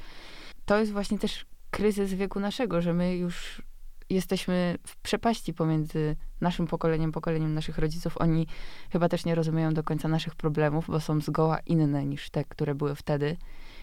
[0.65, 3.61] To jest właśnie też kryzys wieku naszego, że my już
[4.09, 8.17] jesteśmy w przepaści pomiędzy naszym pokoleniem, pokoleniem naszych rodziców.
[8.17, 8.47] Oni
[8.91, 12.75] chyba też nie rozumieją do końca naszych problemów, bo są zgoła inne niż te, które
[12.75, 13.37] były wtedy.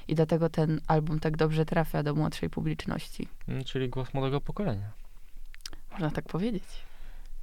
[0.09, 3.29] I dlatego ten album tak dobrze trafia do młodszej publiczności.
[3.49, 4.91] Mm, Czyli głos młodego pokolenia.
[5.91, 6.65] Można tak powiedzieć.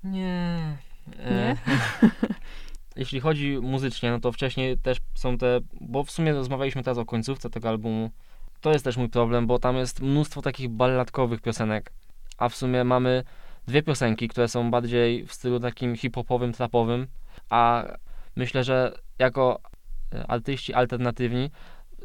[0.04, 0.78] Nie.
[1.08, 1.26] Nie?
[1.26, 1.58] E,
[2.96, 7.06] Jeśli chodzi muzycznie, no to wcześniej też są te, bo w sumie rozmawialiśmy teraz o
[7.06, 8.12] końcówce tego albumu.
[8.62, 11.92] To jest też mój problem, bo tam jest mnóstwo takich balladkowych piosenek,
[12.44, 13.24] a w sumie mamy
[13.68, 17.08] dwie piosenki, które są bardziej w stylu takim hip-hopowym, trapowym,
[17.50, 17.84] a
[18.36, 19.60] myślę, że jako
[20.16, 21.52] e, artyści alternatywni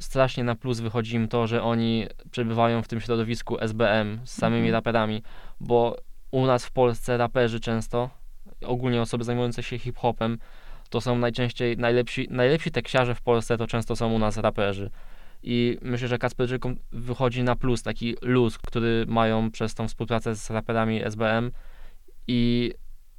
[0.00, 4.68] strasznie na plus wychodzi im to, że oni przebywają w tym środowisku SBM z samymi
[4.68, 4.72] Mhm.
[4.74, 5.22] raperami,
[5.60, 5.96] bo
[6.30, 8.10] u nas w Polsce raperzy często,
[8.66, 10.38] ogólnie osoby zajmujące się hip-hopem,
[10.90, 14.90] to są najczęściej najlepsi, najlepsi teksiarze w Polsce, to często są u nas raperzy.
[15.42, 20.50] I myślę, że Kacperczykom wychodzi na plus taki luz, który mają przez tą współpracę z
[20.50, 21.50] raperami SBM
[22.26, 22.72] i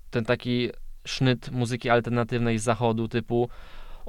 [0.10, 0.70] ten taki
[1.06, 3.50] sznyt muzyki alternatywnej z zachodu typu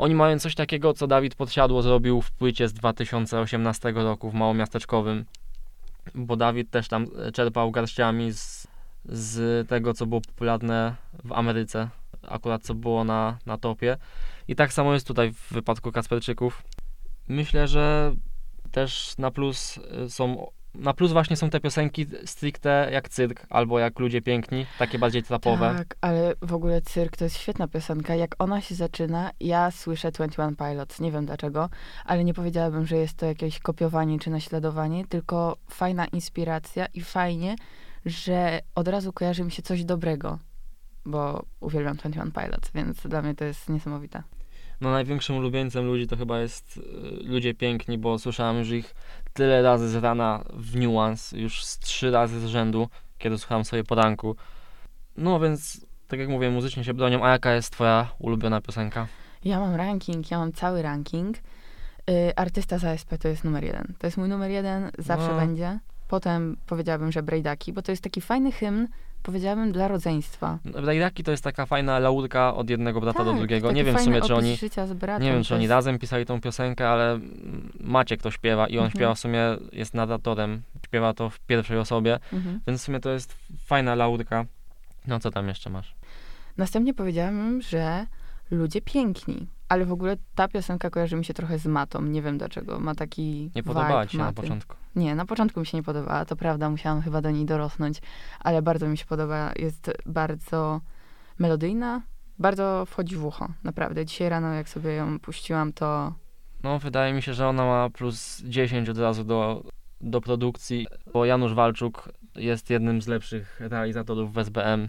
[0.01, 5.25] oni mają coś takiego, co Dawid Podsiadło zrobił w płycie z 2018 roku w Małomiasteczkowym,
[6.15, 8.67] bo Dawid też tam e, czerpał garściami z,
[9.05, 11.89] z tego, co było popularne w Ameryce,
[12.23, 13.97] akurat co było na, na topie.
[14.49, 16.63] I tak samo jest tutaj w wypadku Kasperczyków.
[17.31, 18.13] Myślę, że
[18.71, 20.51] też na plus y, są.
[20.75, 25.23] Na plus właśnie są te piosenki stricte jak cyrk, albo jak ludzie piękni, takie bardziej
[25.23, 25.75] trapowe.
[25.79, 28.15] Tak, ale w ogóle Cyrk to jest świetna piosenka.
[28.15, 31.69] Jak ona się zaczyna, ja słyszę 21 Pilots, nie wiem dlaczego,
[32.05, 37.57] ale nie powiedziałabym, że jest to jakieś kopiowanie czy naśladowanie, tylko fajna inspiracja i fajnie,
[38.07, 40.39] że od razu kojarzy mi się coś dobrego,
[41.05, 44.23] bo uwielbiam 21 Pilots, więc dla mnie to jest niesamowite.
[44.81, 46.81] No największym ulubieńcem ludzi to chyba jest y,
[47.25, 48.95] ludzie piękni, bo słyszałem już ich
[49.33, 52.89] tyle razy z rana w Nuance, już z trzy razy z rzędu,
[53.19, 54.37] kiedy słuchałem sobie poranku.
[55.17, 57.25] No więc, tak jak mówię, muzycznie się bronią.
[57.25, 59.07] A jaka jest twoja ulubiona piosenka?
[59.45, 61.37] Ja mam ranking, ja mam cały ranking.
[62.11, 63.95] Y, artysta z ASP to jest numer jeden.
[63.99, 65.37] To jest mój numer jeden, zawsze No.
[65.37, 65.79] będzie.
[66.09, 68.89] Potem powiedziałabym, że Brejdaki, bo to jest taki fajny hymn,
[69.23, 70.59] powiedziałabym, dla rodzeństwa.
[70.75, 73.69] Rajdaki to jest taka fajna laurka od jednego brata do Tak, drugiego.
[73.69, 74.57] taki Nie wiem w sumie, czy oni,
[74.95, 77.19] bratem, nie wiem, czy oni jest- razem pisali tą piosenkę, ale
[77.81, 78.91] Maciek to śpiewa i on Mhm.
[78.91, 79.41] śpiewa w sumie,
[79.73, 82.61] jest narratorem, śpiewa to w pierwszej osobie, Mhm.
[82.67, 83.35] więc w sumie to jest
[83.67, 84.45] fajna laurka.
[85.07, 85.95] No co tam jeszcze masz?
[86.57, 88.07] Następnie powiedziałabym, że
[88.51, 89.47] ludzie piękni.
[89.71, 92.03] Ale w ogóle ta piosenka kojarzy mi się trochę z matą.
[92.03, 92.81] Nie wiem dlaczego.
[92.81, 94.43] Ma taki Nie podobała ci się na maty.
[94.43, 94.77] początku.
[94.97, 97.99] Nie, na początku mi się nie podobała, to prawda, musiałam chyba do niej dorosnąć,
[98.41, 99.53] ale bardzo mi się podoba.
[99.57, 100.81] Jest bardzo
[101.39, 102.03] melodyjna,
[102.39, 104.07] bardzo wchodzi w ucho, naprawdę.
[104.07, 106.15] Dzisiaj rano, jak sobie ją puściłam, to
[106.63, 109.65] No, wydaje mi się, że ona ma plus 10 od razu do,
[110.01, 114.89] do produkcji, bo Janusz Walczuk jest jednym z lepszych realizatorów w SBM,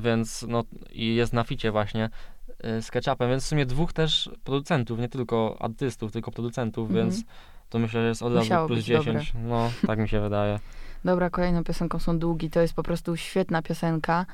[0.00, 2.10] więc no i jest na ficie właśnie
[2.80, 7.06] z Ketchupem, więc w sumie dwóch też producentów, nie tylko artystów, tylko producentów, Mhm.
[7.10, 7.24] więc
[7.68, 9.32] to myślę, że jest od razu plus być 10.
[9.44, 10.58] No, tak mi się wydaje.
[11.04, 12.50] Dobra, kolejną piosenką są długi.
[12.50, 14.26] To jest po prostu świetna piosenka.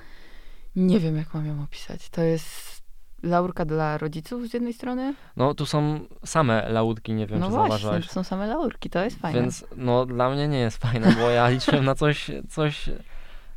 [0.77, 2.11] Nie wiem, jak mam ją opisać.
[2.11, 2.83] To jest
[3.23, 5.15] laurka dla rodziców z jednej strony.
[5.37, 8.07] No, tu są same laurki, nie wiem, no czy właśnie, zauważyłeś.
[8.07, 9.41] to są same laurki, to jest fajne.
[9.41, 12.91] Więc no dla mnie nie jest fajne, bo ja liczyłem na coś, coś,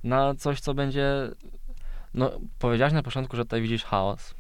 [0.04, 1.06] na coś, co będzie.
[2.14, 4.34] No, powiedziałaś na początku, że tutaj widzisz chaos.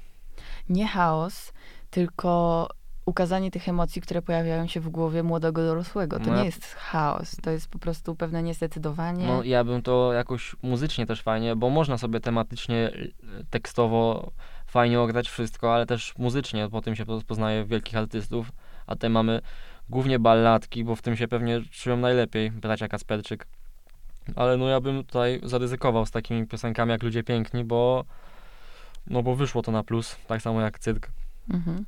[0.69, 1.53] Nie chaos,
[1.89, 2.67] tylko
[3.07, 6.19] ukazanie tych emocji, które pojawiają się w głowie młodego dorosłego.
[6.19, 9.27] To No nie jest chaos, to jest po prostu pewne niezdecydowanie.
[9.27, 13.13] No ja bym to jakoś muzycznie też fajnie, bo można sobie tematycznie, y,
[13.49, 14.31] tekstowo
[14.65, 18.51] fajnie ograć wszystko, ale też muzycznie, po tym się rozpoznaje wielkich artystów,
[18.87, 19.41] a tutaj mamy
[19.89, 23.47] głównie balladki, bo w tym się pewnie czują najlepiej bracia Kasperczyk.
[24.35, 28.05] Ale no ja bym tutaj zaryzykował z takimi piosenkami jak Ludzie Piękni, bo
[29.09, 31.09] no bo wyszło to na plus, tak samo jak Cyrk.
[31.49, 31.85] Mhm.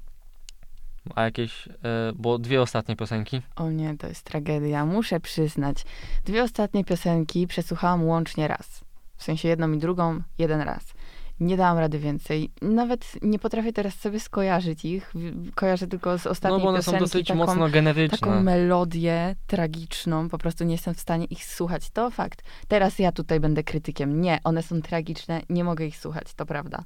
[1.16, 1.72] A jakieś, e,
[2.16, 3.42] bo dwie ostatnie piosenki.
[3.56, 4.86] O nie, to jest tragedia.
[4.86, 5.86] Muszę przyznać.
[6.26, 8.82] Dwie ostatnie piosenki przesłuchałam łącznie raz.
[9.18, 10.94] W sensie jedną i drugą, jeden raz.
[11.40, 12.52] Nie dałam rady więcej.
[12.62, 15.14] Nawet nie potrafię teraz sobie skojarzyć ich.
[15.56, 18.18] Kojarzę tylko z No ostatniej bo one są piosenki dosyć taką, mocno generyczne.
[18.18, 20.30] taką melodię tragiczną.
[20.30, 21.90] Po prostu nie jestem w stanie ich słuchać.
[21.90, 22.44] To fakt.
[22.68, 24.22] Teraz ja tutaj będę krytykiem.
[24.22, 25.42] Nie, one są tragiczne.
[25.50, 26.84] Nie mogę ich słuchać, to prawda.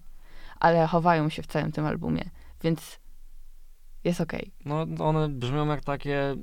[0.60, 2.24] Ale chowają się w całym tym albumie.
[2.64, 3.00] Więc
[4.04, 4.52] jest okej.
[4.66, 6.36] No one brzmią jak takie...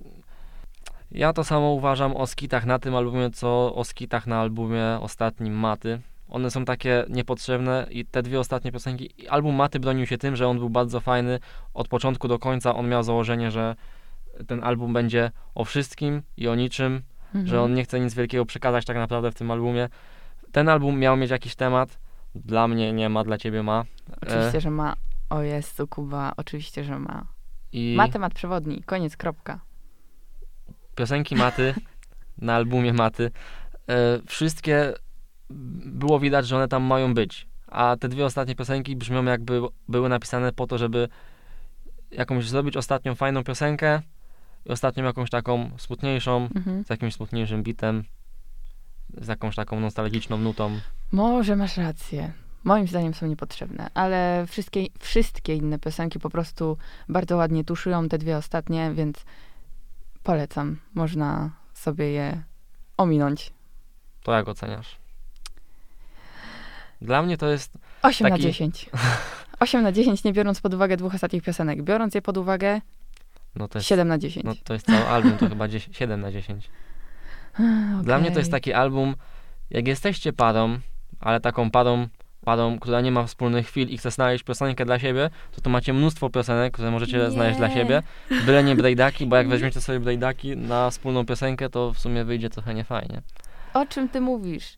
[1.11, 5.55] Ja to samo uważam o skitach na tym albumie, co o skitach na albumie ostatnim
[5.55, 6.01] Maty.
[6.29, 9.11] One są takie niepotrzebne i te dwie ostatnie piosenki...
[9.29, 11.39] Album Maty bronił się tym, że on był bardzo fajny.
[11.75, 13.77] Od początku do końca on miał założenie, że
[14.47, 17.03] ten album będzie o wszystkim i o niczym,
[17.35, 17.47] Mhm.
[17.47, 19.89] że on nie chce nic wielkiego przekazać tak naprawdę w tym albumie.
[20.53, 21.99] Ten album miał mieć jakiś temat.
[22.35, 23.85] Dla mnie nie ma, dla ciebie ma.
[24.23, 24.95] Oczywiście, E, że ma.
[25.31, 27.27] O Jezu, Kuba, oczywiście, że ma.
[27.73, 27.95] I...
[27.97, 29.61] Ma temat przewodni, koniec, kropka.
[30.95, 31.75] piosenki Maty
[32.39, 33.31] na albumie Maty,
[33.91, 34.93] e, wszystkie
[35.87, 37.49] było widać, że one tam mają być.
[37.67, 41.09] A te dwie ostatnie piosenki brzmią jakby były napisane po to, żeby
[42.11, 44.01] jakąś zrobić ostatnią fajną piosenkę
[44.67, 46.85] i ostatnią jakąś taką smutniejszą, Mhm.
[46.85, 48.05] z jakimś smutniejszym bitem,
[49.21, 50.81] z jakąś taką nostalgiczną nutą.
[51.13, 52.33] Może masz rację.
[52.65, 56.77] Moim zdaniem są niepotrzebne, ale wszystkie, wszystkie inne piosenki po prostu
[57.09, 59.25] bardzo ładnie tuszują te dwie ostatnie, więc
[60.23, 60.77] polecam.
[60.95, 62.43] Można sobie je
[62.97, 63.53] ominąć.
[64.23, 64.97] To jak oceniasz?
[67.01, 67.73] Dla mnie to jest
[68.03, 68.91] 8 na Taki- 10.
[69.61, 71.83] 8 na 10, nie biorąc pod uwagę dwóch ostatnich piosenek.
[71.83, 72.81] Biorąc je pod uwagę,
[73.57, 74.45] no to jest, 7 na 10.
[74.45, 76.71] no to jest cały album, to chyba 10, 7 na 10.
[78.03, 79.15] Dla mnie to jest taki album,
[79.71, 80.79] jak jesteście parą,
[81.21, 82.09] ale taką parą
[82.45, 85.93] parą, która nie ma wspólnych chwil i chce znaleźć piosenkę dla siebie, to tu macie
[85.93, 87.75] mnóstwo piosenek, które możecie znaleźć dla Nie.
[87.75, 88.03] siebie.
[88.47, 92.51] Byle nie brejdaki, bo jak weźmiecie sobie brejdaki na wspólną piosenkę, to w sumie wyjdzie
[92.51, 93.23] trochę niefajnie.
[93.75, 94.77] O czym ty mówisz?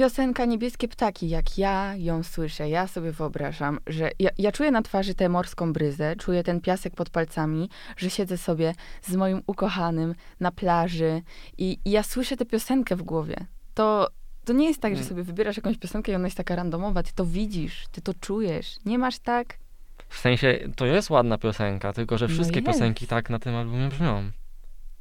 [0.00, 4.82] Piosenka Niebieskie Ptaki, jak ja ją słyszę, ja sobie wyobrażam, że ja, ja czuję na
[4.82, 10.14] twarzy tę morską bryzę, czuję ten piasek pod palcami, że siedzę sobie z moim ukochanym
[10.40, 11.22] na plaży
[11.58, 13.36] i, i ja słyszę tę piosenkę w głowie.
[13.74, 14.08] To,
[14.44, 15.08] to nie jest tak, że Mm.
[15.08, 18.76] sobie wybierasz jakąś piosenkę i ona jest taka randomowa, ty to widzisz, ty to czujesz.
[18.84, 19.58] Nie masz tak?
[20.08, 22.66] W sensie, to jest ładna piosenka, tylko że No wszystkie jest.
[22.66, 24.30] piosenki tak na tym albumie brzmią.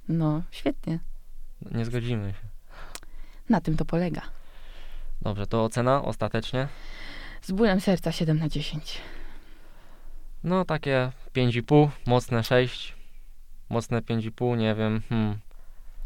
[0.07, 0.99] No, świetnie.
[1.71, 2.39] Nie zgodzimy się.
[3.49, 4.21] Na tym to polega.
[5.25, 6.67] Dobrze, to ocena ostatecznie?
[7.41, 9.01] Z bólem serca 7 na 10.
[10.43, 12.95] No takie 5,5, mocne 6,
[13.69, 15.37] mocne 5,5, nie wiem, hmm,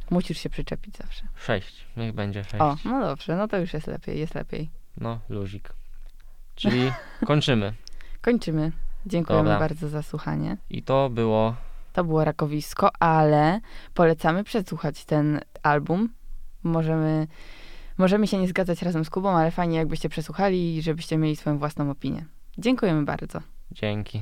[0.09, 1.27] Musisz się przyczepić zawsze.
[1.35, 2.55] 6, niech będzie 6.
[2.59, 4.69] O, no dobrze, no to już jest lepiej, jest lepiej.
[4.97, 5.73] No, luzik.
[6.55, 6.91] Czyli
[7.27, 7.73] kończymy.
[8.21, 8.71] Kończymy.
[9.05, 9.59] Dziękujemy Dobra.
[9.59, 10.57] bardzo za słuchanie.
[10.69, 11.55] I to było
[11.93, 13.59] To było Rakowisko, ale
[13.93, 16.09] polecamy przesłuchać ten album.
[16.63, 17.27] Możemy,
[17.99, 21.59] możemy się nie zgadzać razem z Kubą, ale fajnie jakbyście przesłuchali i żebyście mieli swoją
[21.59, 22.25] własną opinię.
[22.57, 23.39] Dziękujemy bardzo.
[23.71, 24.21] dzięki.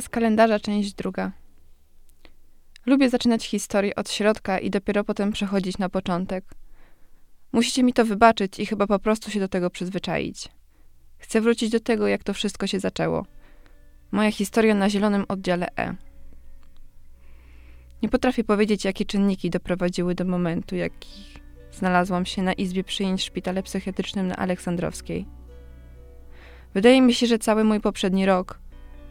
[0.00, 1.32] Z kalendarza, część druga.
[2.86, 6.44] Lubię zaczynać historię od środka i dopiero potem przechodzić na początek.
[7.52, 10.48] Musicie mi to wybaczyć i chyba po prostu się do tego przyzwyczaić.
[11.18, 13.26] Chcę wrócić do tego, jak to wszystko się zaczęło.
[14.12, 15.96] Moja historia na zielonym oddziale E.
[18.02, 21.24] Nie potrafię powiedzieć, jakie czynniki doprowadziły do momentu, jaki
[21.72, 25.26] znalazłam się na izbie przyjęć w szpitale psychiatrycznym na Aleksandrowskiej.
[26.74, 28.58] Wydaje mi się, że cały mój poprzedni rok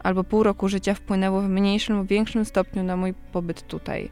[0.02, 4.10] albo pół roku życia wpłynęło w mniejszym lub większym stopniu na mój pobyt tutaj.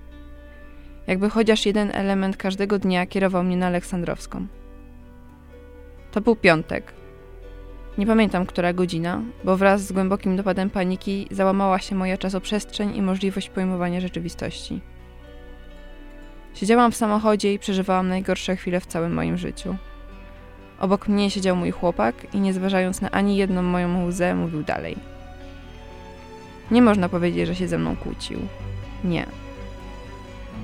[1.07, 4.47] Jakby chociaż jeden element każdego dnia kierował mnie na Aleksandrowską.
[6.11, 6.93] To był piątek.
[7.99, 13.03] Nie pamiętam, która godzina, bo wraz z głębokim dopadem paniki załamała się moja czasoprzestrzeń i
[13.03, 14.81] możliwość pojmowania rzeczywistości.
[16.55, 19.77] Siedziałam w samochodzie i przeżywałam najgorsze chwile w całym moim życiu.
[20.81, 25.18] Obok mnie siedział mój chłopak i nie zważając na ani jedną moją łzę, mówił dalej.
[26.71, 28.41] Nie można powiedzieć, że się ze mną kłócił.
[29.05, 29.27] Nie.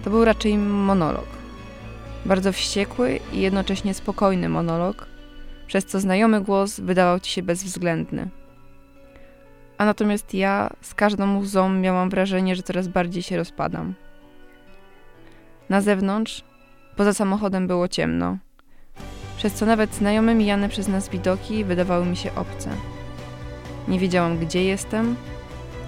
[0.04, 1.26] To był raczej monolog.
[2.24, 5.06] Bardzo wściekły i jednocześnie spokojny monolog,
[5.66, 8.28] przez co znajomy głos wydawał ci się bezwzględny.
[9.78, 13.94] A natomiast ja z każdą łzą miałam wrażenie, że coraz bardziej się rozpadam.
[15.68, 16.42] Na zewnątrz,
[16.96, 18.38] poza samochodem było ciemno,
[19.36, 22.70] przez co nawet znajome mijane przez nas widoki wydawały mi się obce.
[23.88, 25.16] Nie wiedziałam, gdzie jestem,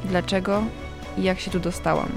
[0.05, 0.65] dlaczego
[1.19, 2.09] i jak się tu dostałam.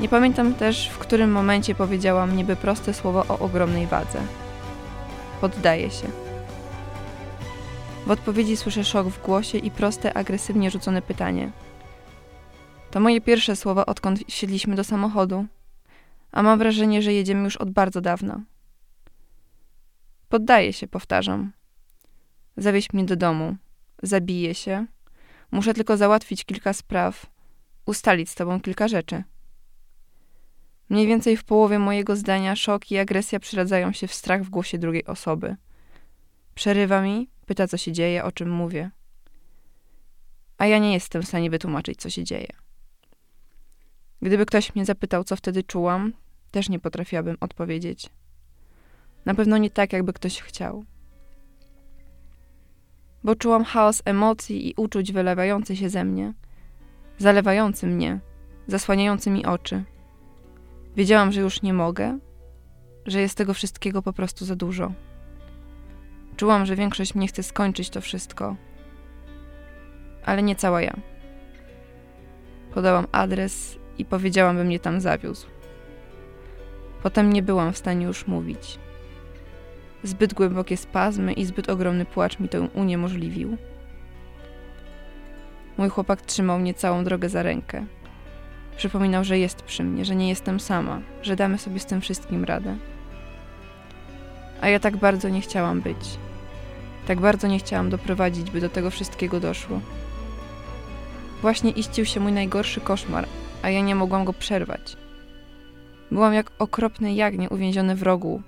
[0.00, 4.20] Nie pamiętam też, w którym momencie powiedziałam niby proste słowo o ogromnej wadze.
[5.40, 6.08] Poddaję się.
[8.06, 11.50] W odpowiedzi słyszę szok w głosie i proste, agresywnie rzucone pytanie.
[12.90, 15.46] To moje pierwsze słowa, odkąd wsiedliśmy do samochodu,
[16.32, 18.40] a mam wrażenie, że jedziemy już od bardzo dawna.
[20.28, 21.52] Poddaję się, powtarzam.
[22.56, 23.56] Zawieź mnie do domu.
[24.02, 24.86] Zabiję się.
[25.50, 27.26] Muszę tylko załatwić kilka spraw,
[27.86, 29.24] ustalić z tobą kilka rzeczy.
[30.88, 34.78] Mniej więcej w połowie mojego zdania szok i agresja przeradzają się w strach w głosie
[34.78, 35.56] drugiej osoby.
[36.54, 38.90] Przerywa mi, pyta co się dzieje, o czym mówię.
[40.58, 42.48] A ja nie jestem w stanie wytłumaczyć, co się dzieje.
[44.22, 46.12] Gdyby ktoś mnie zapytał, co wtedy czułam,
[46.50, 48.10] też nie potrafiłabym odpowiedzieć.
[49.24, 50.84] Na pewno nie tak, jakby ktoś chciał.
[53.24, 56.32] Bo czułam chaos emocji i uczuć wylewający się ze mnie,
[57.18, 58.20] zalewający mnie,
[58.66, 59.84] zasłaniający mi oczy.
[60.96, 62.18] Wiedziałam, że już nie mogę,
[63.06, 64.92] że jest tego wszystkiego po prostu za dużo.
[66.36, 68.56] Czułam, że większość mnie chce skończyć to wszystko,
[70.24, 70.96] ale nie cała ja.
[72.74, 75.46] Podałam adres i powiedziałam, by mnie tam zawiózł.
[77.02, 78.78] Potem nie byłam w stanie już mówić.
[80.06, 83.56] Zbyt głębokie spazmy i zbyt ogromny płacz mi to uniemożliwił.
[85.78, 87.86] Mój chłopak trzymał mnie całą drogę za rękę.
[88.76, 92.44] Przypominał, że jest przy mnie, że nie jestem sama, że damy sobie z tym wszystkim
[92.44, 92.76] radę.
[94.60, 96.18] A ja tak bardzo nie chciałam być.
[97.06, 99.80] Tak bardzo nie chciałam doprowadzić, by do tego wszystkiego doszło.
[101.42, 103.26] Właśnie iścił się mój najgorszy koszmar,
[103.62, 104.96] a ja nie mogłam go przerwać.
[106.10, 108.42] Byłam jak okropne jagnię uwięzione w rogu,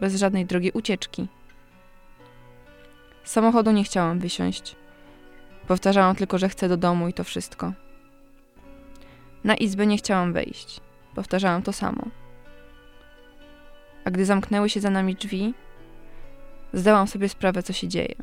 [0.00, 1.28] bez żadnej drogi ucieczki.
[3.24, 4.76] Z samochodu nie chciałam wysiąść.
[5.66, 7.72] Powtarzałam tylko, że chcę do domu i to wszystko.
[9.44, 10.80] Na izbę nie chciałam wejść.
[11.14, 12.02] Powtarzałam to samo.
[14.04, 15.54] A gdy zamknęły się za nami drzwi,
[16.72, 18.14] zdałam sobie sprawę, co się dzieje.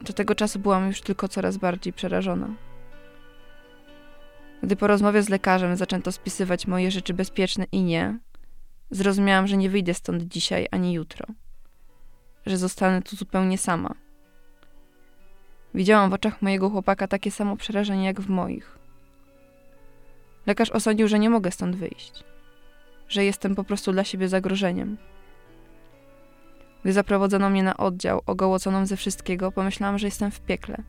[0.00, 2.48] Do tego czasu byłam już tylko coraz bardziej przerażona.
[4.62, 8.18] Gdy po rozmowie z lekarzem zaczęto spisywać moje rzeczy bezpieczne i nie,
[8.90, 11.26] zrozumiałam, że nie wyjdę stąd dzisiaj ani jutro.
[12.46, 13.94] Że zostanę tu zupełnie sama.
[15.74, 18.78] Widziałam w oczach mojego chłopaka takie samo przerażenie jak w moich.
[20.46, 22.24] Lekarz osądził, że nie mogę stąd wyjść,
[23.08, 24.96] że jestem po prostu dla siebie zagrożeniem.
[26.82, 30.82] Gdy zaprowadzono mnie na oddział, ogołoconą ze wszystkiego, pomyślałam, że jestem w piekle.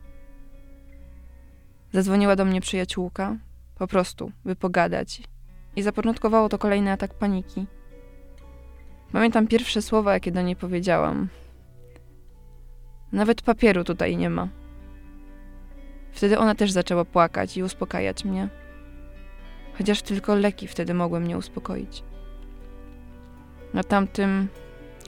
[1.92, 3.36] Zadzwoniła do mnie przyjaciółka,
[3.78, 5.22] po prostu, by pogadać,
[5.76, 7.66] i zapoczątkowało to kolejny atak paniki.
[9.12, 11.28] Pamiętam pierwsze słowa, jakie do niej powiedziałam.
[13.12, 14.48] Nawet papieru tutaj nie ma.
[16.12, 18.48] Wtedy ona też zaczęła płakać i uspokajać mnie.
[19.78, 22.02] Chociaż tylko leki wtedy mogły mnie uspokoić.
[23.74, 24.48] Na tamtym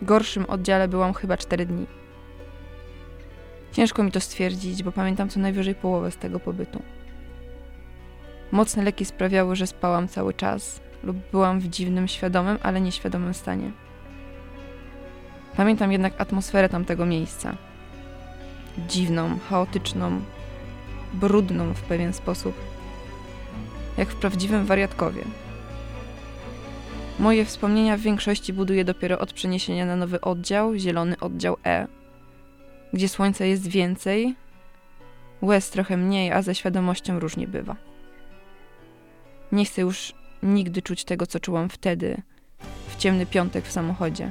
[0.03, 1.87] gorszym oddziale byłam chyba cztery dni.
[3.73, 6.83] Ciężko mi to stwierdzić, bo pamiętam co najwyżej połowę z tego pobytu.
[8.53, 13.73] Mocne leki sprawiały, że spałam cały czas lub byłam w dziwnym, świadomym, ale nieświadomym stanie.
[15.57, 17.57] Pamiętam jednak atmosferę tamtego miejsca.
[18.89, 20.21] Dziwną, chaotyczną,
[21.13, 22.55] brudną w pewien sposób.
[23.99, 25.23] Jak w prawdziwym wariatkowie.
[27.19, 31.87] Moje wspomnienia w większości buduję dopiero od przeniesienia na nowy oddział, zielony oddział E,
[32.93, 34.35] gdzie słońca jest więcej,
[35.43, 37.77] łez trochę mniej, a ze świadomością różnie bywa.
[39.53, 42.23] Nie chcę już nigdy czuć tego, co czułam wtedy,
[42.89, 44.31] w ciemny piątek w samochodzie.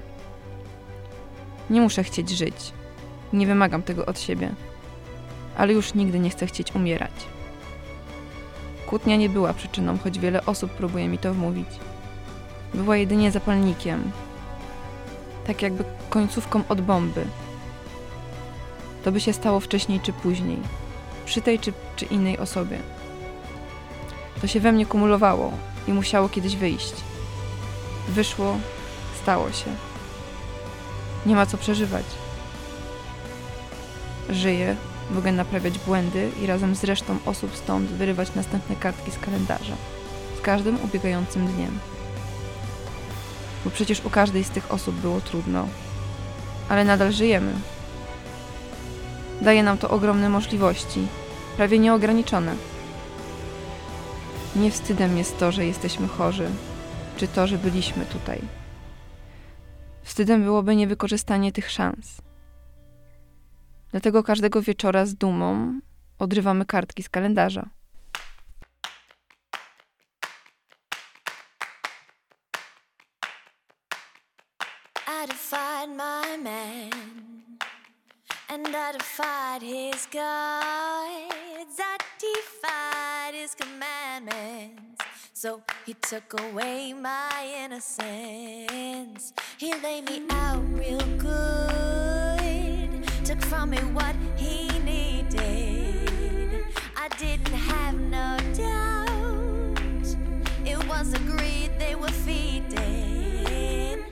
[1.69, 2.73] Nie muszę chcieć żyć.
[3.33, 4.49] Nie wymagam tego od siebie.
[5.57, 7.11] Ale już nigdy nie chcę chcieć umierać.
[8.85, 11.67] Kłótnia nie była przyczyną, choć wiele osób próbuje mi to wmówić.
[12.73, 14.11] Była jedynie zapalnikiem.
[15.47, 17.25] Tak jakby końcówką od bomby.
[19.03, 20.57] To by się stało wcześniej czy później.
[21.25, 22.77] Przy tej czy, czy innej osobie.
[24.41, 25.51] To się we mnie kumulowało
[25.87, 26.93] i musiało kiedyś wyjść.
[28.09, 28.57] Wyszło,
[29.21, 29.90] stało się.
[31.25, 32.05] Nie ma co przeżywać.
[34.29, 34.75] Żyję,
[35.11, 39.75] mogę naprawiać błędy i razem z resztą osób stąd wyrywać następne kartki z kalendarza.
[40.37, 41.79] Z każdym ubiegającym dniem.
[43.65, 45.67] Bo przecież u każdej z tych osób było trudno.
[46.69, 47.53] Ale nadal żyjemy.
[49.41, 51.07] Daje nam to ogromne możliwości,
[51.57, 52.55] prawie nieograniczone.
[54.55, 56.49] Nie wstydem jest to, że jesteśmy chorzy,
[57.17, 58.60] czy to, że byliśmy tutaj.
[60.03, 62.21] Wstydem byłoby niewykorzystanie tych szans.
[63.91, 65.79] Dlatego każdego wieczora z dumą
[66.19, 67.69] odrywamy kartki z kalendarza.
[78.53, 80.07] And I defied his.
[80.13, 81.29] I
[82.19, 84.90] defied his commandments.
[85.41, 87.31] So he took away my
[87.63, 89.33] innocence.
[89.57, 96.63] He laid me out real good, took from me what he needed.
[96.95, 100.15] I didn't have no doubt,
[100.63, 104.05] it was the greed they were feeding.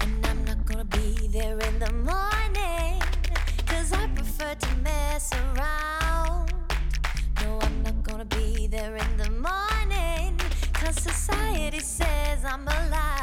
[0.00, 3.00] And I'm not gonna be there in the morning,
[3.64, 6.52] cause I prefer to mess around.
[7.44, 9.17] No, I'm not gonna be there in
[10.92, 13.17] society says I'm alive.